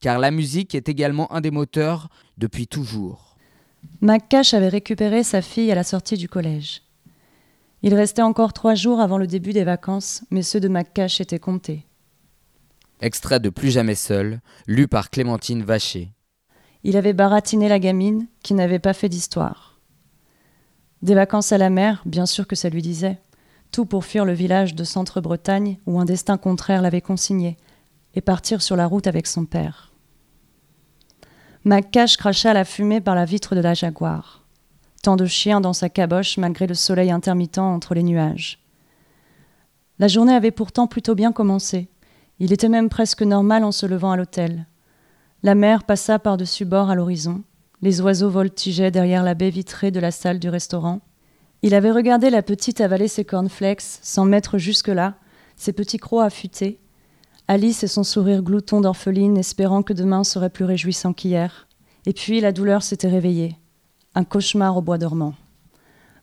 Car 0.00 0.18
la 0.18 0.30
musique 0.30 0.74
est 0.74 0.88
également 0.88 1.32
un 1.32 1.40
des 1.40 1.50
moteurs 1.50 2.08
depuis 2.36 2.68
toujours. 2.68 3.27
McCash 4.00 4.54
avait 4.54 4.68
récupéré 4.68 5.22
sa 5.22 5.42
fille 5.42 5.70
à 5.72 5.74
la 5.74 5.84
sortie 5.84 6.16
du 6.16 6.28
collège. 6.28 6.82
Il 7.82 7.94
restait 7.94 8.22
encore 8.22 8.52
trois 8.52 8.74
jours 8.74 9.00
avant 9.00 9.18
le 9.18 9.26
début 9.26 9.52
des 9.52 9.64
vacances, 9.64 10.24
mais 10.30 10.42
ceux 10.42 10.60
de 10.60 10.68
McCash 10.68 11.20
étaient 11.20 11.38
comptés. 11.38 11.86
Extrait 13.00 13.38
de 13.38 13.50
Plus 13.50 13.70
jamais 13.70 13.94
seul, 13.94 14.40
lu 14.66 14.88
par 14.88 15.10
Clémentine 15.10 15.62
Vacher. 15.62 16.12
Il 16.82 16.96
avait 16.96 17.12
baratiné 17.12 17.68
la 17.68 17.78
gamine 17.78 18.26
qui 18.42 18.54
n'avait 18.54 18.78
pas 18.78 18.92
fait 18.92 19.08
d'histoire. 19.08 19.78
Des 21.02 21.14
vacances 21.14 21.52
à 21.52 21.58
la 21.58 21.70
mer, 21.70 22.02
bien 22.06 22.26
sûr 22.26 22.46
que 22.46 22.56
ça 22.56 22.68
lui 22.68 22.82
disait. 22.82 23.20
Tout 23.70 23.84
pour 23.84 24.04
fuir 24.04 24.24
le 24.24 24.32
village 24.32 24.74
de 24.74 24.82
Centre-Bretagne 24.84 25.78
où 25.86 26.00
un 26.00 26.04
destin 26.04 26.38
contraire 26.38 26.82
l'avait 26.82 27.00
consigné, 27.00 27.56
et 28.14 28.20
partir 28.20 28.62
sur 28.62 28.74
la 28.74 28.86
route 28.86 29.06
avec 29.06 29.26
son 29.26 29.44
père. 29.44 29.87
Macache 31.64 32.16
cracha 32.16 32.52
la 32.52 32.64
fumée 32.64 33.00
par 33.00 33.16
la 33.16 33.24
vitre 33.24 33.56
de 33.56 33.60
la 33.60 33.74
Jaguar. 33.74 34.44
Tant 35.02 35.16
de 35.16 35.26
chiens 35.26 35.60
dans 35.60 35.72
sa 35.72 35.88
caboche 35.88 36.38
malgré 36.38 36.66
le 36.66 36.74
soleil 36.74 37.10
intermittent 37.10 37.58
entre 37.58 37.94
les 37.94 38.04
nuages. 38.04 38.60
La 39.98 40.06
journée 40.06 40.34
avait 40.34 40.52
pourtant 40.52 40.86
plutôt 40.86 41.16
bien 41.16 41.32
commencé. 41.32 41.88
Il 42.38 42.52
était 42.52 42.68
même 42.68 42.88
presque 42.88 43.22
normal 43.22 43.64
en 43.64 43.72
se 43.72 43.86
levant 43.86 44.12
à 44.12 44.16
l'hôtel. 44.16 44.66
La 45.42 45.56
mer 45.56 45.82
passa 45.82 46.20
par-dessus 46.20 46.64
bord 46.64 46.90
à 46.90 46.94
l'horizon. 46.94 47.42
Les 47.82 48.00
oiseaux 48.00 48.30
voltigeaient 48.30 48.92
derrière 48.92 49.24
la 49.24 49.34
baie 49.34 49.50
vitrée 49.50 49.90
de 49.90 50.00
la 50.00 50.12
salle 50.12 50.38
du 50.38 50.48
restaurant. 50.48 51.00
Il 51.62 51.74
avait 51.74 51.90
regardé 51.90 52.30
la 52.30 52.42
petite 52.42 52.80
avaler 52.80 53.08
ses 53.08 53.24
cornflakes 53.24 53.98
sans 54.02 54.24
mettre 54.24 54.58
jusque-là, 54.58 55.14
ses 55.56 55.72
petits 55.72 55.98
crocs 55.98 56.24
affûtés. 56.24 56.78
Alice 57.50 57.82
et 57.82 57.88
son 57.88 58.04
sourire 58.04 58.42
glouton 58.42 58.82
d'orpheline, 58.82 59.38
espérant 59.38 59.82
que 59.82 59.94
demain 59.94 60.22
serait 60.22 60.50
plus 60.50 60.66
réjouissant 60.66 61.14
qu'hier. 61.14 61.66
Et 62.04 62.12
puis 62.12 62.42
la 62.42 62.52
douleur 62.52 62.82
s'était 62.82 63.08
réveillée. 63.08 63.56
Un 64.14 64.24
cauchemar 64.24 64.76
au 64.76 64.82
bois 64.82 64.98
dormant. 64.98 65.34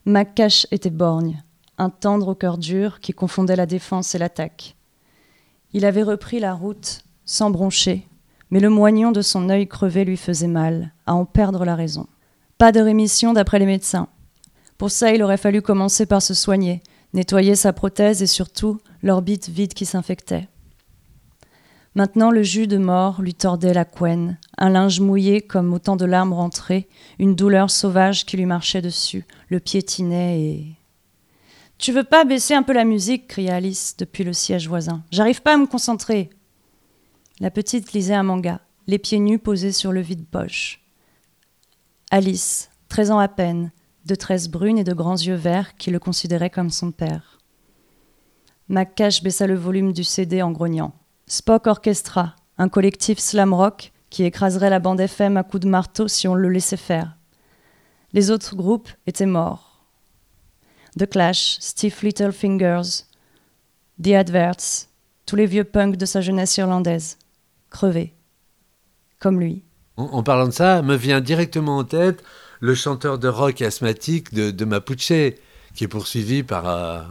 Macache 0.05 0.67
était 0.69 0.91
borgne, 0.91 1.41
un 1.79 1.89
tendre 1.89 2.27
au 2.27 2.35
cœur 2.35 2.59
dur 2.59 2.99
qui 2.99 3.11
confondait 3.11 3.55
la 3.55 3.65
défense 3.65 4.13
et 4.13 4.19
l'attaque. 4.19 4.75
Il 5.73 5.83
avait 5.85 6.03
repris 6.03 6.39
la 6.39 6.53
route, 6.53 6.99
sans 7.25 7.49
broncher, 7.49 8.07
mais 8.51 8.59
le 8.59 8.69
moignon 8.69 9.11
de 9.11 9.23
son 9.23 9.49
œil 9.49 9.67
crevé 9.67 10.05
lui 10.05 10.17
faisait 10.17 10.45
mal, 10.45 10.93
à 11.07 11.15
en 11.15 11.25
perdre 11.25 11.65
la 11.65 11.75
raison. 11.75 12.05
Pas 12.59 12.71
de 12.71 12.81
rémission 12.81 13.33
d'après 13.33 13.57
les 13.57 13.65
médecins. 13.65 14.09
Pour 14.77 14.91
ça, 14.91 15.11
il 15.11 15.23
aurait 15.23 15.37
fallu 15.37 15.63
commencer 15.63 16.05
par 16.05 16.21
se 16.21 16.35
soigner, 16.35 16.83
nettoyer 17.13 17.55
sa 17.55 17.73
prothèse 17.73 18.21
et 18.21 18.27
surtout 18.27 18.79
l'orbite 19.01 19.49
vide 19.49 19.73
qui 19.73 19.87
s'infectait. 19.87 20.47
Maintenant, 21.95 22.29
le 22.29 22.43
jus 22.43 22.67
de 22.67 22.77
mort 22.77 23.21
lui 23.21 23.33
tordait 23.33 23.73
la 23.73 23.85
couenne, 23.85 24.37
un 24.57 24.69
linge 24.69 24.99
mouillé 24.99 25.41
comme 25.41 25.73
autant 25.73 25.95
de 25.95 26.03
larmes 26.03 26.33
rentrées, 26.33 26.89
une 27.19 27.35
douleur 27.35 27.71
sauvage 27.71 28.25
qui 28.25 28.35
lui 28.35 28.45
marchait 28.45 28.81
dessus, 28.81 29.25
le 29.49 29.61
piétinait 29.61 30.41
et. 30.41 30.75
Tu 31.77 31.93
veux 31.93 32.03
pas 32.03 32.25
baisser 32.25 32.53
un 32.53 32.63
peu 32.63 32.73
la 32.73 32.83
musique? 32.83 33.27
cria 33.27 33.55
Alice 33.55 33.95
depuis 33.97 34.25
le 34.25 34.33
siège 34.33 34.67
voisin. 34.67 35.03
J'arrive 35.09 35.41
pas 35.41 35.53
à 35.53 35.57
me 35.57 35.67
concentrer. 35.67 36.29
La 37.39 37.49
petite 37.49 37.93
lisait 37.93 38.13
un 38.13 38.23
manga, 38.23 38.59
les 38.87 38.99
pieds 38.99 39.19
nus 39.19 39.39
posés 39.39 39.71
sur 39.71 39.93
le 39.93 40.01
vide-poche. 40.01 40.81
Alice, 42.11 42.69
treize 42.89 43.09
ans 43.09 43.19
à 43.19 43.29
peine, 43.29 43.71
de 44.05 44.15
tresses 44.15 44.49
brunes 44.49 44.77
et 44.77 44.83
de 44.83 44.93
grands 44.93 45.17
yeux 45.17 45.35
verts 45.35 45.75
qui 45.77 45.91
le 45.91 45.99
considéraient 45.99 46.49
comme 46.49 46.69
son 46.69 46.91
père. 46.91 47.39
Macache 48.67 49.23
baissa 49.23 49.47
le 49.47 49.55
volume 49.55 49.93
du 49.93 50.03
CD 50.03 50.41
en 50.41 50.51
grognant. 50.51 50.93
Spock 51.27 51.65
Orchestra, 51.65 52.35
un 52.57 52.69
collectif 52.69 53.17
slam 53.17 53.53
rock 53.53 53.91
qui 54.11 54.23
écraserait 54.23 54.69
la 54.69 54.79
bande 54.79 54.99
FM 54.99 55.37
à 55.37 55.43
coups 55.43 55.63
de 55.63 55.69
marteau 55.69 56.07
si 56.07 56.27
on 56.27 56.35
le 56.35 56.49
laissait 56.49 56.77
faire. 56.77 57.17
Les 58.13 58.29
autres 58.29 58.55
groupes 58.55 58.89
étaient 59.07 59.25
morts. 59.25 59.83
The 60.97 61.09
Clash, 61.09 61.57
Stiff 61.59 62.03
Little 62.03 62.31
Fingers, 62.31 63.05
The 64.01 64.09
Adverts, 64.09 64.87
tous 65.25 65.35
les 65.35 65.47
vieux 65.47 65.63
punks 65.63 65.97
de 65.97 66.05
sa 66.05 66.21
jeunesse 66.21 66.55
irlandaise, 66.57 67.17
crevés, 67.69 68.13
comme 69.19 69.39
lui. 69.39 69.63
En, 69.97 70.23
parlant 70.23 70.47
de 70.47 70.53
ça, 70.53 70.81
me 70.81 70.95
vient 70.95 71.21
directement 71.21 71.79
en 71.79 71.83
tête 71.83 72.23
le 72.59 72.75
chanteur 72.75 73.17
de 73.17 73.27
rock 73.27 73.61
asthmatique 73.61 74.33
de, 74.33 74.65
Mapuche, 74.65 75.33
qui 75.73 75.83
est 75.83 75.89
poursuivi 75.89 76.43
par, 76.43 76.69
euh, 76.69 77.01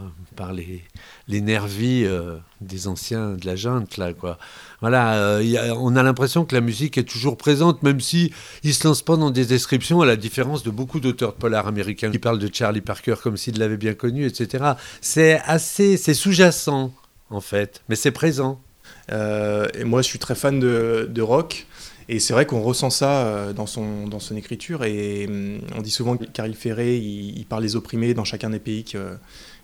les, 0.53 0.83
euh, 1.27 2.39
des 2.65 2.87
anciens 2.87 3.31
de 3.31 3.45
la 3.45 3.55
junte. 3.55 3.97
Là, 3.97 4.13
quoi. 4.13 4.37
Voilà, 4.81 5.15
euh, 5.15 5.73
on 5.79 5.95
a 5.95 6.03
l'impression 6.03 6.45
que 6.45 6.53
la 6.53 6.61
musique 6.61 6.97
est 6.97 7.03
toujours 7.03 7.37
présente, 7.37 7.83
même 7.83 7.99
si 7.99 8.31
il 8.63 8.73
se 8.73 8.87
lance 8.87 9.01
pas 9.01 9.17
dans 9.17 9.31
des 9.31 9.45
descriptions, 9.45 10.01
à 10.01 10.05
la 10.05 10.15
différence 10.15 10.63
de 10.63 10.69
beaucoup 10.69 10.99
d'auteurs 10.99 11.33
de 11.33 11.37
polar 11.37 11.67
américains 11.67 12.11
qui 12.11 12.19
parlent 12.19 12.39
de 12.39 12.49
Charlie 12.53 12.81
Parker 12.81 13.15
comme 13.21 13.37
s'ils 13.37 13.57
l'avaient 13.57 13.77
bien 13.77 13.93
connu, 13.93 14.25
etc. 14.25 14.73
C'est 15.01 15.39
assez, 15.45 15.97
c'est 15.97 16.13
sous-jacent 16.13 16.91
en 17.29 17.41
fait, 17.41 17.81
mais 17.89 17.95
c'est 17.95 18.11
présent. 18.11 18.59
Euh, 19.11 19.67
et 19.73 19.83
moi, 19.83 20.01
je 20.01 20.07
suis 20.07 20.19
très 20.19 20.35
fan 20.35 20.59
de, 20.59 21.09
de 21.09 21.21
rock. 21.21 21.67
Et 22.07 22.19
c'est 22.19 22.33
vrai 22.33 22.45
qu'on 22.45 22.61
ressent 22.61 22.91
ça 22.91 23.25
euh, 23.25 23.53
dans 23.53 23.65
son, 23.65 24.07
dans 24.07 24.19
son 24.19 24.35
écriture. 24.35 24.83
Et 24.83 25.25
hum, 25.27 25.59
on 25.75 25.81
dit 25.81 25.91
souvent 25.91 26.17
que 26.17 26.25
Caril 26.25 26.55
Ferré, 26.55 26.97
il, 26.97 27.37
il, 27.37 27.45
parle 27.45 27.63
des 27.63 27.75
opprimés 27.75 28.13
dans 28.13 28.23
chacun 28.23 28.51
des 28.51 28.59
pays 28.59 28.83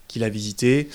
qu'il 0.07 0.23
a 0.23 0.29
visités. 0.29 0.89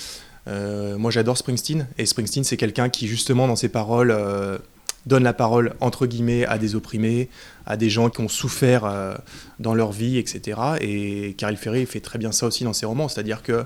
Euh, 0.47 0.97
moi, 0.97 1.11
j'adore 1.11 1.37
Springsteen. 1.37 1.87
Et 1.97 2.05
Springsteen, 2.05 2.43
c'est 2.43 2.57
quelqu'un 2.57 2.89
qui, 2.89 3.07
justement, 3.07 3.47
dans 3.47 3.55
ses 3.55 3.69
paroles, 3.69 4.11
euh, 4.11 4.57
donne 5.05 5.23
la 5.23 5.33
parole, 5.33 5.73
entre 5.79 6.05
guillemets, 6.05 6.45
à 6.45 6.57
des 6.57 6.75
opprimés, 6.75 7.29
à 7.65 7.77
des 7.77 7.89
gens 7.89 8.09
qui 8.09 8.21
ont 8.21 8.29
souffert 8.29 8.85
euh, 8.85 9.15
dans 9.59 9.73
leur 9.73 9.91
vie, 9.91 10.17
etc. 10.17 10.59
Et 10.81 11.35
Caril 11.37 11.57
Ferré 11.57 11.85
fait 11.85 11.99
très 11.99 12.19
bien 12.19 12.31
ça 12.31 12.45
aussi 12.45 12.63
dans 12.63 12.73
ses 12.73 12.85
romans. 12.85 13.07
C'est-à-dire 13.07 13.43
que 13.43 13.65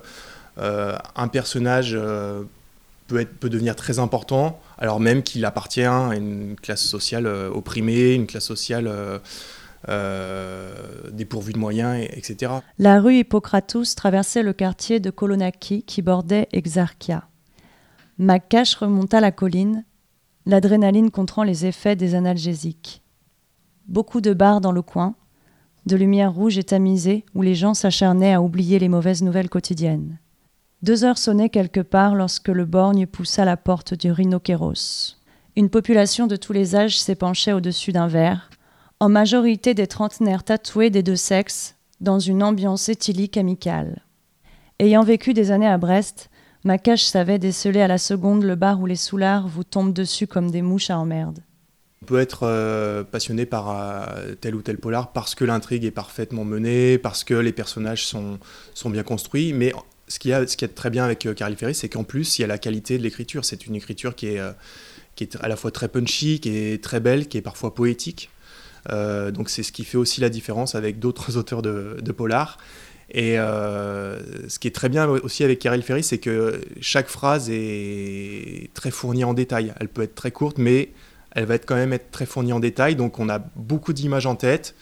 un 0.58 1.28
personnage 1.30 1.98
peut 3.08 3.50
devenir 3.50 3.76
très 3.76 3.98
important, 3.98 4.62
alors 4.78 5.00
même 5.00 5.24
qu'il 5.24 5.44
appartient 5.46 5.82
à 5.82 6.12
une 6.14 6.56
classe 6.62 6.84
sociale 6.84 7.26
opprimée, 7.26 8.14
une 8.14 8.28
classe 8.28 8.46
sociale 8.46 8.92
euh, 9.90 11.10
dépourvus 11.12 11.54
de 11.54 11.58
moyens, 11.58 12.06
etc. 12.12 12.52
La 12.78 13.00
rue 13.00 13.18
Hippocratus 13.18 13.96
traversait 13.96 14.44
le 14.44 14.54
quartier 14.54 15.00
de 15.00 15.10
Kolonaki 15.10 15.84
qui 15.84 16.02
bordait 16.02 16.48
Exarchia. 16.52 17.28
Macache 18.18 18.76
remonta 18.76 19.20
la 19.20 19.32
colline, 19.32 19.84
l'adrénaline 20.46 21.10
contrant 21.10 21.44
les 21.44 21.66
effets 21.66 21.96
des 21.96 22.14
analgésiques. 22.14 23.02
Beaucoup 23.88 24.22
de 24.22 24.34
bars 24.34 24.62
dans 24.62 24.72
le 24.72 24.84
coin, 24.84 25.16
de 25.88 25.96
lumière 25.96 26.32
rouge 26.32 26.60
et 26.60 26.64
tamisée 26.64 27.26
où 27.34 27.42
les 27.42 27.56
gens 27.56 27.74
s'acharnaient 27.74 28.34
à 28.34 28.42
oublier 28.42 28.78
les 28.78 28.90
mauvaises 28.90 29.24
nouvelles 29.24 29.50
quotidiennes. 29.50 30.20
Deux 30.84 31.04
heures 31.04 31.18
sonnaient 31.18 31.50
quelque 31.50 31.80
part 31.80 32.14
lorsque 32.14 32.50
le 32.50 32.66
borgne 32.66 33.08
poussa 33.08 33.46
la 33.46 33.58
porte 33.58 33.96
du 33.96 34.12
rhinochéros. 34.12 35.18
Une 35.56 35.70
population 35.70 36.28
de 36.28 36.36
tous 36.36 36.54
les 36.54 36.76
âges 36.76 37.00
s'épanchait 37.00 37.54
au-dessus 37.54 37.92
d'un 37.92 38.08
verre, 38.08 38.51
en 39.02 39.10
majorité 39.10 39.74
des 39.74 39.88
trentenaires 39.88 40.44
tatoués 40.44 40.92
des 40.92 41.02
deux 41.02 41.16
sexes, 41.16 41.76
dans 42.02 42.20
une 42.20 42.44
ambiance 42.44 42.88
éthylique 42.88 43.36
amicale. 43.36 44.04
Ayant 44.78 45.02
vécu 45.02 45.34
des 45.34 45.50
années 45.50 45.68
à 45.68 45.80
Brest, 45.80 46.30
Macache 46.66 47.06
savait 47.06 47.40
déceler 47.40 47.82
à 47.82 47.88
la 47.88 47.98
seconde 47.98 48.44
le 48.44 48.54
bar 48.54 48.80
où 48.80 48.86
les 48.86 48.96
soulards 48.96 49.48
vous 49.48 49.64
tombent 49.64 49.92
dessus 49.92 50.28
comme 50.28 50.52
des 50.52 50.62
mouches 50.62 50.92
à 50.92 51.00
emmerde. 51.00 51.40
On 52.04 52.06
peut 52.06 52.20
être 52.20 52.42
euh, 52.44 53.04
passionné 53.04 53.48
par 53.48 53.72
euh, 53.72 54.36
tel 54.40 54.54
ou 54.54 54.62
tel 54.62 54.78
polar 54.78 55.12
parce 55.12 55.34
que 55.34 55.46
l'intrigue 55.46 55.84
est 55.84 55.90
parfaitement 55.90 56.46
menée, 56.46 57.00
parce 57.00 57.24
que 57.24 57.34
les 57.34 57.54
personnages 57.54 58.06
sont, 58.06 58.38
bien 58.86 59.04
construits, 59.04 59.52
mais 59.52 59.74
ce 60.10 60.20
qui 60.20 60.32
a, 60.32 60.46
ce 60.46 60.56
qui 60.56 60.64
est 60.64 60.76
très 60.76 60.92
bien 60.92 61.06
avec 61.06 61.26
euh, 61.26 61.34
Caril 61.34 61.56
Ferry, 61.58 61.74
c'est 61.74 61.90
qu'en 61.90 62.04
plus, 62.04 62.38
il 62.38 62.44
y 62.44 62.46
a 62.46 62.48
la 62.48 62.60
qualité 62.60 63.00
de 63.00 63.04
l'écriture. 63.04 63.46
C'est 63.46 63.66
une 63.66 63.76
écriture 63.76 64.14
qui 64.14 64.28
est, 64.28 64.42
qui 65.16 65.24
est 65.24 65.38
à 65.42 65.48
la 65.48 65.56
fois 65.56 65.72
très 65.72 65.88
punchy, 65.88 66.40
qui 66.40 66.56
est 66.56 66.84
très 66.84 67.00
belle, 67.00 67.28
qui 67.28 67.40
est 67.40 67.42
parfois 67.42 67.74
poétique. 67.74 68.30
Euh, 68.90 69.32
donc 69.32 69.50
c'est 69.50 69.64
ce 69.64 69.72
qui 69.72 69.84
fait 69.84 69.98
aussi 69.98 70.22
la 70.22 70.30
différence 70.30 70.76
avec 70.76 71.00
d'autres 71.00 71.38
auteurs 71.38 71.62
de, 71.62 71.98
de, 72.02 72.12
polar. 72.12 72.58
Et 73.10 73.38
euh, 73.38 74.20
ce 74.48 74.58
qui 74.60 74.68
est 74.68 74.76
très 74.76 74.90
bien 74.90 75.08
aussi 75.08 75.44
avec 75.44 75.60
Karel 75.60 75.84
Ferry, 75.84 76.04
c'est 76.04 76.18
que 76.18 76.62
chaque 76.80 77.08
phrase 77.08 77.50
est 77.52 78.70
très 78.74 78.92
fournie 78.92 79.24
en 79.24 79.34
détail. 79.34 79.74
Elle 79.80 79.90
peut 79.90 80.04
être 80.04 80.16
très 80.16 80.32
courte, 80.32 80.58
mais 80.58 80.92
elle 81.32 81.46
va 81.46 81.56
être 81.56 81.66
quand 81.66 81.76
même 81.76 81.94
être 81.94 82.12
très 82.12 82.26
fournie 82.26 82.54
en 82.54 82.60
détail. 82.60 82.96
Donc 82.96 83.20
on 83.20 83.28
a 83.30 83.40
beaucoup 83.40 83.94
d'images 83.94 84.26
en 84.26 84.36
tête, 84.36 84.76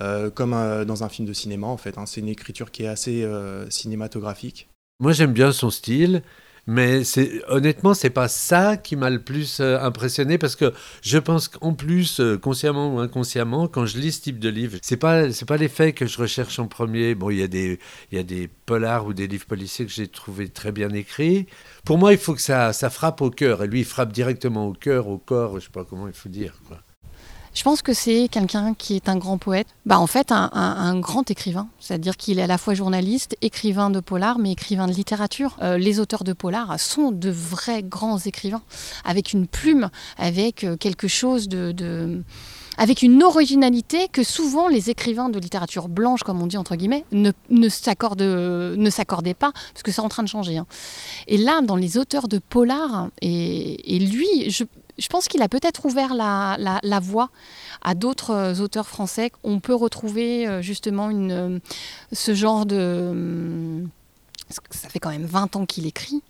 euh, 0.00 0.30
comme 0.30 0.52
dans 0.86 1.02
un 1.02 1.08
film 1.08 1.26
de 1.26 1.32
cinéma 1.32 1.66
en 1.66 1.78
fait. 1.78 1.96
Hein. 1.96 2.04
C'est 2.06 2.20
une 2.20 2.28
écriture 2.28 2.70
qui 2.70 2.84
est 2.84 2.88
assez 2.88 3.26
cinématographique. 3.70 4.68
Moi 5.00 5.12
j'aime 5.12 5.32
bien 5.32 5.52
son 5.52 5.70
style. 5.70 6.22
Mais 6.66 7.02
c'est 7.02 7.42
honnêtement, 7.48 7.92
c'est 7.92 8.10
pas 8.10 8.28
ça 8.28 8.76
qui 8.76 8.94
m'a 8.94 9.10
le 9.10 9.20
plus 9.20 9.58
euh, 9.60 9.80
impressionné 9.80 10.38
parce 10.38 10.54
que 10.54 10.72
je 11.02 11.18
pense 11.18 11.48
qu'en 11.48 11.74
plus, 11.74 12.20
euh, 12.20 12.38
consciemment 12.38 12.94
ou 12.94 13.00
inconsciemment, 13.00 13.66
quand 13.66 13.84
je 13.84 13.98
lis 13.98 14.12
ce 14.12 14.20
type 14.22 14.38
de 14.38 14.48
livre, 14.48 14.78
c'est 14.80 14.96
pas 14.96 15.32
c'est 15.32 15.44
pas 15.46 15.56
les 15.56 15.68
faits 15.68 15.96
que 15.96 16.06
je 16.06 16.18
recherche 16.18 16.60
en 16.60 16.68
premier. 16.68 17.16
Bon, 17.16 17.30
il 17.30 17.38
y 17.38 17.42
a 17.42 17.48
des 17.48 17.80
il 18.12 18.16
y 18.16 18.20
a 18.20 18.22
des 18.22 18.48
polars 18.66 19.06
ou 19.06 19.12
des 19.12 19.26
livres 19.26 19.46
policiers 19.46 19.86
que 19.86 19.92
j'ai 19.92 20.06
trouvé 20.06 20.48
très 20.48 20.70
bien 20.70 20.90
écrits. 20.90 21.46
Pour 21.84 21.98
moi, 21.98 22.12
il 22.12 22.18
faut 22.18 22.34
que 22.34 22.40
ça 22.40 22.72
ça 22.72 22.90
frappe 22.90 23.20
au 23.22 23.30
cœur 23.30 23.64
et 23.64 23.66
lui, 23.66 23.80
il 23.80 23.84
frappe 23.84 24.12
directement 24.12 24.68
au 24.68 24.72
cœur, 24.72 25.08
au 25.08 25.18
corps, 25.18 25.58
je 25.58 25.64
sais 25.64 25.72
pas 25.72 25.84
comment 25.84 26.06
il 26.06 26.14
faut 26.14 26.28
dire. 26.28 26.54
Je 27.54 27.62
pense 27.62 27.82
que 27.82 27.92
c'est 27.92 28.28
quelqu'un 28.30 28.74
qui 28.74 28.96
est 28.96 29.08
un 29.08 29.16
grand 29.16 29.36
poète, 29.36 29.66
bah 29.84 29.98
en 29.98 30.06
fait 30.06 30.32
un, 30.32 30.98
grand 31.00 31.30
écrivain, 31.30 31.68
c'est-à-dire 31.80 32.16
qu'il 32.16 32.38
est 32.38 32.42
à 32.42 32.46
la 32.46 32.58
fois 32.58 32.74
journaliste, 32.74 33.36
écrivain 33.42 33.90
de 33.90 34.00
polar, 34.00 34.38
mais 34.38 34.52
écrivain 34.52 34.86
de 34.86 34.92
littérature. 34.92 35.56
Euh, 35.62 35.76
les 35.76 36.00
auteurs 36.00 36.24
de 36.24 36.32
polar 36.32 36.80
sont 36.80 37.10
de 37.10 37.30
vrais 37.30 37.82
grands 37.82 38.18
écrivains, 38.18 38.62
avec 39.04 39.32
une 39.32 39.46
plume, 39.46 39.90
avec 40.16 40.66
quelque 40.80 41.08
chose 41.08 41.48
de, 41.48 42.22
avec 42.78 43.02
une 43.02 43.22
originalité 43.22 44.08
que 44.08 44.22
souvent 44.22 44.68
les 44.68 44.90
écrivains 44.90 45.28
de 45.28 45.38
littérature 45.38 45.88
blanche, 45.88 46.22
comme 46.22 46.40
on 46.40 46.46
dit 46.46 46.56
entre 46.56 46.76
guillemets, 46.76 47.04
ne, 47.12 47.30
ne 47.50 47.68
s'accordaient 47.68 49.34
pas, 49.34 49.52
parce 49.52 49.82
que 49.82 49.92
c'est 49.92 50.00
en 50.00 50.08
train 50.08 50.22
de 50.22 50.28
changer. 50.28 50.56
Hein. 50.58 50.66
Et 51.28 51.36
là, 51.36 51.60
dans 51.60 51.76
les 51.76 51.98
auteurs 51.98 52.28
de 52.28 52.38
polar, 52.38 53.08
et, 53.20 53.98
lui, 53.98 54.50
je, 54.50 54.64
pense 55.08 55.28
qu'il 55.28 55.42
a 55.42 55.48
peut-être 55.48 55.84
ouvert 55.86 56.14
la, 56.14 56.56
la, 56.82 57.00
voie 57.00 57.30
à 57.82 57.94
d'autres 57.94 58.60
auteurs 58.60 58.88
français. 58.88 59.32
On 59.42 59.60
peut 59.60 59.74
retrouver 59.74 60.46
euh, 60.46 60.62
justement 60.62 61.10
une, 61.10 61.32
euh, 61.32 61.58
ce 62.12 62.34
genre 62.34 62.66
de... 62.66 63.84
Ça 64.70 64.88
fait 64.88 64.98
quand 64.98 65.10
même 65.10 65.24
20 65.24 65.56
ans 65.56 65.66
qu'il 65.66 65.86
écrit. 65.86 66.22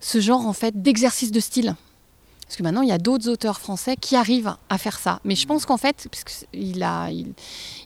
Ce 0.00 0.20
genre 0.20 0.46
en 0.46 0.54
fait 0.54 0.82
d'exercice 0.82 1.30
de 1.30 1.40
style. 1.40 1.76
Parce 2.46 2.56
que 2.56 2.62
maintenant, 2.62 2.82
il 2.82 2.88
y 2.88 2.92
a 2.92 2.98
d'autres 2.98 3.28
auteurs 3.28 3.58
français 3.58 3.96
qui 3.96 4.14
arrivent 4.14 4.54
à 4.68 4.78
faire 4.78 4.98
ça. 4.98 5.20
Mais 5.24 5.34
je 5.34 5.46
pense 5.46 5.66
qu'en 5.66 5.76
fait, 5.76 6.08
il 6.52 6.82
a, 6.82 7.10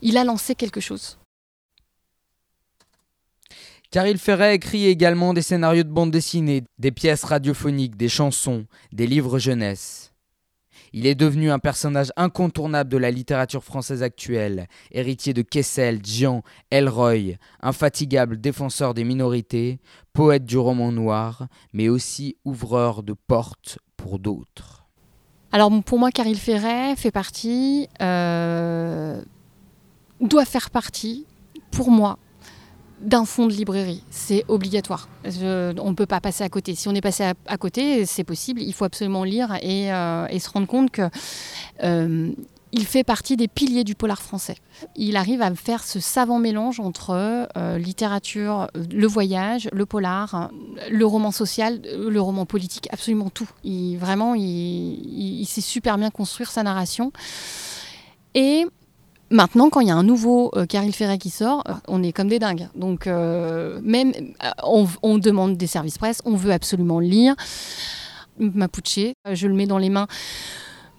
il, 0.03 0.19
a 0.19 0.25
lancé 0.25 0.55
quelque 0.55 0.81
chose. 0.81 1.19
Car 3.91 4.07
Ferret 4.19 4.55
écrit 4.55 4.87
également 4.87 5.33
des 5.33 5.43
scénarios 5.43 5.83
de 5.83 5.89
bande 5.89 6.11
dessinée, 6.11 6.63
des 6.79 6.93
pièces 6.93 7.25
radiophoniques, 7.25 7.97
des 7.97 8.11
chansons, 8.11 8.67
des 8.93 9.07
livres 9.07 9.39
jeunesse. 9.39 10.10
Il 10.93 11.07
est 11.07 11.15
devenu 11.15 11.51
un 11.51 11.59
personnage 11.59 12.13
incontournable 12.17 12.91
de 12.91 12.97
la 12.97 13.11
littérature 13.11 13.63
française 13.63 14.03
actuelle, 14.03 14.67
héritier 14.91 15.33
de 15.33 15.43
Kessel, 15.43 16.01
Jean, 16.05 16.43
Elroy, 16.71 17.37
infatigable 17.63 18.41
défenseur 18.41 18.95
des 18.95 19.05
minorités, 19.05 19.79
poète 20.13 20.45
du 20.45 20.59
roman 20.59 20.91
noir, 20.91 21.47
mais 21.73 21.89
aussi 21.89 22.37
ouvreur 22.45 23.03
de 23.03 23.13
portes 23.13 23.79
pour 23.97 24.19
d'autres. 24.19 24.89
Alors 25.53 25.71
pour 25.85 25.99
moi, 25.99 26.11
Caril 26.11 26.39
Ferret 26.39 26.97
fait 26.97 27.11
partie, 27.11 27.89
euh, 28.01 29.21
doit 30.21 30.45
faire 30.45 30.71
partie, 30.71 31.27
pour 31.71 31.91
moi, 31.91 32.19
d'un 33.01 33.25
fonds 33.25 33.47
de 33.47 33.53
librairie. 33.53 34.05
C'est 34.11 34.45
obligatoire. 34.49 35.09
on 35.25 35.91
ne 35.91 35.95
peut 35.95 36.07
pas 36.07 36.21
passer 36.21 36.45
à 36.45 36.49
côté. 36.49 36.75
Si 36.75 36.89
on 36.89 36.95
est 36.95 37.01
passé 37.01 37.33
à, 37.47 37.57
côté, 37.57 38.05
c'est 38.07 38.25
possible. 38.25 38.61
Il 38.61 38.73
faut 38.73 38.85
absolument 38.85 39.25
lire 39.25 39.57
et, 39.63 39.93
euh, 39.93 40.39
se 40.39 40.51
rendre 40.51 40.67
compte 40.67 40.91
que 40.91 41.09
euh, 41.83 42.33
il 42.73 42.87
fait 42.87 43.05
partie 43.05 43.37
des 43.37 43.49
piliers 43.49 43.85
du 43.85 43.95
polar 43.95 44.23
français. 44.23 44.57
Il 44.97 45.17
arrive 45.17 45.43
à 45.43 45.53
faire 45.55 45.83
ce 45.83 45.99
savant 45.99 46.39
mélange 46.39 46.79
entre 46.79 47.49
euh, 47.57 47.79
littérature, 47.79 48.69
le 48.75 49.07
voyage, 49.07 49.69
le 49.73 49.87
polar, 49.87 50.51
le 50.91 51.05
roman 51.05 51.33
social, 51.33 51.81
le 51.83 52.21
roman 52.21 52.47
politique, 52.47 52.89
absolument 52.93 53.31
tout. 53.31 53.49
Il, 53.65 53.97
vraiment, 53.97 54.35
il, 54.37 55.45
sait 55.47 55.61
super 55.61 55.99
bien 55.99 56.11
construire 56.11 56.51
sa 56.51 56.63
narration. 56.63 57.13
Et 58.35 58.67
Maintenant, 59.31 59.71
quand 59.71 59.81
il 59.81 59.89
y 59.89 59.91
a 59.91 59.97
un 59.97 60.03
nouveau 60.03 60.51
euh, 60.57 60.67
Caril 60.67 60.93
Ferret 60.93 61.19
qui 61.19 61.31
sort, 61.31 61.63
euh, 61.69 61.75
on 61.89 62.03
est 62.03 62.13
comme 62.13 62.29
des 62.29 62.39
dingues. 62.39 62.69
Donc, 62.75 63.07
même, 63.07 64.13
on, 64.65 64.87
on, 65.03 65.19
demande 65.19 65.57
des 65.57 65.67
services 65.67 65.99
presse, 65.99 66.21
on 66.25 66.35
veut 66.35 66.53
absolument 66.53 67.01
lire. 67.01 67.35
Mapuche, 68.39 69.13
je 69.31 69.47
le 69.47 69.55
mets 69.55 69.67
dans 69.67 69.79
les 69.79 69.91
mains 69.91 70.09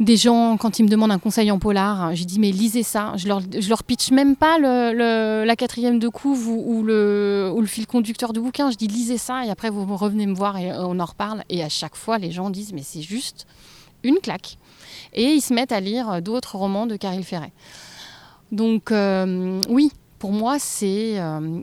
des 0.01 0.17
gens, 0.17 0.57
quand 0.57 0.79
ils 0.79 0.83
me 0.83 0.89
demandent 0.89 1.11
un 1.11 1.19
conseil 1.19 1.51
en 1.51 1.59
polar, 1.59 2.15
j'ai 2.15 2.25
dit 2.25 2.39
mais 2.39 2.51
lisez 2.51 2.81
ça. 2.83 3.13
Je 3.17 3.27
leur, 3.27 3.39
je 3.39 3.69
leur 3.69 3.83
pitch 3.83 4.11
même 4.11 4.35
pas 4.35 4.57
le, 4.57 5.43
la 5.45 5.55
quatrième 5.55 5.99
de 5.99 6.09
couve 6.09 6.47
ou, 6.47 6.83
le, 6.83 7.51
ou, 7.53 7.61
le, 7.61 7.67
fil 7.67 7.85
conducteur 7.85 8.33
du 8.33 8.39
bouquin. 8.39 8.71
Je 8.71 8.77
dis 8.77 8.87
lisez 8.87 9.19
ça 9.19 9.45
et 9.45 9.49
après 9.51 9.69
vous 9.69 9.95
revenez 9.95 10.25
me 10.25 10.33
voir 10.33 10.57
et 10.57 10.71
on 10.73 10.99
en 10.99 11.05
reparle. 11.05 11.43
Et 11.49 11.63
à 11.63 11.69
chaque 11.69 11.95
fois, 11.95 12.17
les 12.17 12.31
gens 12.31 12.49
disent 12.49 12.73
mais 12.73 12.81
c'est 12.83 13.03
juste 13.03 13.45
une 14.03 14.17
claque. 14.17 14.57
Et 15.13 15.25
ils 15.33 15.41
se 15.41 15.53
mettent 15.53 15.71
à 15.71 15.79
lire 15.79 16.21
d'autres 16.21 16.55
romans 16.55 16.87
de 16.87 16.95
Caril 16.95 17.23
Ferret. 17.23 17.51
Donc 18.51 18.91
euh, 18.91 19.61
oui, 19.69 19.91
pour 20.19 20.31
moi, 20.31 20.59
c'est 20.59 21.19
euh, 21.19 21.61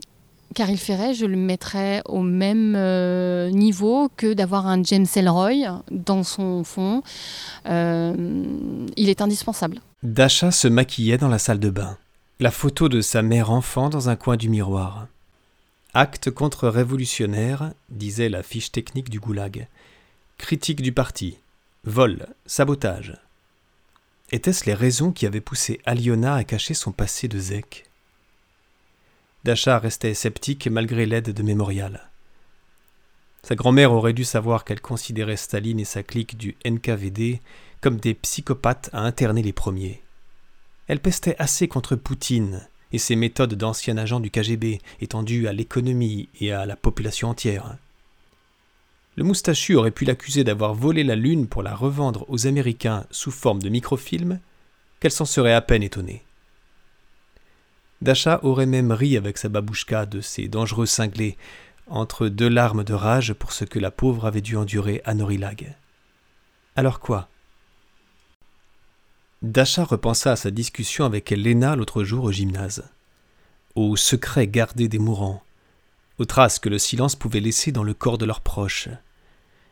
Caril 0.55 0.77
Ferret, 0.77 1.13
je 1.13 1.25
le 1.25 1.37
mettrais 1.37 2.01
au 2.05 2.21
même 2.21 2.75
euh, 2.75 3.49
niveau 3.51 4.09
que 4.17 4.33
d'avoir 4.33 4.67
un 4.67 4.83
James 4.83 5.05
Elroy 5.15 5.83
dans 5.91 6.23
son 6.23 6.63
fond. 6.63 7.03
Il 7.65 9.09
est 9.09 9.21
indispensable. 9.21 9.79
Dasha 10.01 10.51
se 10.51 10.67
maquillait 10.67 11.17
dans 11.17 11.27
la 11.27 11.39
salle 11.39 11.59
de 11.59 11.69
bain. 11.69 11.97
La 12.39 12.51
photo 12.51 12.89
de 12.89 13.01
sa 13.01 13.21
mère 13.21 13.51
enfant 13.51 13.89
dans 13.89 14.09
un 14.09 14.15
coin 14.15 14.37
du 14.37 14.49
miroir. 14.49 15.07
Acte 15.93 16.31
contre-révolutionnaire, 16.31 17.73
disait 17.89 18.29
la 18.29 18.43
fiche 18.43 18.71
technique 18.71 19.09
du 19.09 19.19
goulag. 19.19 19.67
Critique 20.37 20.81
du 20.81 20.93
parti. 20.93 21.37
Vol. 21.83 22.27
Sabotage. 22.45 23.17
Étaient-ce 24.31 24.65
les 24.65 24.75
raisons 24.75 25.11
qui 25.11 25.25
avaient 25.25 25.41
poussé 25.41 25.79
Aliona 25.85 26.35
à 26.35 26.43
cacher 26.43 26.75
son 26.75 26.91
passé 26.91 27.27
de 27.27 27.39
zèque 27.39 27.85
Dasha 29.43 29.79
restait 29.79 30.13
sceptique 30.13 30.67
malgré 30.67 31.07
l'aide 31.07 31.31
de 31.31 31.43
Mémorial. 31.43 32.09
Sa 33.41 33.55
grand-mère 33.55 33.91
aurait 33.91 34.13
dû 34.13 34.25
savoir 34.25 34.65
qu'elle 34.65 34.81
considérait 34.81 35.37
Staline 35.37 35.79
et 35.79 35.85
sa 35.85 36.03
clique 36.03 36.37
du 36.37 36.55
NKVD 36.63 37.41
comme 37.81 37.97
des 37.97 38.13
psychopathes 38.13 38.89
à 38.93 38.99
interner 39.01 39.41
les 39.41 39.53
premiers. 39.53 40.03
Elle 40.87 40.99
pestait 40.99 41.35
assez 41.39 41.67
contre 41.67 41.95
Poutine 41.95 42.67
et 42.91 42.99
ses 42.99 43.15
méthodes 43.15 43.55
d'ancien 43.55 43.97
agent 43.97 44.19
du 44.19 44.29
KGB 44.29 44.79
étendues 45.01 45.47
à 45.47 45.53
l'économie 45.53 46.29
et 46.39 46.51
à 46.51 46.65
la 46.65 46.75
population 46.75 47.29
entière. 47.29 47.77
Le 49.15 49.23
moustachu 49.23 49.75
aurait 49.75 49.91
pu 49.91 50.05
l'accuser 50.05 50.43
d'avoir 50.43 50.73
volé 50.73 51.03
la 51.03 51.15
Lune 51.15 51.47
pour 51.47 51.63
la 51.63 51.75
revendre 51.75 52.25
aux 52.29 52.47
Américains 52.47 53.05
sous 53.11 53.31
forme 53.31 53.61
de 53.61 53.69
microfilm, 53.69 54.39
qu'elle 54.99 55.11
s'en 55.11 55.25
serait 55.25 55.53
à 55.53 55.61
peine 55.61 55.83
étonnée. 55.83 56.23
Dasha 58.01 58.39
aurait 58.43 58.65
même 58.65 58.91
ri 58.91 59.17
avec 59.17 59.37
sa 59.37 59.49
babouchka 59.49 60.05
de 60.05 60.21
ces 60.21 60.47
dangereux 60.47 60.85
cinglés, 60.85 61.37
entre 61.87 62.27
deux 62.27 62.47
larmes 62.47 62.83
de 62.83 62.93
rage 62.93 63.33
pour 63.33 63.51
ce 63.51 63.65
que 63.65 63.79
la 63.79 63.91
pauvre 63.91 64.25
avait 64.25 64.41
dû 64.41 64.55
endurer 64.55 65.01
à 65.05 65.13
Norilag. 65.13 65.75
Alors 66.75 66.99
quoi? 66.99 67.27
Dasha 69.41 69.83
repensa 69.83 70.33
à 70.33 70.35
sa 70.35 70.51
discussion 70.51 71.05
avec 71.05 71.31
Lena 71.31 71.75
l'autre 71.75 72.03
jour 72.03 72.25
au 72.25 72.31
gymnase, 72.31 72.83
aux 73.75 73.95
secrets 73.95 74.47
gardés 74.47 74.87
des 74.87 74.99
mourants, 74.99 75.41
aux 76.19 76.25
traces 76.25 76.59
que 76.59 76.69
le 76.69 76.77
silence 76.77 77.15
pouvait 77.15 77.39
laisser 77.39 77.71
dans 77.71 77.83
le 77.83 77.93
corps 77.93 78.17
de 78.17 78.25
leurs 78.25 78.41
proches, 78.41 78.89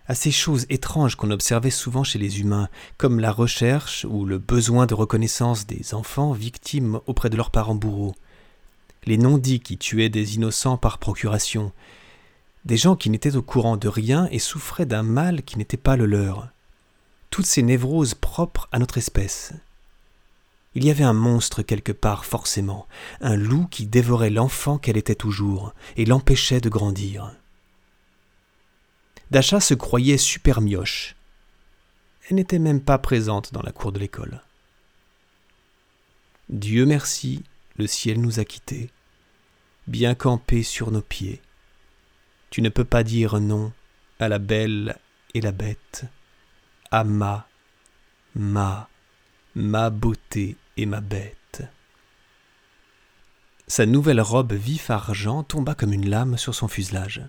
à 0.08 0.16
ces 0.16 0.32
choses 0.32 0.66
étranges 0.70 1.16
qu'on 1.16 1.32
observait 1.32 1.70
souvent 1.70 2.04
chez 2.04 2.18
les 2.18 2.40
humains, 2.40 2.70
comme 2.98 3.20
la 3.20 3.32
recherche 3.32 4.06
ou 4.10 4.26
le 4.26 4.38
besoin 4.38 4.86
de 4.86 4.94
reconnaissance 4.94 5.68
des 5.68 5.94
enfants 5.94 6.32
victimes 6.32 7.02
auprès 7.06 7.30
de 7.30 7.36
leurs 7.36 7.52
parents 7.52 7.76
bourreaux, 7.76 8.16
les 9.06 9.18
non-dits 9.18 9.60
qui 9.60 9.78
tuaient 9.78 10.10
des 10.10 10.36
innocents 10.36 10.78
par 10.78 10.98
procuration, 10.98 11.74
des 12.64 12.78
gens 12.78 12.96
qui 12.96 13.10
n'étaient 13.10 13.36
au 13.36 13.42
courant 13.42 13.78
de 13.78 13.88
rien 13.90 14.28
et 14.32 14.40
souffraient 14.40 14.86
d'un 14.86 15.04
mal 15.04 15.44
qui 15.44 15.58
n'était 15.58 15.78
pas 15.78 15.98
le 15.98 16.06
leur, 16.06 16.48
toutes 17.30 17.46
ces 17.46 17.62
névroses 17.62 18.14
propres 18.14 18.70
à 18.72 18.80
notre 18.80 18.98
espèce. 18.98 19.54
Il 20.78 20.86
y 20.86 20.92
avait 20.92 21.04
un 21.04 21.14
monstre 21.14 21.64
quelque 21.64 21.92
part 21.92 22.24
forcément, 22.24 22.88
un 23.20 23.36
loup 23.36 23.66
qui 23.66 23.88
dévorait 23.88 24.30
l'enfant 24.30 24.78
qu'elle 24.78 24.96
était 24.96 25.16
toujours 25.16 25.74
et 25.96 26.06
l'empêchait 26.06 26.62
de 26.62 26.70
grandir. 26.70 27.34
Dasha 29.32 29.60
se 29.60 29.74
croyait 29.74 30.20
super 30.20 30.62
mioche. 30.62 31.16
Elle 32.30 32.36
n'était 32.36 32.60
même 32.60 32.80
pas 32.80 33.00
présente 33.00 33.54
dans 33.54 33.64
la 33.64 33.72
cour 33.72 33.92
de 33.92 33.98
l'école. 33.98 34.44
Dieu 36.50 36.86
merci, 36.86 37.44
le 37.78 37.88
ciel 37.88 38.22
nous 38.22 38.40
a 38.40 38.46
quittés, 38.46 38.92
bien 39.88 40.14
campés 40.14 40.62
sur 40.62 40.92
nos 40.92 41.02
pieds. 41.02 41.42
Tu 42.52 42.62
ne 42.62 42.70
peux 42.70 42.86
pas 42.86 43.02
dire 43.02 43.40
non 43.40 43.72
à 44.20 44.30
la 44.30 44.38
belle 44.38 44.96
et 45.34 45.42
la 45.42 45.54
bête, 45.54 46.06
à 46.92 47.04
ma, 47.04 47.48
ma, 48.36 48.88
ma 49.56 49.90
beauté 49.90 50.56
et 50.78 50.86
ma 50.86 51.02
bête. 51.02 51.64
Sa 53.68 53.86
nouvelle 53.86 54.22
robe 54.22 54.54
vif 54.54 54.90
argent 54.90 55.44
tomba 55.44 55.76
comme 55.76 55.92
une 55.92 56.10
lame 56.10 56.38
sur 56.38 56.56
son 56.56 56.68
fuselage. 56.68 57.22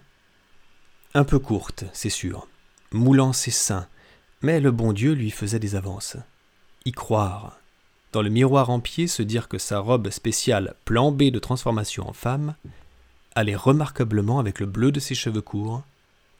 Un 1.14 1.24
peu 1.24 1.38
courte, 1.38 1.84
c'est 1.92 2.10
sûr, 2.10 2.46
moulant 2.92 3.32
ses 3.32 3.50
seins, 3.50 3.88
mais 4.42 4.60
le 4.60 4.70
bon 4.70 4.92
Dieu 4.92 5.12
lui 5.12 5.30
faisait 5.30 5.58
des 5.58 5.74
avances. 5.74 6.16
Y 6.84 6.92
croire, 6.92 7.58
dans 8.12 8.22
le 8.22 8.30
miroir 8.30 8.70
en 8.70 8.80
pied 8.80 9.08
se 9.08 9.22
dire 9.22 9.48
que 9.48 9.58
sa 9.58 9.80
robe 9.80 10.10
spéciale 10.10 10.74
plan 10.84 11.10
B 11.10 11.24
de 11.24 11.38
transformation 11.38 12.08
en 12.08 12.12
femme 12.12 12.54
allait 13.34 13.56
remarquablement 13.56 14.38
avec 14.38 14.60
le 14.60 14.66
bleu 14.66 14.92
de 14.92 15.00
ses 15.00 15.14
cheveux 15.14 15.42
courts, 15.42 15.82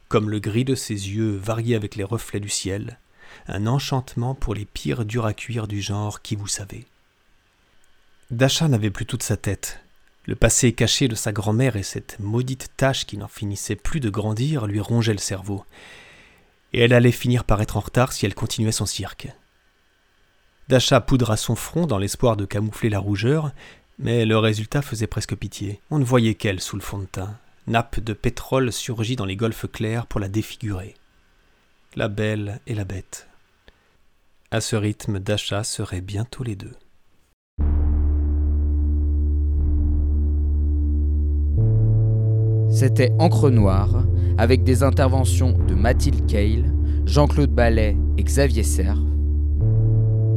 comme 0.07 0.29
le 0.29 0.39
gris 0.39 0.65
de 0.65 0.75
ses 0.75 0.93
yeux 0.93 1.35
varié 1.35 1.75
avec 1.75 1.95
les 1.95 2.03
reflets 2.03 2.39
du 2.39 2.49
ciel, 2.49 2.99
un 3.47 3.67
enchantement 3.67 4.33
pour 4.33 4.55
les 4.55 4.65
pires 4.65 5.05
durs 5.05 5.25
à 5.25 5.33
cuire 5.33 5.67
du 5.67 5.81
genre 5.81 6.21
qui 6.21 6.35
vous 6.35 6.47
savez. 6.47 6.85
Dasha 8.31 8.67
n'avait 8.67 8.91
plus 8.91 9.07
toute 9.07 9.23
sa 9.23 9.37
tête, 9.37 9.81
le 10.25 10.35
passé 10.35 10.73
caché 10.73 11.07
de 11.07 11.15
sa 11.15 11.31
grand-mère 11.31 11.75
et 11.75 11.81
cette 11.81 12.19
maudite 12.19 12.69
tache 12.77 13.07
qui 13.07 13.17
n'en 13.17 13.27
finissait 13.27 13.75
plus 13.75 13.99
de 13.99 14.11
grandir 14.11 14.67
lui 14.67 14.79
rongeaient 14.79 15.13
le 15.13 15.17
cerveau. 15.17 15.65
Et 16.71 16.81
elle 16.81 16.93
allait 16.93 17.11
finir 17.11 17.43
par 17.43 17.59
être 17.63 17.77
en 17.77 17.79
retard 17.79 18.13
si 18.13 18.27
elle 18.27 18.35
continuait 18.35 18.71
son 18.71 18.85
cirque. 18.85 19.29
Dacha 20.67 21.01
poudra 21.01 21.35
son 21.35 21.55
front 21.55 21.87
dans 21.87 21.97
l'espoir 21.97 22.37
de 22.37 22.45
camoufler 22.45 22.91
la 22.91 22.99
rougeur, 22.99 23.51
mais 23.97 24.27
le 24.27 24.37
résultat 24.37 24.83
faisait 24.83 25.07
presque 25.07 25.35
pitié. 25.35 25.81
On 25.89 25.97
ne 25.97 26.05
voyait 26.05 26.35
qu'elle 26.35 26.61
sous 26.61 26.75
le 26.75 26.83
fond 26.83 26.99
de 26.99 27.05
teint. 27.05 27.35
Nappe 27.65 27.99
de 27.99 28.13
pétrole 28.13 28.71
surgit 28.71 29.15
dans 29.15 29.25
les 29.25 29.35
golfes 29.35 29.65
clairs 29.71 30.05
pour 30.05 30.19
la 30.19 30.29
défigurer. 30.29 30.93
La 31.95 32.07
belle 32.07 32.61
et 32.67 32.75
la 32.75 32.85
bête. 32.85 33.27
À 34.51 34.61
ce 34.61 34.75
rythme, 34.75 35.17
Dacha 35.17 35.63
seraient 35.63 36.01
bientôt 36.01 36.43
les 36.43 36.55
deux. 36.55 36.75
C'était 42.79 43.11
Encre 43.19 43.49
Noire, 43.49 44.05
avec 44.37 44.63
des 44.63 44.83
interventions 44.83 45.53
de 45.67 45.75
Mathilde 45.75 46.25
Cale, 46.27 46.73
Jean-Claude 47.05 47.49
Ballet 47.49 47.97
et 48.17 48.23
Xavier 48.23 48.63
Serre, 48.63 49.03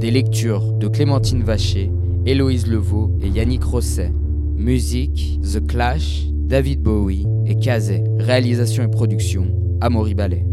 des 0.01 0.11
lectures 0.11 0.73
de 0.73 0.89
Clémentine 0.89 1.45
Vacher, 1.45 1.93
Héloïse 2.27 2.67
Levaux 2.67 3.13
et 3.23 3.29
Yannick 3.29 3.63
Rosset, 3.63 4.11
musique 4.57 5.39
The 5.45 5.65
Clash, 5.65 6.27
David 6.33 6.83
Bowie 6.83 7.29
et 7.47 7.55
Kazé, 7.55 8.03
réalisation 8.19 8.83
et 8.83 8.89
production 8.89 9.47
Amaury 9.81 10.15
Ballet. 10.15 10.45